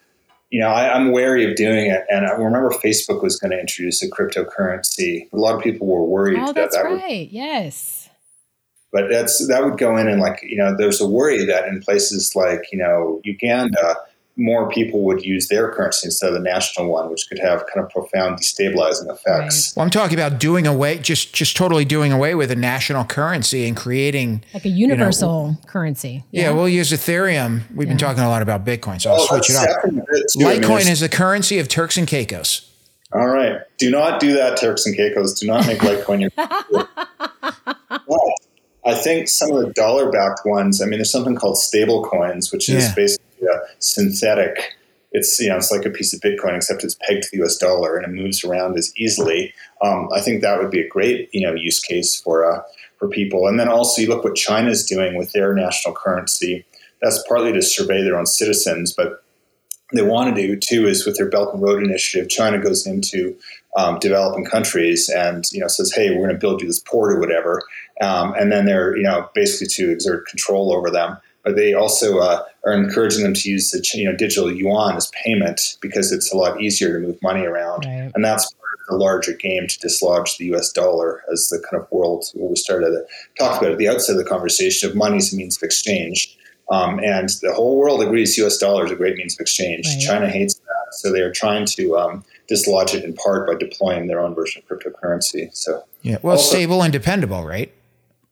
you 0.53 0.61
know, 0.61 0.69
I, 0.69 0.95
am 0.95 1.13
wary 1.13 1.49
of 1.49 1.57
doing 1.57 1.91
it. 1.91 2.05
And 2.11 2.27
I 2.27 2.33
remember 2.33 2.69
Facebook 2.85 3.23
was 3.23 3.41
going 3.41 3.53
to 3.53 3.59
introduce 3.59 4.03
a 4.03 4.11
cryptocurrency. 4.11 5.33
A 5.33 5.37
lot 5.37 5.57
of 5.57 5.63
people 5.63 5.87
were 5.87 6.05
worried. 6.05 6.39
Oh, 6.39 6.47
that 6.47 6.55
that's 6.55 6.77
that 6.77 6.83
right. 6.83 7.21
Would, 7.21 7.33
yes. 7.33 8.11
But 8.93 9.09
that's 9.09 9.49
that 9.49 9.65
would 9.65 9.79
go 9.79 9.97
in 9.97 10.09
and 10.09 10.21
like 10.21 10.41
you 10.43 10.59
know, 10.59 10.77
there's 10.77 11.01
a 11.01 11.09
worry 11.09 11.47
that 11.47 11.67
in 11.69 11.81
places 11.81 12.37
like 12.37 12.67
you 12.71 12.79
know 12.79 13.23
Uganda 13.25 13.97
more 14.37 14.69
people 14.71 15.03
would 15.03 15.25
use 15.25 15.49
their 15.49 15.71
currency 15.71 16.07
instead 16.07 16.29
of 16.29 16.35
the 16.35 16.41
national 16.41 16.91
one, 16.91 17.11
which 17.11 17.29
could 17.29 17.39
have 17.39 17.67
kind 17.67 17.85
of 17.85 17.91
profound 17.91 18.39
destabilizing 18.39 19.11
effects. 19.11 19.27
Right. 19.27 19.73
Well, 19.77 19.85
I'm 19.85 19.91
talking 19.91 20.19
about 20.19 20.41
doing 20.41 20.67
away, 20.67 20.99
just 20.99 21.35
just 21.35 21.57
totally 21.57 21.85
doing 21.85 22.13
away 22.13 22.35
with 22.35 22.51
a 22.51 22.57
national 22.57 23.05
currency 23.05 23.67
and 23.67 23.77
creating 23.77 24.43
like 24.55 24.65
a 24.65 24.71
universal 24.71 25.43
you 25.43 25.53
know, 25.53 25.59
currency. 25.67 26.25
Yeah. 26.31 26.45
yeah. 26.45 26.51
we'll 26.53 26.69
use 26.69 26.91
Ethereum. 26.93 27.63
We've 27.75 27.87
yeah. 27.87 27.93
been 27.93 27.99
talking 27.99 28.23
a 28.23 28.29
lot 28.29 28.43
about 28.43 28.65
Bitcoin, 28.65 29.01
so 29.01 29.11
oh, 29.11 29.15
I'll 29.15 29.21
oh, 29.21 29.27
switch 29.27 29.51
it 29.51 29.57
up. 29.57 29.85
Litecoin 30.37 30.91
is 30.91 31.01
the 31.01 31.09
currency 31.09 31.59
of 31.59 31.69
Turks 31.69 31.97
and 31.97 32.07
Caicos. 32.07 32.69
All 33.15 33.29
right, 33.29 33.61
do 33.77 33.91
not 33.91 34.21
do 34.21 34.33
that, 34.35 34.57
Turks 34.57 34.87
and 34.87 34.97
Caicos. 34.97 35.39
Do 35.39 35.47
not 35.47 35.67
make 35.67 35.79
Litecoin 35.81 36.23
your. 36.23 36.31
but 36.37 38.09
I 38.85 38.95
think 38.95 39.29
some 39.29 39.53
of 39.53 39.67
the 39.67 39.73
dollar-backed 39.75 40.41
ones. 40.47 40.81
I 40.81 40.87
mean, 40.87 40.99
there's 40.99 41.13
something 41.13 41.37
called 41.37 41.59
stable 41.59 42.03
coins, 42.03 42.51
which 42.51 42.71
is 42.71 42.87
yeah. 42.87 42.95
basically 42.95 43.22
uh, 43.43 43.59
synthetic. 43.79 44.75
It's 45.13 45.39
you 45.39 45.49
know 45.49 45.57
it's 45.57 45.71
like 45.71 45.85
a 45.85 45.91
piece 45.91 46.15
of 46.15 46.21
Bitcoin 46.21 46.57
except 46.57 46.85
it's 46.85 46.97
pegged 47.03 47.25
to 47.25 47.29
the 47.33 47.39
U.S. 47.39 47.59
dollar 47.59 47.97
and 47.97 48.07
it 48.07 48.23
moves 48.23 48.45
around 48.45 48.79
as 48.79 48.93
easily. 48.97 49.53
Um, 49.83 50.09
I 50.15 50.21
think 50.21 50.41
that 50.41 50.59
would 50.59 50.71
be 50.71 50.81
a 50.81 50.89
great 50.89 51.29
you 51.33 51.47
know 51.47 51.55
use 51.55 51.81
case 51.81 52.21
for 52.21 52.51
uh, 52.51 52.63
for 52.99 53.09
people. 53.09 53.47
And 53.47 53.59
then 53.59 53.69
also 53.69 54.01
you 54.01 54.09
look 54.09 54.25
what 54.25 54.37
China's 54.37 54.87
doing 54.87 55.17
with 55.17 55.33
their 55.33 55.55
national 55.55 55.95
currency. 55.95 56.65
That's 57.01 57.23
partly 57.27 57.53
to 57.53 57.61
survey 57.61 58.03
their 58.03 58.17
own 58.17 58.27
citizens, 58.27 58.93
but 58.93 59.25
they 59.93 60.03
want 60.03 60.35
to 60.35 60.41
do 60.41 60.57
too 60.57 60.87
is 60.87 61.05
with 61.05 61.17
their 61.17 61.29
Belt 61.29 61.53
and 61.53 61.63
Road 61.63 61.83
Initiative. 61.83 62.29
China 62.29 62.59
goes 62.59 62.87
into 62.87 63.37
um, 63.77 63.99
developing 63.99 64.45
countries 64.45 65.09
and 65.09 65.45
you 65.53 65.61
know 65.61 65.69
says, 65.69 65.93
"Hey, 65.93 66.11
we're 66.11 66.25
going 66.25 66.31
to 66.31 66.39
build 66.39 66.61
you 66.61 66.67
this 66.67 66.79
port 66.79 67.13
or 67.13 67.21
whatever," 67.21 67.63
um, 68.01 68.35
and 68.39 68.51
then 68.51 68.67
they're 68.67 68.97
you 68.97 69.03
know 69.03 69.29
basically 69.35 69.67
to 69.75 69.91
exert 69.91 70.27
control 70.27 70.73
over 70.75 70.91
them 70.91 71.19
but 71.45 71.57
they 71.57 71.75
also 71.75 72.19
uh, 72.19 72.45
are 72.65 72.73
encouraging 72.73 73.25
them 73.25 73.35
to 73.35 73.51
use 73.51 73.71
the 73.71 73.85
you 73.95 74.05
know 74.05 74.17
digital 74.17 74.53
yuan 74.53 74.97
as 74.97 75.11
payment 75.25 75.77
because 75.81 76.13
it's 76.13 76.33
a 76.33 76.37
lot 76.37 76.61
easier 76.61 76.93
to 76.93 77.07
move 77.07 77.21
money 77.23 77.45
around, 77.45 77.85
right. 77.85 78.11
and 78.15 78.25
that's 78.25 78.53
part 78.53 78.79
of 78.89 78.99
the 78.99 79.05
larger 79.05 79.33
game 79.33 79.67
to 79.67 79.79
dislodge 79.81 80.37
the 80.39 80.47
U.S. 80.47 80.73
dollar 80.73 81.23
as 81.33 81.49
the 81.49 81.63
kind 81.71 81.83
of 81.83 81.91
world 81.91 82.25
we 82.35 82.57
started 82.57 82.87
to 82.87 83.05
talk 83.39 83.61
about 83.61 83.73
at 83.73 83.79
the 83.79 83.89
outset 83.89 84.17
of 84.17 84.25
the 84.25 84.29
conversation 84.29 84.89
of 84.89 84.97
money 84.97 85.17
as 85.17 85.33
a 85.33 85.37
means 85.37 85.57
of 85.57 85.63
exchange. 85.63 86.37
Um, 86.71 87.01
and 87.01 87.29
the 87.43 87.53
whole 87.53 87.77
world 87.77 88.03
agrees 88.03 88.39
U.S. 88.39 88.57
dollar 88.57 88.87
is 88.87 88.91
a 88.91 88.97
great 88.97 89.17
means 89.17 89.35
of 89.35 89.41
exchange. 89.41 89.87
Right. 89.87 90.01
China 90.01 90.29
hates 90.29 90.55
that, 90.55 90.95
so 90.95 91.13
they 91.13 91.21
are 91.21 91.33
trying 91.33 91.67
to 91.67 91.99
um, 91.99 92.25
dislodge 92.49 92.95
it 92.95 93.05
in 93.05 93.15
part 93.15 93.47
by 93.47 93.55
deploying 93.55 94.07
their 94.07 94.21
own 94.21 94.35
version 94.35 94.63
of 94.63 94.79
cryptocurrency. 94.79 95.55
So 95.55 95.85
yeah, 96.03 96.19
well, 96.23 96.37
also, 96.37 96.55
stable 96.55 96.83
and 96.83 96.93
dependable, 96.93 97.45
right? 97.45 97.73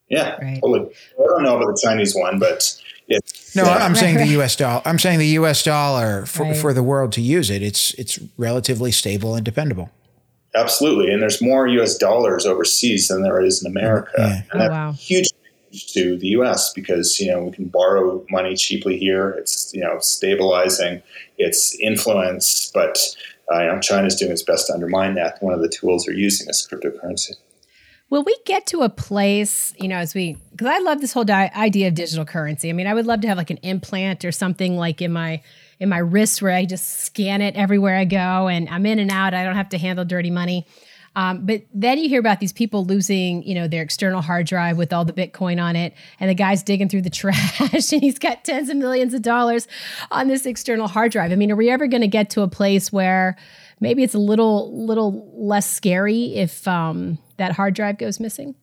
Yeah, 0.09 0.37
right. 0.37 0.61
totally. 0.61 0.91
I 1.19 1.27
don't 1.27 1.43
know 1.43 1.57
about 1.57 1.75
the 1.75 1.81
Chinese 1.83 2.15
one, 2.15 2.39
but 2.39 2.81
it's, 3.11 3.57
no, 3.57 3.65
I'm 3.65 3.97
saying 3.97 4.17
the 4.17 4.27
U.S. 4.39 4.57
dollar. 4.57 4.83
I'm 4.85 4.99
saying 4.99 5.19
the 5.19 5.27
U.S. 5.27 5.63
dollar 5.65 6.25
for, 6.27 6.45
right. 6.45 6.57
for 6.57 6.73
the 6.73 6.83
world 6.83 7.13
to 7.13 7.21
use 7.21 7.51
it. 7.51 7.63
It's 7.63 7.93
it's 7.95 8.19
relatively 8.39 8.93
stable 8.93 9.35
and 9.35 9.45
dependable. 9.45 9.91
Absolutely, 10.55 11.13
and 11.13 11.21
there's 11.21 11.43
more 11.43 11.67
U.S. 11.67 11.97
dollars 11.97 12.47
overseas 12.47 13.09
than 13.09 13.23
there 13.23 13.41
is 13.41 13.63
in 13.65 13.71
America, 13.71 14.13
yeah. 14.17 14.35
and 14.35 14.45
oh, 14.53 14.59
that's 14.59 14.71
wow. 14.71 14.93
huge 14.93 15.27
change 15.71 15.93
to 15.93 16.17
the 16.17 16.29
U.S. 16.29 16.73
because 16.73 17.19
you 17.21 17.31
know 17.31 17.45
we 17.45 17.51
can 17.51 17.67
borrow 17.67 18.25
money 18.31 18.55
cheaply 18.55 18.97
here. 18.97 19.31
It's 19.31 19.73
you 19.75 19.81
know 19.81 19.99
stabilizing 20.01 21.03
its 21.37 21.77
influence, 21.81 22.71
but 22.73 22.99
uh, 23.53 23.61
you 23.61 23.67
know 23.67 23.81
China's 23.81 24.15
doing 24.15 24.33
its 24.33 24.43
best 24.43 24.69
to 24.69 24.75
undermine 24.75 25.15
that. 25.17 25.43
One 25.43 25.53
of 25.53 25.61
the 25.61 25.69
tools 25.69 26.05
they're 26.05 26.15
using 26.15 26.49
is 26.49 26.67
cryptocurrency. 26.71 27.33
Will 28.11 28.25
we 28.25 28.37
get 28.45 28.67
to 28.67 28.83
a 28.83 28.89
place, 28.89 29.73
you 29.79 29.87
know, 29.87 29.97
as 29.97 30.15
we, 30.15 30.37
because 30.51 30.67
I 30.67 30.79
love 30.81 31.01
this 31.01 31.13
whole 31.13 31.25
di- 31.25 31.51
idea 31.55 31.89
of 31.89 31.95
digital 31.95 32.25
currency. 32.25 32.69
I 32.69 32.73
mean, 32.73 32.89
I 32.89 32.95
would 32.95 33.07
love 33.07 33.21
to 33.21 33.29
have 33.29 33.39
like 33.39 33.51
an 33.51 33.59
implant 33.59 34.25
or 34.25 34.33
something 34.33 34.77
like 34.77 35.01
in 35.01 35.13
my 35.13 35.43
in 35.79 35.89
my 35.89 35.99
wrist 35.99 36.43
where 36.43 36.53
I 36.53 36.67
just 36.67 37.01
scan 37.01 37.41
it 37.41 37.57
everywhere 37.57 37.97
I 37.97 38.05
go, 38.05 38.49
and 38.49 38.69
I'm 38.69 38.85
in 38.85 38.99
and 38.99 39.11
out. 39.11 39.33
I 39.33 39.45
don't 39.45 39.57
have 39.57 39.71
to 39.71 39.79
handle 39.79 40.05
dirty 40.05 40.31
money. 40.31 40.67
Um, 41.17 41.45
but 41.45 41.63
then 41.75 41.99
you 41.99 42.09
hear 42.09 42.21
about 42.21 42.39
these 42.39 42.53
people 42.53 42.85
losing, 42.85 43.43
you 43.43 43.55
know, 43.55 43.67
their 43.67 43.83
external 43.83 44.21
hard 44.21 44.47
drive 44.47 44.77
with 44.77 44.93
all 44.93 45.05
the 45.05 45.13
Bitcoin 45.13 45.61
on 45.61 45.75
it, 45.77 45.95
and 46.21 46.31
the 46.31 46.35
guy's 46.35 46.63
digging 46.63 46.89
through 46.89 47.03
the 47.03 47.11
trash, 47.21 47.93
and 47.93 48.03
he's 48.03 48.19
got 48.19 48.45
tens 48.45 48.69
of 48.69 48.77
millions 48.77 49.15
of 49.15 49.23
dollars 49.23 49.67
on 50.11 50.29
this 50.29 50.47
external 50.47 50.87
hard 50.87 51.13
drive. 51.13 51.33
I 51.33 51.37
mean, 51.37 51.51
are 51.51 51.57
we 51.57 51.71
ever 51.71 51.87
going 51.87 52.03
to 52.03 52.09
get 52.09 52.31
to 52.31 52.43
a 52.43 52.49
place 52.49 52.93
where 52.93 53.37
maybe 53.81 54.03
it's 54.03 54.15
a 54.15 54.19
little 54.19 54.87
little 54.87 55.31
less 55.35 55.71
scary 55.71 56.37
if 56.37 56.67
um, 56.69 57.19
that 57.39 57.53
hard 57.53 57.75
drive 57.75 57.99
goes 57.99 58.21
missing? 58.21 58.55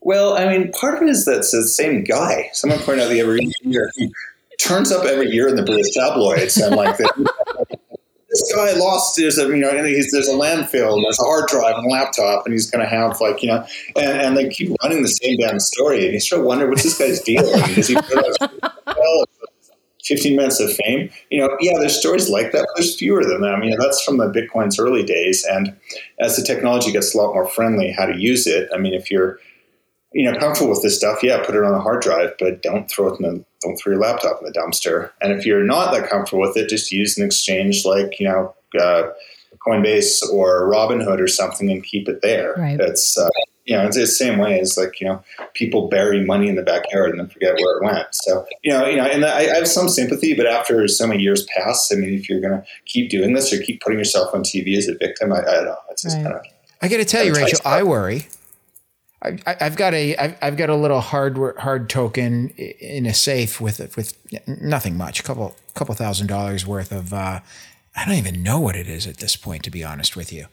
Well, 0.00 0.38
I 0.38 0.48
mean, 0.48 0.72
part 0.72 0.94
of 0.94 1.02
it 1.02 1.08
is 1.08 1.24
that 1.24 1.38
it's 1.38 1.50
the 1.50 1.64
same 1.64 2.04
guy. 2.04 2.50
Someone 2.52 2.78
pointed 2.80 3.04
out 3.04 3.10
the 3.10 3.20
every 3.20 3.50
year 3.62 3.90
he 3.96 4.10
turns 4.58 4.92
up 4.92 5.04
every 5.04 5.30
year 5.30 5.48
in 5.48 5.56
the 5.56 5.62
British 5.62 5.94
tabloids 5.94 6.56
and 6.56 6.74
like 6.74 6.96
this 8.28 8.52
guy 8.54 8.72
lost 8.72 9.16
there's 9.16 9.38
a 9.38 9.46
you 9.46 9.56
know 9.56 9.84
he's 9.84 10.12
there's 10.12 10.28
a 10.28 10.32
landfill 10.32 10.94
and 10.94 11.04
there's 11.04 11.18
a 11.18 11.24
hard 11.24 11.46
drive 11.46 11.76
and 11.76 11.86
a 11.86 11.88
laptop 11.88 12.44
and 12.44 12.52
he's 12.52 12.70
going 12.70 12.84
to 12.84 12.88
have 12.88 13.20
like 13.20 13.42
you 13.42 13.48
know 13.48 13.64
and, 13.96 14.20
and 14.20 14.36
they 14.36 14.48
keep 14.48 14.74
running 14.82 15.02
the 15.02 15.08
same 15.08 15.38
damn 15.38 15.58
story 15.58 16.04
and 16.04 16.12
you 16.12 16.20
sort 16.20 16.40
of 16.40 16.46
wonder 16.46 16.68
what's 16.68 16.82
this 16.82 16.98
guy's 16.98 17.20
deal? 17.20 17.44
15 20.08 20.34
minutes 20.36 20.58
of 20.58 20.72
fame. 20.84 21.10
You 21.30 21.40
know, 21.40 21.56
yeah, 21.60 21.74
there's 21.78 21.98
stories 21.98 22.28
like 22.28 22.52
that, 22.52 22.62
but 22.62 22.76
there's 22.76 22.96
fewer 22.96 23.22
than 23.24 23.42
that. 23.42 23.54
I 23.54 23.60
mean, 23.60 23.76
that's 23.78 24.02
from 24.02 24.16
the 24.16 24.26
Bitcoin's 24.26 24.78
early 24.78 25.04
days. 25.04 25.44
And 25.44 25.76
as 26.20 26.36
the 26.36 26.42
technology 26.42 26.90
gets 26.90 27.14
a 27.14 27.18
lot 27.18 27.34
more 27.34 27.46
friendly, 27.46 27.92
how 27.92 28.06
to 28.06 28.18
use 28.18 28.46
it. 28.46 28.68
I 28.74 28.78
mean, 28.78 28.94
if 28.94 29.10
you're, 29.10 29.38
you 30.12 30.30
know, 30.30 30.38
comfortable 30.38 30.70
with 30.70 30.82
this 30.82 30.96
stuff, 30.96 31.22
yeah, 31.22 31.44
put 31.44 31.54
it 31.54 31.62
on 31.62 31.74
a 31.74 31.80
hard 31.80 32.00
drive, 32.00 32.32
but 32.38 32.62
don't 32.62 32.90
throw 32.90 33.08
it 33.08 33.20
in 33.20 33.22
the, 33.22 33.44
don't 33.62 33.76
throw 33.76 33.92
your 33.92 34.00
laptop 34.00 34.40
in 34.40 34.46
the 34.46 34.58
dumpster. 34.58 35.10
And 35.20 35.32
if 35.32 35.44
you're 35.44 35.64
not 35.64 35.92
that 35.92 36.08
comfortable 36.08 36.40
with 36.40 36.56
it, 36.56 36.68
just 36.68 36.90
use 36.90 37.18
an 37.18 37.26
exchange 37.26 37.84
like, 37.84 38.18
you 38.18 38.26
know, 38.26 38.54
uh, 38.80 39.10
Coinbase 39.66 40.22
or 40.32 40.70
Robinhood 40.70 41.20
or 41.20 41.28
something 41.28 41.70
and 41.70 41.84
keep 41.84 42.08
it 42.08 42.22
there. 42.22 42.54
Right. 42.56 42.80
It's, 42.80 43.18
uh, 43.18 43.28
you 43.68 43.76
know, 43.76 43.84
it's 43.86 43.98
the 43.98 44.06
same 44.06 44.38
way 44.38 44.58
as 44.58 44.78
like, 44.78 44.98
you 44.98 45.06
know, 45.06 45.22
people 45.52 45.88
bury 45.88 46.24
money 46.24 46.48
in 46.48 46.54
the 46.54 46.62
backyard 46.62 47.10
and 47.10 47.20
then 47.20 47.28
forget 47.28 47.54
where 47.56 47.76
it 47.76 47.84
went. 47.84 48.06
So, 48.12 48.46
you 48.62 48.72
know, 48.72 48.86
you 48.86 48.96
know, 48.96 49.04
and 49.04 49.26
I, 49.26 49.40
I 49.40 49.56
have 49.56 49.68
some 49.68 49.90
sympathy, 49.90 50.32
but 50.32 50.46
after 50.46 50.88
so 50.88 51.06
many 51.06 51.22
years 51.22 51.44
pass, 51.54 51.92
I 51.92 51.96
mean, 51.96 52.14
if 52.14 52.30
you're 52.30 52.40
going 52.40 52.54
to 52.54 52.64
keep 52.86 53.10
doing 53.10 53.34
this 53.34 53.52
or 53.52 53.60
keep 53.60 53.82
putting 53.82 53.98
yourself 53.98 54.34
on 54.34 54.40
TV 54.40 54.74
as 54.78 54.88
a 54.88 54.96
victim, 54.96 55.34
I, 55.34 55.40
I 55.40 55.42
don't 55.42 55.64
know. 55.66 55.76
It's 55.90 56.02
just 56.02 56.16
right. 56.16 56.22
kind 56.22 56.36
of. 56.36 56.42
I 56.80 56.88
got 56.88 56.96
to 56.96 57.04
tell 57.04 57.26
you, 57.26 57.34
Rachel, 57.34 57.60
I 57.62 57.82
worry. 57.82 58.28
I, 59.20 59.56
have 59.60 59.76
got 59.76 59.94
a 59.94 60.16
I've, 60.16 60.38
I've 60.40 60.56
got 60.56 60.70
a 60.70 60.76
little 60.76 61.00
hard 61.00 61.36
hard 61.58 61.90
token 61.90 62.50
in 62.50 63.04
a 63.04 63.12
safe 63.12 63.60
with 63.60 63.96
with 63.96 64.16
nothing 64.46 64.96
much, 64.96 65.18
a 65.18 65.24
couple 65.24 65.56
couple 65.74 65.92
thousand 65.96 66.28
dollars 66.28 66.64
worth 66.64 66.92
of 66.92 67.12
uh, 67.12 67.40
I 67.98 68.04
don't 68.04 68.14
even 68.14 68.42
know 68.42 68.60
what 68.60 68.76
it 68.76 68.86
is 68.86 69.06
at 69.06 69.16
this 69.16 69.34
point, 69.34 69.64
to 69.64 69.70
be 69.70 69.82
honest 69.82 70.14
with 70.14 70.32
you. 70.32 70.46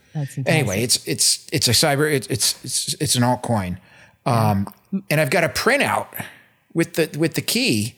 anyway, 0.47 0.81
it's 0.81 1.05
it's 1.07 1.47
it's 1.51 1.67
a 1.67 1.71
cyber 1.71 2.11
it's 2.11 2.27
it's 2.27 2.63
it's, 2.63 2.93
it's 2.95 3.15
an 3.15 3.21
altcoin, 3.21 3.77
um, 4.25 4.67
and 5.09 5.21
I've 5.21 5.29
got 5.29 5.43
a 5.43 5.49
printout 5.49 6.07
with 6.73 6.93
the 6.93 7.15
with 7.19 7.35
the 7.35 7.41
key 7.41 7.95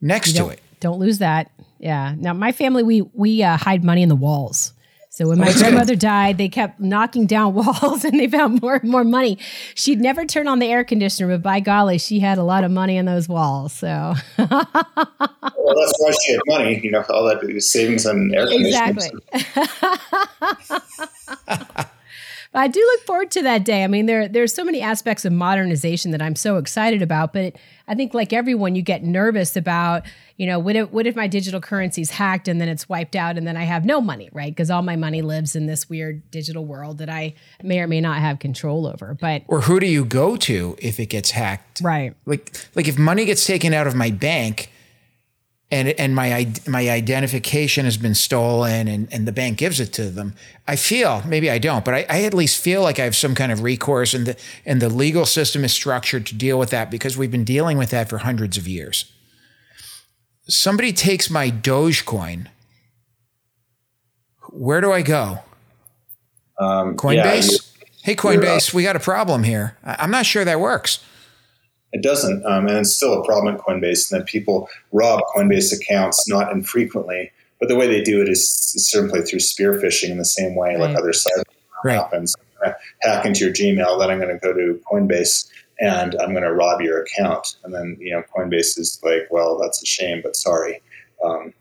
next 0.00 0.36
to 0.36 0.48
it. 0.48 0.60
Don't 0.80 0.98
lose 0.98 1.18
that. 1.18 1.50
Yeah. 1.78 2.14
Now 2.18 2.32
my 2.32 2.50
family 2.50 2.82
we 2.82 3.02
we 3.02 3.42
uh, 3.42 3.56
hide 3.56 3.84
money 3.84 4.02
in 4.02 4.08
the 4.08 4.16
walls. 4.16 4.72
So 5.20 5.28
when 5.28 5.38
my 5.38 5.52
grandmother 5.52 5.96
died, 5.96 6.38
they 6.38 6.48
kept 6.48 6.80
knocking 6.80 7.26
down 7.26 7.52
walls 7.54 8.06
and 8.06 8.18
they 8.18 8.26
found 8.26 8.62
more 8.62 8.76
and 8.76 8.90
more 8.90 9.04
money. 9.04 9.36
She'd 9.74 10.00
never 10.00 10.24
turn 10.24 10.48
on 10.48 10.60
the 10.60 10.66
air 10.66 10.82
conditioner, 10.82 11.28
but 11.28 11.42
by 11.42 11.60
golly, 11.60 11.98
she 11.98 12.20
had 12.20 12.38
a 12.38 12.42
lot 12.42 12.64
of 12.64 12.70
money 12.70 12.96
in 12.96 13.04
those 13.04 13.28
walls. 13.28 13.74
So 13.74 14.14
well, 14.38 14.48
that's 14.48 15.94
why 15.98 16.12
she 16.24 16.32
had 16.32 16.40
money, 16.46 16.80
you 16.82 16.90
know, 16.90 17.04
all 17.10 17.24
that 17.24 17.60
savings 17.60 18.06
on 18.06 18.34
air 18.34 18.46
conditioners. 18.46 19.10
Exactly. 19.34 20.78
But 22.52 22.60
I 22.60 22.68
do 22.68 22.80
look 22.80 23.02
forward 23.02 23.30
to 23.32 23.42
that 23.42 23.64
day. 23.64 23.84
I 23.84 23.86
mean, 23.86 24.06
there 24.06 24.26
there's 24.26 24.52
so 24.52 24.64
many 24.64 24.80
aspects 24.80 25.24
of 25.24 25.32
modernization 25.32 26.10
that 26.10 26.20
I'm 26.20 26.34
so 26.34 26.56
excited 26.56 27.00
about. 27.00 27.32
But 27.32 27.54
I 27.86 27.94
think, 27.94 28.12
like 28.12 28.32
everyone, 28.32 28.74
you 28.74 28.82
get 28.82 29.04
nervous 29.04 29.56
about, 29.56 30.04
you 30.36 30.46
know, 30.46 30.58
what 30.58 30.74
if 30.74 30.90
what 30.90 31.06
if 31.06 31.14
my 31.14 31.28
digital 31.28 31.60
currency 31.60 32.02
is 32.02 32.10
hacked 32.10 32.48
and 32.48 32.60
then 32.60 32.68
it's 32.68 32.88
wiped 32.88 33.14
out 33.14 33.38
and 33.38 33.46
then 33.46 33.56
I 33.56 33.64
have 33.64 33.84
no 33.84 34.00
money, 34.00 34.30
right? 34.32 34.50
Because 34.50 34.70
all 34.70 34.82
my 34.82 34.96
money 34.96 35.22
lives 35.22 35.54
in 35.54 35.66
this 35.66 35.88
weird 35.88 36.28
digital 36.32 36.64
world 36.64 36.98
that 36.98 37.08
I 37.08 37.34
may 37.62 37.80
or 37.80 37.86
may 37.86 38.00
not 38.00 38.18
have 38.18 38.40
control 38.40 38.86
over. 38.86 39.16
But 39.20 39.42
or 39.46 39.60
who 39.60 39.78
do 39.78 39.86
you 39.86 40.04
go 40.04 40.36
to 40.36 40.76
if 40.78 40.98
it 40.98 41.06
gets 41.06 41.30
hacked? 41.30 41.80
Right. 41.82 42.16
Like 42.26 42.52
like 42.74 42.88
if 42.88 42.98
money 42.98 43.26
gets 43.26 43.46
taken 43.46 43.72
out 43.72 43.86
of 43.86 43.94
my 43.94 44.10
bank 44.10 44.70
and 45.70 45.88
and 45.88 46.14
my 46.14 46.52
my 46.66 46.88
identification 46.90 47.84
has 47.84 47.96
been 47.96 48.14
stolen 48.14 48.88
and, 48.88 49.08
and 49.12 49.26
the 49.26 49.32
bank 49.32 49.58
gives 49.58 49.80
it 49.80 49.92
to 49.94 50.10
them, 50.10 50.34
I 50.66 50.76
feel 50.76 51.22
maybe 51.26 51.50
I 51.50 51.58
don't, 51.58 51.84
but 51.84 51.94
I, 51.94 52.06
I, 52.08 52.22
at 52.24 52.34
least 52.34 52.62
feel 52.62 52.82
like 52.82 52.98
I 52.98 53.04
have 53.04 53.16
some 53.16 53.34
kind 53.34 53.52
of 53.52 53.62
recourse 53.62 54.14
and 54.14 54.26
the 54.26 54.36
and 54.66 54.82
the 54.82 54.88
legal 54.88 55.26
system 55.26 55.64
is 55.64 55.72
structured 55.72 56.26
to 56.26 56.34
deal 56.34 56.58
with 56.58 56.70
that 56.70 56.90
because 56.90 57.16
we've 57.16 57.30
been 57.30 57.44
dealing 57.44 57.78
with 57.78 57.90
that 57.90 58.08
for 58.08 58.18
hundreds 58.18 58.56
of 58.56 58.66
years. 58.66 59.12
Somebody 60.48 60.92
takes 60.92 61.30
my 61.30 61.50
Dogecoin 61.50 62.48
where 64.52 64.80
do 64.80 64.92
I 64.92 65.02
go? 65.02 65.38
Um, 66.58 66.96
Coinbase? 66.96 67.50
yeah, 67.52 67.84
hey, 68.02 68.16
Coinbase, 68.16 68.74
we 68.74 68.82
got 68.82 68.96
a 68.96 69.00
problem 69.00 69.44
here. 69.44 69.76
I'm 69.84 70.10
not 70.10 70.26
sure 70.26 70.44
that 70.44 70.60
works. 70.60 71.04
It 71.92 72.02
doesn't, 72.02 72.44
um, 72.46 72.68
and 72.68 72.78
it's 72.78 72.94
still 72.94 73.20
a 73.20 73.24
problem 73.24 73.54
at 73.54 73.60
Coinbase. 73.60 74.10
And 74.10 74.20
that 74.20 74.26
people 74.26 74.68
rob 74.92 75.20
Coinbase 75.34 75.74
accounts 75.74 76.28
not 76.28 76.52
infrequently, 76.52 77.32
but 77.58 77.68
the 77.68 77.76
way 77.76 77.88
they 77.88 78.02
do 78.02 78.22
it 78.22 78.28
is 78.28 78.48
simply 78.48 79.22
through 79.22 79.40
spear 79.40 79.74
phishing 79.74 80.10
in 80.10 80.18
the 80.18 80.24
same 80.24 80.54
way 80.54 80.76
like 80.76 80.96
other 80.96 81.12
cyber 81.12 81.42
Right. 81.84 81.94
happens. 81.94 82.34
I'm 82.38 82.72
going 82.72 82.74
to 82.74 83.08
hack 83.08 83.26
into 83.26 83.44
your 83.44 83.52
Gmail, 83.54 83.98
then 83.98 84.10
I'm 84.10 84.20
going 84.20 84.38
to 84.38 84.38
go 84.38 84.52
to 84.52 84.80
Coinbase 84.90 85.48
and 85.80 86.14
I'm 86.20 86.32
going 86.32 86.44
to 86.44 86.52
rob 86.52 86.80
your 86.82 87.02
account. 87.02 87.56
And 87.64 87.74
then 87.74 87.96
you 87.98 88.12
know 88.12 88.22
Coinbase 88.36 88.78
is 88.78 89.00
like, 89.02 89.28
well, 89.30 89.58
that's 89.58 89.82
a 89.82 89.86
shame, 89.86 90.20
but 90.22 90.36
sorry. 90.36 90.82
Um, 91.24 91.52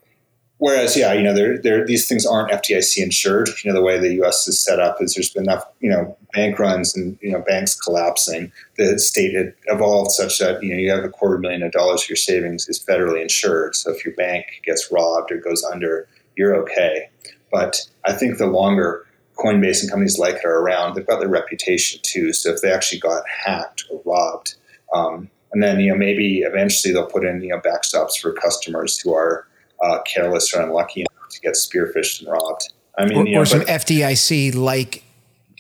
whereas, 0.60 0.96
yeah, 0.96 1.12
you 1.14 1.24
know, 1.24 1.34
there, 1.34 1.58
there, 1.58 1.86
these 1.86 2.08
things 2.08 2.26
aren't 2.26 2.52
FDIC 2.52 2.98
insured. 2.98 3.50
You 3.64 3.72
know, 3.72 3.78
the 3.78 3.84
way 3.84 4.00
the 4.00 4.14
U.S. 4.16 4.48
is 4.48 4.64
set 4.64 4.80
up 4.80 5.02
is 5.02 5.16
there's 5.16 5.32
been 5.32 5.44
enough, 5.44 5.66
you 5.80 5.90
know, 5.90 6.16
bank 6.34 6.60
runs 6.60 6.96
and 6.96 7.18
you 7.22 7.32
know 7.32 7.42
banks 7.42 7.76
collapsing. 7.80 8.52
The 8.78 9.00
state 9.00 9.36
had 9.36 9.54
evolved 9.66 10.12
such 10.12 10.40
that 10.40 10.62
you 10.64 10.70
know 10.70 10.80
you 10.80 10.92
have 10.92 11.04
a 11.04 11.10
quarter 11.10 11.38
million 11.38 11.64
of 11.64 11.72
dollars 11.72 12.04
of 12.04 12.10
your 12.10 12.16
savings 12.16 12.68
is 12.70 12.84
federally 12.84 13.22
insured. 13.22 13.76
So 13.76 13.92
if 13.92 14.06
your 14.06 14.14
bank 14.16 14.46
gets 14.64 14.92
robbed 14.92 15.32
or 15.32 15.38
goes 15.38 15.64
under, 15.64 16.08
you're 16.36 16.56
okay. 16.64 17.10
But 17.52 17.82
I 18.06 18.14
think 18.14 18.38
the 18.38 18.48
longer 18.48 19.06
Coinbase 19.38 19.82
and 19.82 19.90
companies 19.90 20.20
like 20.20 20.36
it 20.36 20.46
are 20.46 20.60
around, 20.60 20.96
they've 20.96 21.08
got 21.08 21.20
their 21.20 21.30
reputation 21.30 22.00
too. 22.04 22.34
So 22.34 22.52
if 22.52 22.62
they 22.62 22.72
actually 22.72 23.00
got 23.00 23.24
hacked 23.28 23.86
or 23.90 24.02
robbed, 24.06 24.56
um, 24.94 25.30
and 25.52 25.64
then 25.64 25.80
you 25.80 25.92
know 25.92 25.98
maybe 25.98 26.40
eventually 26.40 26.94
they'll 26.94 27.06
put 27.08 27.26
in 27.26 27.42
you 27.42 27.50
know 27.50 27.60
backstops 27.60 28.20
for 28.20 28.34
customers 28.34 29.00
who 29.00 29.14
are 29.14 29.48
uh, 29.84 30.00
careless 30.04 30.54
or 30.54 30.62
unlucky 30.62 31.02
enough 31.02 31.30
to 31.30 31.40
get 31.42 31.56
spearphished 31.56 32.22
and 32.22 32.32
robbed. 32.32 32.70
I 32.98 33.06
mean, 33.06 33.18
Or, 33.20 33.26
you 33.26 33.36
know, 33.36 33.42
or 33.42 33.46
some 33.46 33.60
but- 33.60 33.68
FDIC 33.68 34.56
like 34.56 35.04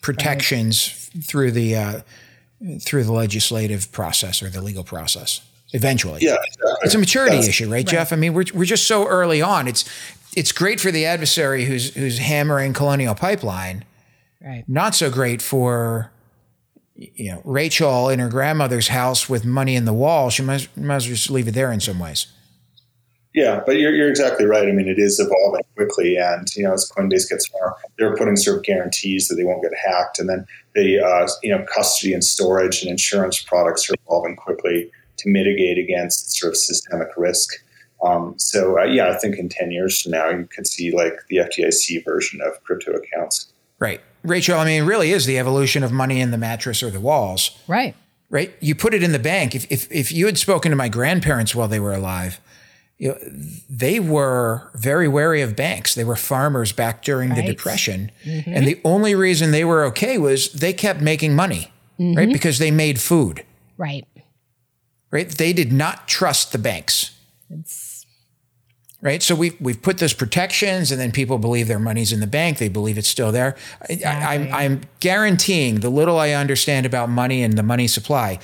protections 0.01 1.09
through 1.23 1.51
the 1.51 1.75
uh, 1.75 2.01
through 2.81 3.03
the 3.05 3.13
legislative 3.13 3.91
process 3.91 4.41
or 4.43 4.49
the 4.49 4.61
legal 4.61 4.83
process 4.83 5.41
eventually. 5.71 6.19
yeah, 6.21 6.35
exactly. 6.35 6.71
It's 6.83 6.95
a 6.95 6.97
maturity 6.97 7.35
That's- 7.37 7.47
issue, 7.49 7.71
right, 7.71 7.85
Jeff? 7.85 8.11
I 8.11 8.15
mean, 8.15 8.33
we're, 8.33 8.45
we're 8.53 8.65
just 8.65 8.87
so 8.87 9.07
early 9.07 9.41
on. 9.41 9.67
It's 9.67 9.85
it's 10.35 10.51
great 10.51 10.79
for 10.79 10.91
the 10.91 11.05
adversary 11.05 11.65
who's 11.65 11.93
who's 11.95 12.17
hammering 12.19 12.73
Colonial 12.73 13.15
Pipeline. 13.15 13.85
Right. 14.43 14.63
Not 14.67 14.95
so 14.95 15.09
great 15.09 15.41
for 15.41 16.11
you 16.95 17.31
know 17.31 17.41
Rachel 17.45 18.09
in 18.09 18.19
her 18.19 18.29
grandmother's 18.29 18.89
house 18.89 19.29
with 19.29 19.45
money 19.45 19.75
in 19.75 19.85
the 19.85 19.93
wall. 19.93 20.29
She 20.29 20.41
might, 20.43 20.67
might 20.77 20.95
as 20.97 21.05
well 21.07 21.15
just 21.15 21.29
leave 21.29 21.47
it 21.47 21.53
there 21.53 21.71
in 21.71 21.79
some 21.79 21.99
ways. 21.99 22.27
Yeah, 23.33 23.61
but 23.63 23.77
you're, 23.77 23.93
you're 23.93 24.09
exactly 24.09 24.45
right. 24.45 24.67
I 24.67 24.71
mean, 24.71 24.87
it 24.87 24.97
is 24.97 25.19
evolving 25.19 25.61
quickly, 25.75 26.17
and 26.17 26.47
you 26.55 26.63
know, 26.63 26.73
as 26.73 26.91
Coinbase 26.95 27.29
gets 27.29 27.51
more, 27.53 27.75
they're 27.97 28.15
putting 28.15 28.35
sort 28.35 28.57
of 28.57 28.63
guarantees 28.63 29.27
that 29.27 29.35
they 29.35 29.43
won't 29.43 29.61
get 29.61 29.71
hacked, 29.75 30.17
and 30.17 30.27
then 30.27 30.47
the 30.73 30.99
uh, 30.99 31.27
you 31.43 31.55
know 31.55 31.63
custody 31.71 32.13
and 32.13 32.23
storage 32.23 32.81
and 32.81 32.89
insurance 32.89 33.41
products 33.41 33.89
are 33.89 33.93
evolving 34.05 34.35
quickly 34.35 34.89
to 35.17 35.29
mitigate 35.29 35.77
against 35.77 36.37
sort 36.37 36.53
of 36.53 36.57
systemic 36.57 37.09
risk. 37.17 37.53
Um, 38.03 38.33
so 38.37 38.79
uh, 38.79 38.85
yeah, 38.85 39.09
I 39.09 39.17
think 39.17 39.37
in 39.37 39.47
ten 39.47 39.71
years 39.71 40.01
from 40.01 40.13
now, 40.13 40.29
you 40.29 40.47
could 40.47 40.65
see 40.65 40.91
like 40.91 41.13
the 41.29 41.37
FDIC 41.37 42.03
version 42.03 42.41
of 42.41 42.63
crypto 42.63 42.93
accounts. 42.93 43.51
Right, 43.77 44.01
Rachel. 44.23 44.57
I 44.57 44.65
mean, 44.65 44.83
it 44.83 44.85
really 44.85 45.11
is 45.11 45.27
the 45.27 45.37
evolution 45.37 45.83
of 45.83 45.91
money 45.91 46.19
in 46.19 46.31
the 46.31 46.37
mattress 46.37 46.81
or 46.81 46.89
the 46.89 46.99
walls. 46.99 47.59
Right. 47.67 47.95
right? 48.31 48.51
You 48.59 48.73
put 48.73 48.95
it 48.95 49.03
in 49.03 49.11
the 49.11 49.19
bank. 49.19 49.55
If, 49.55 49.71
if, 49.71 49.89
if 49.91 50.11
you 50.11 50.25
had 50.25 50.37
spoken 50.37 50.71
to 50.71 50.75
my 50.75 50.89
grandparents 50.89 51.55
while 51.55 51.69
they 51.69 51.79
were 51.79 51.93
alive, 51.93 52.41
you 52.99 53.09
know, 53.09 53.17
they 53.69 53.99
were 53.99 54.69
very 54.75 55.07
wary 55.07 55.41
of 55.41 55.55
banks. 55.55 55.95
They 55.95 56.03
were 56.03 56.15
farmers 56.17 56.71
back 56.73 57.01
during 57.01 57.29
the 57.29 57.35
Right. 57.35 57.47
Depression. 57.47 58.11
Mm-hmm. 58.25 58.53
And 58.53 58.67
the 58.67 58.79
only 58.83 59.15
reason 59.15 59.51
they 59.51 59.63
were 59.65 59.83
okay 59.85 60.17
was 60.17 60.51
they 60.51 60.73
kept 60.73 60.99
making 61.01 61.33
money, 61.33 61.71
right? 61.97 62.15
Mm-hmm. 62.17 62.31
Because 62.33 62.59
they 62.59 62.71
made 62.71 62.99
food, 62.99 63.43
Right. 63.77 64.05
right? 65.11 65.29
They 65.29 65.53
did 65.53 65.71
not 65.71 66.07
trust 66.09 66.51
the 66.51 66.57
banks. 66.59 67.11
It's 67.49 67.87
Right. 69.01 69.23
So 69.23 69.33
we've, 69.33 69.55
we've 69.61 69.81
put 69.81 69.99
those 69.99 70.11
protections 70.13 70.91
and 70.91 70.99
then 70.99 71.13
people 71.13 71.37
believe 71.37 71.69
their 71.69 71.79
money's 71.79 72.11
in 72.11 72.19
the 72.19 72.27
bank. 72.27 72.57
They 72.57 72.67
believe 72.67 72.97
it's 72.97 73.07
still 73.07 73.31
there. 73.31 73.55
I, 73.89 74.01
I, 74.05 74.35
I'm, 74.35 74.53
I'm 74.53 74.81
guaranteeing 74.99 75.79
the 75.79 75.89
little 75.89 76.19
I 76.19 76.31
understand 76.31 76.85
about 76.85 77.09
money 77.09 77.41
and 77.41 77.57
the 77.57 77.63
money 77.63 77.87
supply, 77.87 78.39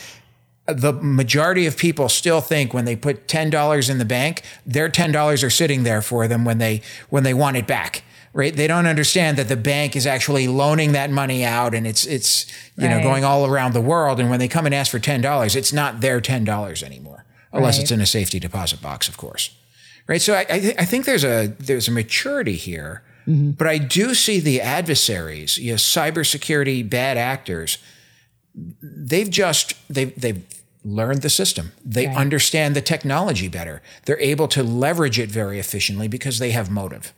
the 0.67 0.93
majority 0.93 1.65
of 1.65 1.77
people 1.77 2.09
still 2.09 2.41
think 2.41 2.73
when 2.73 2.85
they 2.85 2.95
put 2.95 3.27
$10 3.27 3.89
in 3.89 3.97
the 3.97 4.05
bank, 4.05 4.43
their 4.65 4.89
$10 4.89 5.43
are 5.43 5.49
sitting 5.49 5.83
there 5.83 6.01
for 6.01 6.27
them 6.27 6.45
when 6.45 6.57
they, 6.57 6.81
when 7.09 7.23
they 7.23 7.33
want 7.33 7.57
it 7.57 7.67
back. 7.67 8.03
Right. 8.33 8.53
They 8.53 8.67
don't 8.67 8.85
understand 8.85 9.37
that 9.37 9.47
the 9.47 9.55
bank 9.55 9.95
is 9.95 10.05
actually 10.05 10.49
loaning 10.49 10.91
that 10.91 11.09
money 11.09 11.45
out 11.45 11.73
and 11.73 11.87
it's, 11.87 12.05
it's, 12.05 12.45
you 12.75 12.89
know, 12.89 13.01
going 13.01 13.23
all 13.23 13.45
around 13.45 13.73
the 13.73 13.79
world. 13.79 14.19
And 14.19 14.29
when 14.29 14.39
they 14.39 14.49
come 14.49 14.65
and 14.65 14.75
ask 14.75 14.91
for 14.91 14.99
$10, 14.99 15.55
it's 15.55 15.71
not 15.71 16.01
their 16.01 16.19
$10 16.19 16.83
anymore, 16.83 17.23
unless 17.53 17.77
Right. 17.77 17.83
it's 17.83 17.91
in 17.91 18.01
a 18.01 18.05
safety 18.05 18.37
deposit 18.37 18.81
box, 18.81 19.07
of 19.07 19.15
course 19.15 19.51
right? 20.07 20.21
So 20.21 20.33
I, 20.33 20.45
I, 20.49 20.59
th- 20.59 20.75
I 20.77 20.85
think 20.85 21.05
there's 21.05 21.23
a 21.23 21.47
there's 21.59 21.87
a 21.87 21.91
maturity 21.91 22.55
here, 22.55 23.03
mm-hmm. 23.27 23.51
but 23.51 23.67
I 23.67 23.77
do 23.77 24.13
see 24.13 24.39
the 24.39 24.61
adversaries, 24.61 25.57
you 25.57 25.71
know, 25.71 25.77
cybersecurity 25.77 26.87
bad 26.89 27.17
actors. 27.17 27.77
They've 28.81 29.29
just 29.29 29.73
they've 29.89 30.13
they've 30.19 30.43
learned 30.83 31.21
the 31.23 31.29
system. 31.29 31.71
They 31.83 32.07
Right. 32.07 32.15
understand 32.15 32.75
the 32.75 32.81
technology 32.81 33.47
better. 33.47 33.81
They're 34.05 34.19
able 34.19 34.47
to 34.49 34.63
leverage 34.63 35.17
it 35.19 35.29
very 35.31 35.59
efficiently 35.59 36.07
because 36.07 36.39
they 36.39 36.51
have 36.51 36.69
motive. 36.69 37.11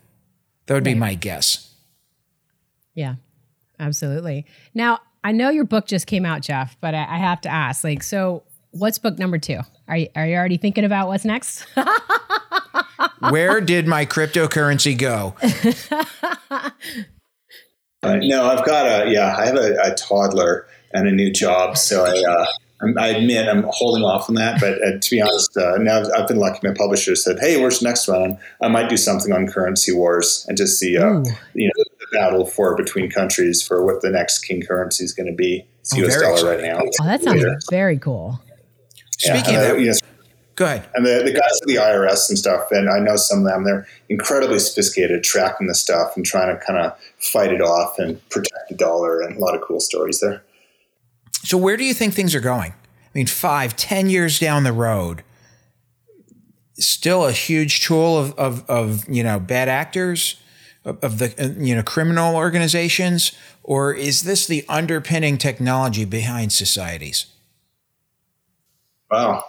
That 0.66 0.74
would 0.76 0.84
be 0.84 0.96
my 0.96 1.14
guess. 1.16 1.70
yeah, 2.96 3.16
absolutely. 3.80 4.46
Now 4.74 5.00
I 5.24 5.32
know 5.34 5.50
your 5.50 5.66
book 5.66 5.86
just 5.86 6.08
came 6.08 6.26
out, 6.26 6.42
Jeff, 6.42 6.78
but 6.82 6.96
I, 6.96 7.00
I 7.04 7.18
have 7.18 7.42
to 7.42 7.50
ask, 7.50 7.84
like, 7.84 8.02
so 8.04 8.44
what's 8.72 8.98
book 8.98 9.20
number 9.20 9.38
two? 9.38 9.60
Are 9.90 9.98
you, 9.98 10.08
are 10.16 10.26
you 10.26 10.36
already 10.36 10.58
thinking 10.58 10.86
about 10.86 11.08
what's 11.10 11.26
next? 11.26 11.66
Where 13.30 13.60
did 13.62 13.88
my 13.88 14.06
cryptocurrency 14.06 14.98
go? 14.98 15.36
Uh, 18.04 18.16
no, 18.22 18.46
I've 18.46 18.64
got 18.64 18.86
a 18.86 19.12
yeah. 19.12 19.36
I 19.36 19.48
have 19.48 19.56
a, 19.56 19.74
a 19.82 19.96
toddler 19.96 20.68
and 20.98 21.08
a 21.08 21.12
new 21.12 21.32
job, 21.32 21.78
so 21.78 22.06
I 22.06 22.24
uh, 22.30 22.46
I'm, 22.82 22.98
admit 22.98 23.48
I'm 23.48 23.66
holding 23.70 24.04
off 24.04 24.30
on 24.30 24.36
that. 24.36 24.60
But 24.60 24.82
uh, 24.84 25.00
to 25.00 25.10
be 25.10 25.22
honest, 25.22 25.56
uh, 25.58 25.78
now 25.78 26.00
I've, 26.02 26.08
I've 26.16 26.28
been 26.28 26.38
lucky. 26.38 26.68
My 26.68 26.74
publisher 26.74 27.16
said, 27.16 27.38
"Hey, 27.40 27.60
where's 27.60 27.80
the 27.80 27.88
next 27.88 28.08
one?" 28.08 28.38
I 28.62 28.68
might 28.68 28.90
do 28.90 28.98
something 28.98 29.32
on 29.34 29.48
currency 29.48 29.94
wars 29.94 30.46
and 30.48 30.58
just 30.58 30.80
see 30.80 30.98
uh, 30.98 31.06
Ooh. 31.06 31.24
you 31.54 31.68
know 31.68 31.84
the 32.00 32.08
battle 32.18 32.46
for 32.46 32.76
between 32.76 33.10
countries 33.10 33.62
for 33.62 33.86
what 33.86 34.02
the 34.02 34.10
next 34.10 34.40
king 34.40 34.62
currency 34.62 35.04
is 35.04 35.14
going 35.14 35.28
to 35.28 35.36
be. 35.36 35.66
It's 35.82 35.94
Oh, 35.94 35.98
U.S. 36.00 36.16
very 36.16 36.36
dollar 36.36 36.50
right 36.56 36.62
now. 36.64 36.80
Oh, 37.02 37.06
that 37.06 37.24
sounds 37.24 37.38
Later. 37.44 37.58
very 37.72 37.98
cool. 37.98 38.40
Yeah, 39.26 39.36
Speaking 39.40 39.56
of 39.56 39.62
uh, 39.62 39.68
that, 39.74 39.80
you 39.80 39.86
know, 39.88 39.94
go 40.56 40.66
ahead. 40.66 40.88
and 40.96 41.06
the, 41.06 41.24
the 41.26 41.32
guys 41.32 41.60
at 41.62 41.68
the 41.68 41.76
IRS 41.76 42.30
and 42.30 42.38
stuff, 42.38 42.68
and 42.72 42.90
I 42.90 43.00
know 43.00 43.16
some 43.16 43.40
of 43.40 43.46
them, 43.46 43.64
they're 43.64 43.88
incredibly 44.10 44.60
sophisticated 44.60 45.24
tracking 45.24 45.68
the 45.68 45.74
stuff 45.76 46.16
and 46.16 46.26
trying 46.26 46.56
to 46.56 46.64
kind 46.64 46.78
of 46.80 46.98
fight 47.20 47.52
it 47.52 47.62
off 47.62 47.98
and 48.00 48.22
protect 48.30 48.70
the 48.70 48.76
dollar 48.76 49.22
and 49.22 49.38
a 49.38 49.40
lot 49.40 49.56
of 49.56 49.62
cool 49.62 49.80
stories 49.80 50.20
there. 50.20 50.44
So 51.44 51.58
where 51.58 51.78
do 51.78 51.84
you 51.84 51.94
think 51.94 52.14
things 52.14 52.36
are 52.36 52.42
going? 52.42 52.72
I 52.72 53.10
mean, 53.14 53.28
five, 53.28 53.76
ten 53.76 54.10
years 54.10 54.40
down 54.40 54.64
the 54.64 54.74
road, 54.74 55.24
still 56.74 57.26
a 57.26 57.32
huge 57.32 57.84
tool 57.84 58.18
of, 58.18 58.34
of, 58.34 58.70
of 58.70 59.10
you 59.10 59.24
know 59.24 59.40
bad 59.40 59.70
actors, 59.70 60.40
of, 60.86 61.04
of 61.04 61.18
the 61.20 61.34
uh, 61.44 61.54
you 61.60 61.76
know 61.76 61.84
criminal 61.84 62.36
organizations, 62.36 63.32
or 63.64 63.94
is 63.94 64.24
this 64.24 64.46
the 64.48 64.66
underpinning 64.68 65.38
technology 65.38 66.06
behind 66.06 66.52
societies? 66.52 67.28
Wow, 69.10 69.46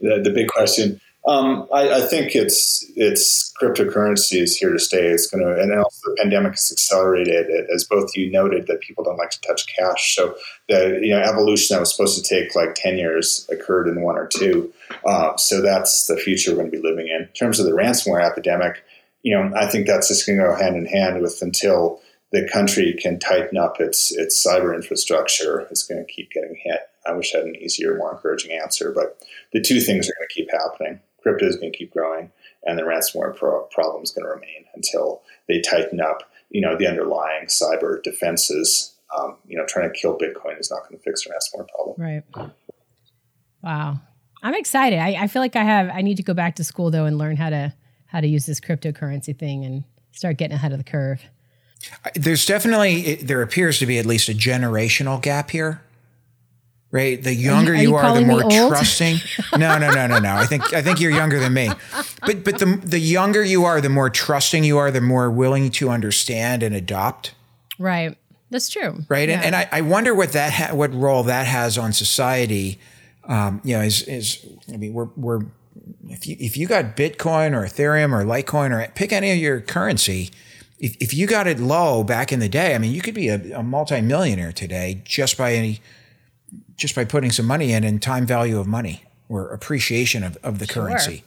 the, 0.00 0.20
the 0.22 0.30
big 0.30 0.48
question. 0.48 1.00
Um, 1.26 1.66
I, 1.72 1.88
I 1.88 2.00
think 2.02 2.34
it's 2.34 2.84
it's 2.96 3.52
cryptocurrency 3.60 4.42
is 4.42 4.56
here 4.56 4.72
to 4.72 4.78
stay. 4.78 5.06
It's 5.06 5.26
going 5.26 5.42
to, 5.42 5.58
and 5.58 5.72
also 5.72 6.10
the 6.10 6.16
pandemic 6.20 6.52
has 6.52 6.70
accelerated 6.70 7.46
it, 7.48 7.66
as 7.74 7.84
both 7.84 8.14
you 8.14 8.30
noted 8.30 8.66
that 8.66 8.80
people 8.80 9.04
don't 9.04 9.16
like 9.16 9.30
to 9.30 9.40
touch 9.40 9.66
cash. 9.74 10.14
So 10.14 10.36
the 10.68 11.00
you 11.02 11.10
know 11.10 11.20
evolution 11.20 11.74
that 11.74 11.80
was 11.80 11.94
supposed 11.94 12.22
to 12.22 12.28
take 12.28 12.54
like 12.54 12.74
ten 12.74 12.98
years 12.98 13.48
occurred 13.50 13.88
in 13.88 14.02
one 14.02 14.18
or 14.18 14.26
two. 14.26 14.70
Uh, 15.06 15.34
so 15.36 15.62
that's 15.62 16.06
the 16.06 16.16
future 16.16 16.50
we're 16.50 16.58
going 16.58 16.70
to 16.70 16.76
be 16.76 16.82
living 16.82 17.08
in. 17.08 17.22
In 17.22 17.28
terms 17.28 17.58
of 17.58 17.64
the 17.64 17.72
ransomware 17.72 18.22
epidemic, 18.22 18.84
you 19.22 19.34
know, 19.34 19.50
I 19.56 19.66
think 19.66 19.86
that's 19.86 20.08
just 20.08 20.26
going 20.26 20.38
to 20.38 20.44
go 20.44 20.54
hand 20.54 20.76
in 20.76 20.84
hand 20.84 21.22
with 21.22 21.40
until 21.40 22.02
the 22.32 22.46
country 22.52 22.94
can 23.00 23.18
tighten 23.18 23.56
up 23.56 23.80
its 23.80 24.12
its 24.12 24.46
cyber 24.46 24.74
infrastructure. 24.74 25.60
It's 25.70 25.84
going 25.84 26.04
to 26.04 26.12
keep 26.12 26.32
getting 26.32 26.54
hit. 26.62 26.80
I 27.06 27.12
wish 27.12 27.34
I 27.34 27.38
had 27.38 27.46
an 27.46 27.56
easier, 27.56 27.96
more 27.96 28.12
encouraging 28.12 28.52
answer, 28.52 28.92
but 28.92 29.22
the 29.54 29.60
two 29.62 29.80
things 29.80 30.06
are 30.06 30.14
going 30.18 30.28
to 30.28 30.34
keep 30.34 30.50
happening. 30.50 31.00
Crypto 31.24 31.46
is 31.46 31.56
going 31.56 31.72
to 31.72 31.76
keep 31.76 31.92
growing, 31.92 32.30
and 32.64 32.78
the 32.78 32.82
ransomware 32.82 33.34
pro- 33.34 33.64
problem 33.72 34.04
is 34.04 34.12
going 34.12 34.24
to 34.24 34.30
remain 34.30 34.66
until 34.74 35.22
they 35.48 35.60
tighten 35.60 36.00
up. 36.00 36.30
You 36.50 36.60
know, 36.60 36.76
the 36.76 36.86
underlying 36.86 37.46
cyber 37.46 38.00
defenses. 38.02 38.92
Um, 39.18 39.36
you 39.46 39.56
know, 39.56 39.64
trying 39.66 39.92
to 39.92 39.98
kill 39.98 40.18
Bitcoin 40.18 40.58
is 40.58 40.70
not 40.70 40.88
going 40.88 40.98
to 40.98 41.02
fix 41.02 41.24
the 41.24 41.30
ransomware 41.30 41.68
problem. 41.68 41.96
Right. 41.98 42.50
Wow. 43.62 44.00
I'm 44.42 44.54
excited. 44.54 44.98
I, 44.98 45.22
I 45.22 45.26
feel 45.26 45.40
like 45.40 45.56
I 45.56 45.64
have 45.64 45.88
I 45.92 46.02
need 46.02 46.18
to 46.18 46.22
go 46.22 46.34
back 46.34 46.56
to 46.56 46.64
school 46.64 46.90
though 46.90 47.06
and 47.06 47.16
learn 47.16 47.36
how 47.36 47.48
to 47.48 47.72
how 48.06 48.20
to 48.20 48.26
use 48.26 48.44
this 48.44 48.60
cryptocurrency 48.60 49.36
thing 49.36 49.64
and 49.64 49.84
start 50.12 50.36
getting 50.36 50.54
ahead 50.54 50.72
of 50.72 50.78
the 50.78 50.84
curve. 50.84 51.22
There's 52.14 52.44
definitely 52.44 53.16
there 53.16 53.40
appears 53.40 53.78
to 53.78 53.86
be 53.86 53.98
at 53.98 54.04
least 54.04 54.28
a 54.28 54.32
generational 54.32 55.20
gap 55.20 55.50
here. 55.50 55.80
Right, 56.94 57.20
the 57.20 57.34
younger 57.34 57.72
are 57.72 57.74
you, 57.74 57.88
you 57.88 57.96
are, 57.96 58.14
the 58.14 58.24
more 58.24 58.42
trusting. 58.48 59.16
No, 59.58 59.78
no, 59.78 59.90
no, 59.90 60.06
no, 60.06 60.20
no. 60.20 60.36
I 60.36 60.46
think 60.46 60.72
I 60.72 60.80
think 60.80 61.00
you're 61.00 61.10
younger 61.10 61.40
than 61.40 61.52
me. 61.52 61.68
But 62.24 62.44
but 62.44 62.58
the 62.60 62.80
the 62.84 63.00
younger 63.00 63.42
you 63.42 63.64
are, 63.64 63.80
the 63.80 63.88
more 63.88 64.08
trusting 64.08 64.62
you 64.62 64.78
are, 64.78 64.92
the 64.92 65.00
more 65.00 65.28
willing 65.28 65.72
to 65.72 65.90
understand 65.90 66.62
and 66.62 66.72
adopt. 66.72 67.34
Right. 67.80 68.16
That's 68.50 68.68
true. 68.68 69.00
right? 69.08 69.28
Yeah. 69.28 69.38
And, 69.38 69.44
and 69.46 69.56
I, 69.56 69.68
I 69.72 69.80
wonder 69.80 70.14
what 70.14 70.34
that 70.34 70.52
ha- 70.52 70.74
what 70.76 70.94
role 70.94 71.24
that 71.24 71.48
has 71.48 71.76
on 71.76 71.92
society. 71.92 72.78
Um, 73.24 73.60
you 73.64 73.76
know, 73.76 73.82
is 73.82 74.02
is 74.02 74.46
I 74.72 74.76
mean, 74.76 74.92
we're 74.94 75.08
we're 75.16 75.40
if 76.08 76.28
you 76.28 76.36
if 76.38 76.56
you 76.56 76.68
got 76.68 76.96
Bitcoin 76.96 77.54
or 77.54 77.66
Ethereum 77.66 78.12
or 78.12 78.24
Litecoin 78.24 78.70
or 78.70 78.88
pick 78.92 79.12
any 79.12 79.32
of 79.32 79.38
your 79.38 79.60
currency, 79.60 80.30
if 80.78 80.96
if 81.00 81.12
you 81.12 81.26
got 81.26 81.48
it 81.48 81.58
low 81.58 82.04
back 82.04 82.30
in 82.30 82.38
the 82.38 82.48
day, 82.48 82.72
I 82.72 82.78
mean, 82.78 82.92
you 82.92 83.00
could 83.00 83.14
be 83.14 83.30
a, 83.30 83.58
a 83.58 83.64
multimillionaire 83.64 84.52
today 84.52 85.02
just 85.04 85.36
by 85.36 85.54
any 85.54 85.80
just 86.76 86.94
by 86.94 87.04
putting 87.04 87.30
some 87.30 87.46
money 87.46 87.72
in 87.72 87.84
and 87.84 88.02
time 88.02 88.26
value 88.26 88.58
of 88.58 88.66
money 88.66 89.04
or 89.28 89.48
appreciation 89.48 90.22
of, 90.24 90.36
of 90.42 90.58
the 90.58 90.66
currency. 90.66 91.24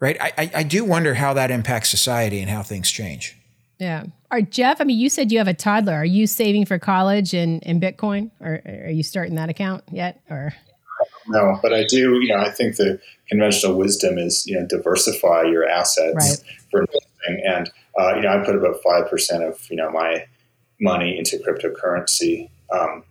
Right. 0.00 0.16
I, 0.20 0.32
I, 0.36 0.50
I 0.56 0.62
do 0.64 0.84
wonder 0.84 1.14
how 1.14 1.32
that 1.34 1.50
impacts 1.50 1.88
society 1.88 2.40
and 2.40 2.50
how 2.50 2.62
things 2.62 2.90
change. 2.90 3.36
Yeah. 3.78 4.02
All 4.02 4.38
right, 4.38 4.50
Jeff, 4.50 4.80
I 4.80 4.84
mean, 4.84 4.98
you 4.98 5.08
said 5.08 5.30
you 5.32 5.38
have 5.38 5.48
a 5.48 5.54
toddler. 5.54 5.94
Are 5.94 6.04
you 6.04 6.26
saving 6.26 6.66
for 6.66 6.78
college 6.78 7.34
in, 7.34 7.60
in 7.60 7.80
Bitcoin 7.80 8.30
or 8.40 8.62
are 8.66 8.90
you 8.90 9.02
starting 9.02 9.34
that 9.36 9.48
account 9.48 9.84
yet? 9.90 10.20
Or 10.30 10.54
No, 11.28 11.58
but 11.62 11.72
I 11.72 11.84
do. 11.84 12.20
You 12.20 12.28
know, 12.28 12.40
I 12.40 12.50
think 12.50 12.76
the 12.76 13.00
conventional 13.28 13.74
wisdom 13.76 14.18
is 14.18 14.46
you 14.46 14.58
know 14.58 14.66
diversify 14.66 15.42
your 15.42 15.68
assets 15.68 16.14
Right. 16.14 16.58
for 16.70 16.80
investing, 16.80 17.42
and 17.46 17.70
uh, 17.98 18.14
you 18.16 18.22
know 18.22 18.28
I 18.40 18.44
put 18.44 18.56
about 18.56 18.76
five 18.82 19.08
percent 19.08 19.42
of 19.42 19.68
you 19.70 19.76
know 19.76 19.90
my 19.90 20.26
money 20.80 21.16
into 21.16 21.38
cryptocurrency, 21.38 22.50
um, 22.72 23.04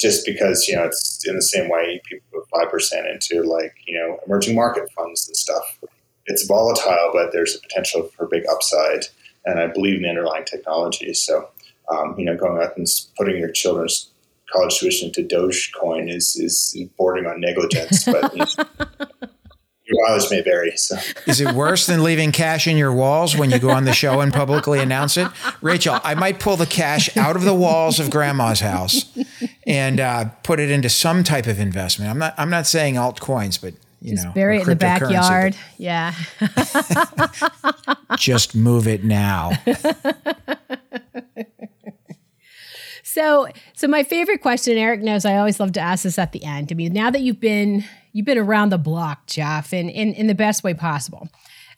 just 0.00 0.26
because 0.26 0.66
you 0.68 0.76
know 0.76 0.84
it's 0.84 1.26
in 1.26 1.36
the 1.36 1.42
same 1.42 1.70
way 1.70 2.00
people 2.04 2.26
put 2.32 2.48
five 2.50 2.70
percent 2.70 3.06
into 3.06 3.42
like 3.42 3.74
you 3.86 3.98
know 3.98 4.18
emerging 4.26 4.54
market 4.54 4.90
funds 4.92 5.26
and 5.28 5.36
stuff. 5.36 5.78
It's 6.26 6.46
volatile, 6.46 7.10
but 7.12 7.32
there's 7.32 7.54
a 7.54 7.60
potential 7.60 8.10
for 8.16 8.26
big 8.26 8.44
upside, 8.50 9.06
and 9.44 9.60
I 9.60 9.66
believe 9.66 9.96
in 9.96 10.02
the 10.02 10.08
underlying 10.08 10.44
technology. 10.44 11.12
So, 11.12 11.50
um, 11.90 12.14
you 12.18 12.24
know, 12.24 12.34
going 12.34 12.62
out 12.62 12.76
and 12.78 12.86
putting 13.18 13.36
your 13.36 13.50
children's 13.50 14.10
college 14.50 14.78
tuition 14.78 15.08
into 15.08 15.22
Dogecoin 15.22 16.10
is 16.10 16.36
is 16.36 16.76
bordering 16.96 17.26
on 17.26 17.40
negligence, 17.40 18.04
but 18.04 18.34
you 18.34 18.44
know, 18.58 19.06
your 19.84 20.08
mileage 20.08 20.30
may 20.30 20.40
vary. 20.40 20.76
So, 20.76 20.96
Is 21.26 21.40
it 21.40 21.52
worse 21.52 21.86
than 21.86 22.02
leaving 22.02 22.32
cash 22.32 22.66
in 22.66 22.76
your 22.76 22.92
walls 22.92 23.36
when 23.36 23.50
you 23.50 23.58
go 23.58 23.70
on 23.70 23.84
the 23.84 23.92
show 23.92 24.20
and 24.20 24.32
publicly 24.32 24.80
announce 24.80 25.16
it? 25.16 25.28
Rachel, 25.60 26.00
I 26.02 26.14
might 26.14 26.40
pull 26.40 26.56
the 26.56 26.66
cash 26.66 27.14
out 27.16 27.36
of 27.36 27.42
the 27.42 27.54
walls 27.54 28.00
of 28.00 28.10
grandma's 28.10 28.60
house 28.60 29.04
and 29.66 30.00
uh, 30.00 30.26
put 30.42 30.60
it 30.60 30.70
into 30.70 30.88
some 30.88 31.24
type 31.24 31.46
of 31.46 31.58
investment. 31.58 32.10
I'm 32.10 32.18
not 32.18 32.34
I'm 32.36 32.50
not 32.50 32.66
saying 32.66 32.94
altcoins, 32.94 33.60
but 33.60 33.74
you 34.00 34.14
know, 34.14 34.22
just 34.22 34.34
bury 34.34 34.58
it 34.58 34.62
in 34.62 34.68
the 34.68 34.76
backyard. 34.76 35.56
Yeah. 35.78 36.14
Just 38.18 38.54
move 38.54 38.86
it 38.86 39.02
now. 39.02 39.52
So, 43.14 43.46
so 43.74 43.86
my 43.86 44.02
favorite 44.02 44.42
question, 44.42 44.76
Eric 44.76 45.00
knows 45.00 45.24
I 45.24 45.36
always 45.36 45.60
love 45.60 45.70
to 45.74 45.80
ask 45.80 46.02
this 46.02 46.18
at 46.18 46.32
the 46.32 46.42
end. 46.42 46.72
I 46.72 46.74
mean, 46.74 46.92
now 46.92 47.12
that 47.12 47.20
you've 47.20 47.38
been 47.38 47.84
you've 48.12 48.26
been 48.26 48.38
around 48.38 48.70
the 48.70 48.78
block, 48.78 49.28
Jeff, 49.28 49.72
and 49.72 49.88
in, 49.88 50.14
in 50.14 50.26
the 50.26 50.34
best 50.34 50.64
way 50.64 50.74
possible, 50.74 51.28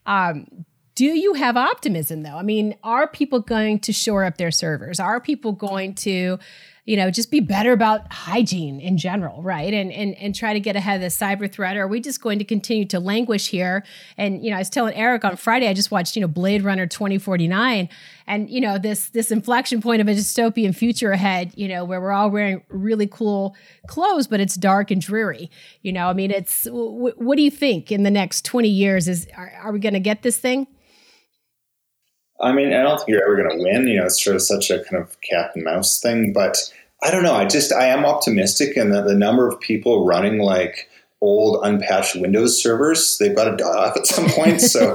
um, 0.07 0.47
do 0.95 1.05
you 1.05 1.35
have 1.35 1.59
optimism 1.59 2.23
though? 2.23 2.37
I 2.37 2.43
mean, 2.43 2.75
are 2.83 3.07
people 3.07 3.41
going 3.41 3.81
to 3.81 3.93
shore 3.93 4.25
up 4.25 4.39
their 4.39 4.51
servers? 4.51 4.99
Are 4.99 5.21
people 5.21 5.53
going 5.53 5.95
to, 5.97 6.39
you 6.87 6.97
know, 6.97 7.11
just 7.11 7.33
be 7.33 7.41
better 7.41 7.73
about 7.73 8.13
hygiene 8.13 8.79
in 8.79 8.97
general, 8.97 9.43
right? 9.43 9.75
And 9.75 9.93
and 9.93 10.15
and 10.15 10.35
try 10.35 10.53
to 10.53 10.61
get 10.61 10.77
ahead 10.77 10.97
of 10.97 11.01
the 11.03 11.09
cyber 11.09 11.51
threat? 11.51 11.77
Or 11.77 11.83
are 11.83 11.89
we 11.89 12.01
just 12.01 12.23
going 12.23 12.39
to 12.39 12.45
continue 12.45 12.85
to 12.87 13.01
languish 13.01 13.49
here? 13.49 13.85
And 14.17 14.43
you 14.45 14.51
know, 14.51 14.57
I 14.57 14.61
was 14.61 14.71
telling 14.71 14.95
Eric 14.95 15.25
on 15.25 15.37
Friday, 15.37 15.69
I 15.69 15.75
just 15.75 15.91
watched, 15.91 16.15
you 16.15 16.23
know, 16.23 16.29
Blade 16.29 16.63
Runner 16.63 16.87
2049, 16.87 17.89
and 18.29 18.49
you 18.49 18.61
know, 18.61 18.79
this 18.79 19.09
this 19.09 19.33
inflection 19.33 19.83
point 19.83 20.01
of 20.01 20.07
a 20.07 20.13
dystopian 20.13 20.75
future 20.75 21.11
ahead, 21.11 21.53
you 21.57 21.67
know, 21.67 21.85
where 21.85 22.01
we're 22.01 22.13
all 22.13 22.31
wearing 22.31 22.63
really 22.69 23.09
cool 23.09 23.57
clothes, 23.89 24.29
but 24.29 24.39
it's 24.39 24.55
dark 24.55 24.93
and 24.93 25.03
dreary. 25.03 25.51
You 25.83 25.93
know, 25.93 26.07
I 26.07 26.13
mean, 26.13 26.31
it's 26.31 26.65
w- 26.65 27.15
what 27.17 27.37
do 27.37 27.43
you 27.43 27.51
think 27.51 27.91
in 27.91 28.05
the 28.05 28.13
next 28.13 28.45
20 28.45 28.69
years? 28.69 29.09
Is 29.09 29.27
are, 29.37 29.53
are 29.61 29.73
we 29.73 29.81
going 29.81 29.95
to 29.95 30.01
get 30.01 30.23
this 30.23 30.39
thing? 30.39 30.69
I 32.41 32.53
mean, 32.53 32.73
I 32.73 32.83
don't 32.83 32.99
think 32.99 33.09
you're 33.09 33.23
ever 33.23 33.37
going 33.37 33.57
to 33.57 33.63
win. 33.63 33.87
You 33.87 33.99
know, 34.01 34.07
it's 34.07 34.23
sort 34.23 34.37
of 34.37 34.43
such 34.43 34.71
a 34.71 34.83
kind 34.85 35.03
of 35.03 35.21
cat 35.21 35.53
and 35.55 35.65
mouse 35.65 36.01
thing. 36.01 36.33
But 36.33 36.57
I 37.03 37.11
don't 37.11 37.23
know. 37.23 37.35
I 37.35 37.47
just 37.47 37.73
I 37.73 37.87
am 37.87 38.05
optimistic, 38.05 38.77
and 38.77 38.93
the, 38.93 39.03
the 39.03 39.15
number 39.15 39.49
of 39.49 39.59
people 39.61 40.07
running 40.07 40.39
like 40.39 40.89
old 41.21 41.65
unpatched 41.65 42.17
Windows 42.17 42.63
servers, 42.63 43.17
they've 43.19 43.35
got 43.35 43.45
to 43.45 43.57
die 43.57 43.67
off 43.67 43.97
at 43.97 44.07
some 44.07 44.29
point. 44.29 44.61
So 44.61 44.95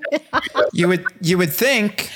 You 0.72 0.88
would 0.88 1.04
you 1.20 1.38
would 1.38 1.52
think. 1.52 2.10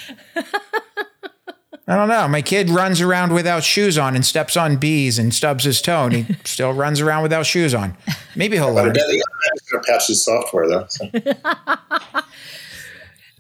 I 1.87 1.97
don't 1.97 2.09
know. 2.09 2.27
My 2.29 2.41
kid 2.41 2.71
runs 2.71 3.03
around 3.03 3.35
without 3.35 3.63
shoes 3.63 3.99
on 3.99 4.15
and 4.15 4.25
steps 4.25 4.57
on 4.57 4.77
bees 4.77 5.19
and 5.19 5.35
stubs 5.35 5.65
his 5.65 5.83
toe, 5.83 6.05
and 6.05 6.15
he 6.15 6.35
still 6.45 6.73
runs 6.73 7.01
around 7.01 7.23
without 7.23 7.45
shoes 7.45 7.75
on. 7.75 7.95
Maybe 8.35 8.57
he'll 8.57 8.73
but 8.73 8.85
learn. 8.87 8.93
they 8.95 9.19
got 9.19 9.83
to 9.83 9.93
patch 9.93 10.07
the 10.07 10.15
software 10.15 10.69
though. 10.69 10.87
So. 10.89 11.11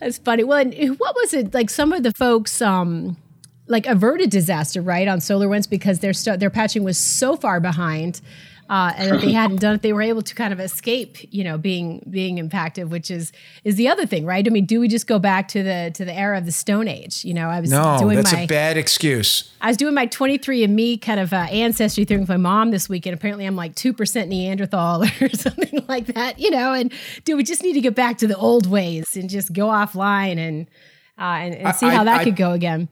That's 0.05 0.19
funny. 0.19 0.45
Well, 0.45 0.59
and 0.59 0.75
what 1.01 1.17
was 1.17 1.33
it 1.33 1.55
like? 1.55 1.71
Some 1.71 1.95
of 1.95 2.03
the 2.03 2.13
folks, 2.13 2.61
um, 2.61 3.17
like 3.69 3.87
averted 3.87 4.29
disaster, 4.29 4.83
right, 4.83 5.09
on 5.09 5.21
SolarWinds 5.21 5.69
because 5.71 6.01
their 6.01 6.13
stu- 6.13 6.37
their 6.37 6.51
patching 6.51 6.85
was 6.85 6.99
so 6.99 7.37
far 7.37 7.59
behind, 7.59 8.21
uh, 8.71 8.93
and 8.97 9.17
if 9.17 9.21
they 9.23 9.33
hadn't 9.33 9.61
done 9.61 9.75
it, 9.75 9.83
they 9.83 9.93
were 9.93 10.01
able 10.03 10.23
to 10.23 10.35
kind 10.35 10.53
of 10.53 10.59
escape, 10.61 11.19
you 11.33 11.45
know, 11.45 11.59
being 11.59 12.03
being 12.11 12.39
impacted, 12.39 12.91
which 12.91 13.11
is 13.11 13.31
is 13.65 13.77
the 13.77 13.89
other 13.89 14.07
thing, 14.07 14.25
right? 14.25 14.47
I 14.47 14.51
mean, 14.51 14.65
do 14.65 14.81
we 14.81 14.89
just 14.89 15.07
go 15.07 15.19
back 15.19 15.49
to 15.49 15.63
the 15.63 15.91
to 15.95 16.05
the 16.05 16.13
era 16.15 16.39
of 16.39 16.47
the 16.47 16.53
Stone 16.53 16.89
Age? 16.89 17.25
You 17.25 17.35
know, 17.35 17.49
I 17.49 17.61
was 17.61 17.71
No, 17.71 17.97
doing 17.99 18.17
that's 18.17 18.33
my 18.33 18.41
a 18.43 18.47
bad 18.47 18.77
excuse. 18.77 19.53
I 19.61 19.69
was 19.69 19.77
doing 19.77 19.95
my 19.95 20.07
23andMe 20.07 21.01
kind 21.03 21.21
of 21.21 21.33
uh, 21.33 21.37
ancestry 21.51 22.05
thing 22.05 22.21
with 22.21 22.29
my 22.29 22.37
mom 22.37 22.71
this 22.71 22.89
week, 22.89 23.07
and 23.07 23.15
apparently 23.15 23.45
I'm 23.47 23.57
like 23.57 23.75
2% 23.75 24.29
Neanderthal 24.29 25.05
or 25.21 25.29
something 25.31 25.85
like 25.89 26.07
that, 26.09 26.39
you 26.39 26.51
know. 26.51 26.73
And 26.73 26.93
do 27.25 27.37
we 27.37 27.45
just 27.45 27.63
need 27.63 27.75
to 27.75 27.81
get 27.81 27.95
back 27.95 28.19
to 28.19 28.27
the 28.27 28.37
old 28.37 28.67
ways 28.67 29.17
and 29.17 29.29
just 29.29 29.53
go 29.53 29.67
offline 29.67 30.39
and 30.39 30.67
uh, 31.19 31.23
and, 31.23 31.55
and 31.55 31.77
see 31.77 31.87
I- 31.87 31.95
how 31.95 32.05
that 32.05 32.21
I- 32.21 32.25
could 32.25 32.37
go 32.37 32.53
again? 32.53 32.89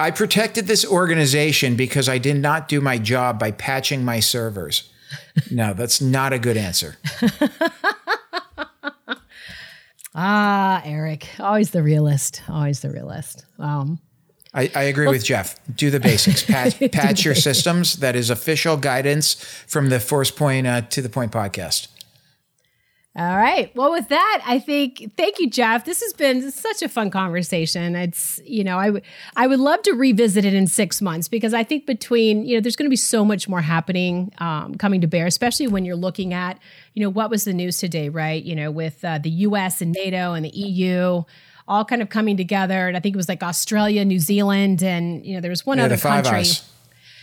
I 0.00 0.10
protected 0.10 0.66
this 0.66 0.84
organization 0.84 1.76
because 1.76 2.08
I 2.08 2.18
did 2.18 2.36
not 2.38 2.66
do 2.66 2.80
my 2.80 2.98
job 2.98 3.38
by 3.38 3.52
patching 3.52 4.04
my 4.04 4.18
servers. 4.18 4.90
No, 5.50 5.74
that's 5.74 6.00
not 6.00 6.32
a 6.32 6.38
good 6.38 6.56
answer. 6.56 6.96
Ah, 10.14 10.82
Eric, 10.84 11.26
always 11.38 11.70
the 11.70 11.82
realist, 11.82 12.42
always 12.48 12.80
the 12.80 12.90
realist. 12.90 13.46
Um, 13.58 13.98
I, 14.52 14.70
I 14.74 14.82
agree 14.84 15.06
with 15.08 15.24
Jeff. 15.24 15.58
Do 15.74 15.90
the 15.90 16.00
basics. 16.00 16.42
Patch, 16.46 16.78
patch 16.92 17.24
your 17.24 17.34
systems. 17.34 17.94
That 17.94 18.14
is 18.14 18.28
official 18.28 18.76
guidance 18.76 19.34
from 19.66 19.88
the 19.88 19.96
Forcepoint 19.96 20.66
uh, 20.66 20.82
to 20.88 21.00
the 21.00 21.08
Point 21.08 21.32
podcast. 21.32 21.88
All 23.14 23.36
right. 23.36 23.70
Well, 23.76 23.90
with 23.90 24.08
that, 24.08 24.42
I 24.46 24.58
think 24.58 25.12
thank 25.18 25.38
you, 25.38 25.50
Jeff. 25.50 25.84
This 25.84 26.00
has 26.00 26.14
been 26.14 26.50
such 26.50 26.80
a 26.80 26.88
fun 26.88 27.10
conversation. 27.10 27.94
It's 27.94 28.40
you 28.46 28.64
know 28.64 28.78
I 28.78 28.88
would 28.88 29.02
I 29.36 29.46
would 29.46 29.60
love 29.60 29.82
to 29.82 29.92
revisit 29.92 30.46
it 30.46 30.54
in 30.54 30.66
six 30.66 31.02
months 31.02 31.28
because 31.28 31.52
I 31.52 31.62
think 31.62 31.84
between 31.84 32.46
you 32.46 32.56
know 32.56 32.62
there's 32.62 32.74
going 32.74 32.86
to 32.86 32.90
be 32.90 32.96
so 32.96 33.22
much 33.22 33.50
more 33.50 33.60
happening 33.60 34.32
um, 34.38 34.76
coming 34.76 35.02
to 35.02 35.06
bear, 35.06 35.26
especially 35.26 35.66
when 35.66 35.84
you're 35.84 35.94
looking 35.94 36.32
at 36.32 36.58
you 36.94 37.02
know 37.02 37.10
what 37.10 37.28
was 37.28 37.44
the 37.44 37.52
news 37.52 37.76
today, 37.76 38.08
right? 38.08 38.42
You 38.42 38.56
know 38.56 38.70
with 38.70 39.04
uh, 39.04 39.18
the 39.18 39.30
U.S. 39.30 39.82
and 39.82 39.92
NATO 39.92 40.32
and 40.32 40.44
the 40.46 40.50
EU 40.56 41.22
all 41.68 41.84
kind 41.84 42.00
of 42.02 42.08
coming 42.08 42.36
together, 42.38 42.88
and 42.88 42.96
I 42.96 43.00
think 43.00 43.14
it 43.14 43.18
was 43.18 43.28
like 43.28 43.42
Australia, 43.42 44.04
New 44.06 44.18
Zealand, 44.20 44.82
and 44.82 45.24
you 45.26 45.34
know 45.34 45.40
there 45.42 45.50
was 45.50 45.66
one 45.66 45.76
Yeah, 45.76 45.84
other 45.84 45.96
the 45.96 46.00
Five 46.00 46.24
country. 46.24 46.40
Eyes. 46.40 46.68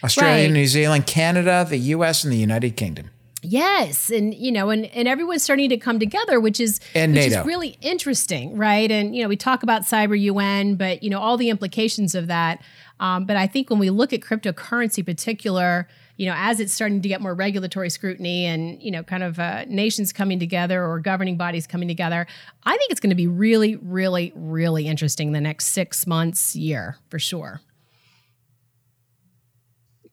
Australia, 0.03 0.45
Right. 0.45 0.51
New 0.53 0.67
Zealand, 0.67 1.07
Canada, 1.07 1.65
the 1.67 1.77
U.S., 1.79 2.23
and 2.23 2.31
the 2.31 2.37
United 2.37 2.77
Kingdom. 2.77 3.09
Yes, 3.41 4.09
and 4.09 4.33
you 4.33 4.51
know, 4.51 4.69
and 4.69 4.85
and 4.87 5.07
everyone's 5.07 5.43
starting 5.43 5.69
to 5.69 5.77
come 5.77 5.97
together, 5.97 6.39
which 6.39 6.59
is 6.59 6.81
And 6.93 7.13
which 7.13 7.29
NATO. 7.29 7.39
is 7.41 7.45
really 7.45 7.77
interesting, 7.81 8.57
right? 8.57 8.91
And 8.91 9.15
you 9.15 9.23
know, 9.23 9.29
we 9.29 9.37
talk 9.37 9.63
about 9.63 9.83
cyber 9.83 10.19
UN, 10.19 10.75
but 10.75 11.03
you 11.03 11.09
know, 11.09 11.19
all 11.19 11.37
the 11.37 11.49
implications 11.49 12.15
of 12.15 12.27
that. 12.27 12.61
Um, 12.99 13.25
but 13.25 13.37
I 13.37 13.47
think 13.47 13.69
when 13.69 13.79
we 13.79 13.89
look 13.89 14.11
at 14.11 14.19
cryptocurrency, 14.19 14.99
in 14.99 15.05
particular, 15.05 15.87
you 16.17 16.25
know, 16.25 16.33
as 16.35 16.59
it's 16.59 16.73
starting 16.73 17.01
to 17.01 17.07
get 17.07 17.21
more 17.21 17.33
regulatory 17.33 17.89
scrutiny 17.89 18.45
and 18.45 18.81
you 18.83 18.91
know, 18.91 19.03
kind 19.03 19.23
of 19.23 19.39
uh, 19.39 19.63
nations 19.69 20.11
coming 20.11 20.37
together 20.37 20.85
or 20.85 20.99
governing 20.99 21.37
bodies 21.37 21.65
coming 21.65 21.87
together, 21.87 22.27
I 22.63 22.75
think 22.75 22.91
it's 22.91 22.99
going 22.99 23.11
to 23.11 23.15
be 23.15 23.27
really, 23.27 23.77
really, 23.77 24.33
really 24.35 24.85
interesting 24.85 25.31
the 25.31 25.39
next 25.39 25.67
six 25.67 26.05
months, 26.05 26.57
year 26.57 26.97
for 27.09 27.19
sure. 27.19 27.61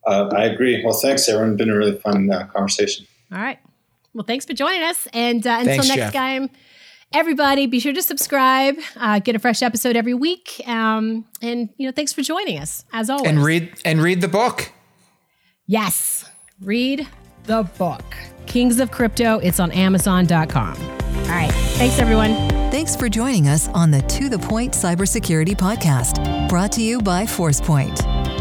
Uh, 0.05 0.29
I 0.33 0.45
agree. 0.45 0.81
Well, 0.85 0.93
thanks, 0.93 1.27
everyone. 1.27 1.57
Been 1.57 1.69
a 1.69 1.75
really 1.75 1.97
fun 1.97 2.31
uh, 2.31 2.47
conversation. 2.47 3.05
All 3.31 3.39
right. 3.39 3.59
Well, 4.13 4.23
thanks 4.25 4.45
for 4.45 4.53
joining 4.53 4.81
us. 4.83 5.07
And 5.13 5.45
uh, 5.45 5.51
until 5.59 5.65
Thanks, 5.65 5.87
next 5.89 5.99
Jeff. 5.99 6.13
time, 6.13 6.49
everybody, 7.13 7.67
be 7.67 7.79
sure 7.79 7.93
to 7.93 8.01
subscribe. 8.01 8.75
Uh, 8.95 9.19
get 9.19 9.35
a 9.35 9.39
fresh 9.39 9.61
episode 9.61 9.95
every 9.95 10.13
week. 10.13 10.61
Um, 10.65 11.25
and 11.41 11.69
you 11.77 11.87
know, 11.87 11.91
thanks 11.91 12.13
for 12.13 12.21
joining 12.21 12.57
us 12.59 12.85
as 12.93 13.09
always. 13.09 13.27
And 13.29 13.43
read 13.43 13.73
and 13.85 14.01
read 14.01 14.21
the 14.21 14.27
book. 14.27 14.71
Yes, 15.67 16.29
read 16.61 17.07
the 17.43 17.63
book, 17.77 18.03
Kings 18.45 18.79
of 18.79 18.91
Crypto. 18.91 19.39
It's 19.39 19.59
on 19.59 19.71
Amazon.com. 19.71 20.77
All 20.81 21.33
right, 21.33 21.51
thanks 21.51 21.99
everyone. 21.99 22.33
Thanks 22.71 22.95
for 22.95 23.09
joining 23.09 23.47
us 23.47 23.67
on 23.69 23.91
the 23.91 24.01
To 24.01 24.29
the 24.29 24.39
Point 24.39 24.73
Cybersecurity 24.73 25.55
Podcast, 25.55 26.47
brought 26.47 26.71
to 26.73 26.81
you 26.81 27.01
by 27.01 27.25
Forcepoint. 27.25 28.36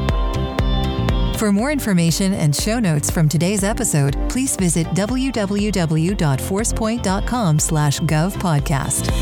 For 1.36 1.52
more 1.52 1.70
information 1.70 2.32
and 2.32 2.56
show 2.56 2.78
notes 2.78 3.10
from 3.10 3.28
today's 3.28 3.62
episode, 3.62 4.16
please 4.30 4.56
visit 4.56 4.86
www.forcepoint.com 4.88 7.58
slash 7.58 8.00
govpodcast. 8.00 9.12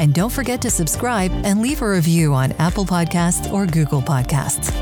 And 0.00 0.14
don't 0.14 0.32
forget 0.32 0.62
to 0.62 0.70
subscribe 0.70 1.32
and 1.44 1.60
leave 1.60 1.82
a 1.82 1.90
review 1.90 2.32
on 2.32 2.52
Apple 2.52 2.86
Podcasts 2.86 3.52
or 3.52 3.66
Google 3.66 4.00
Podcasts. 4.00 4.72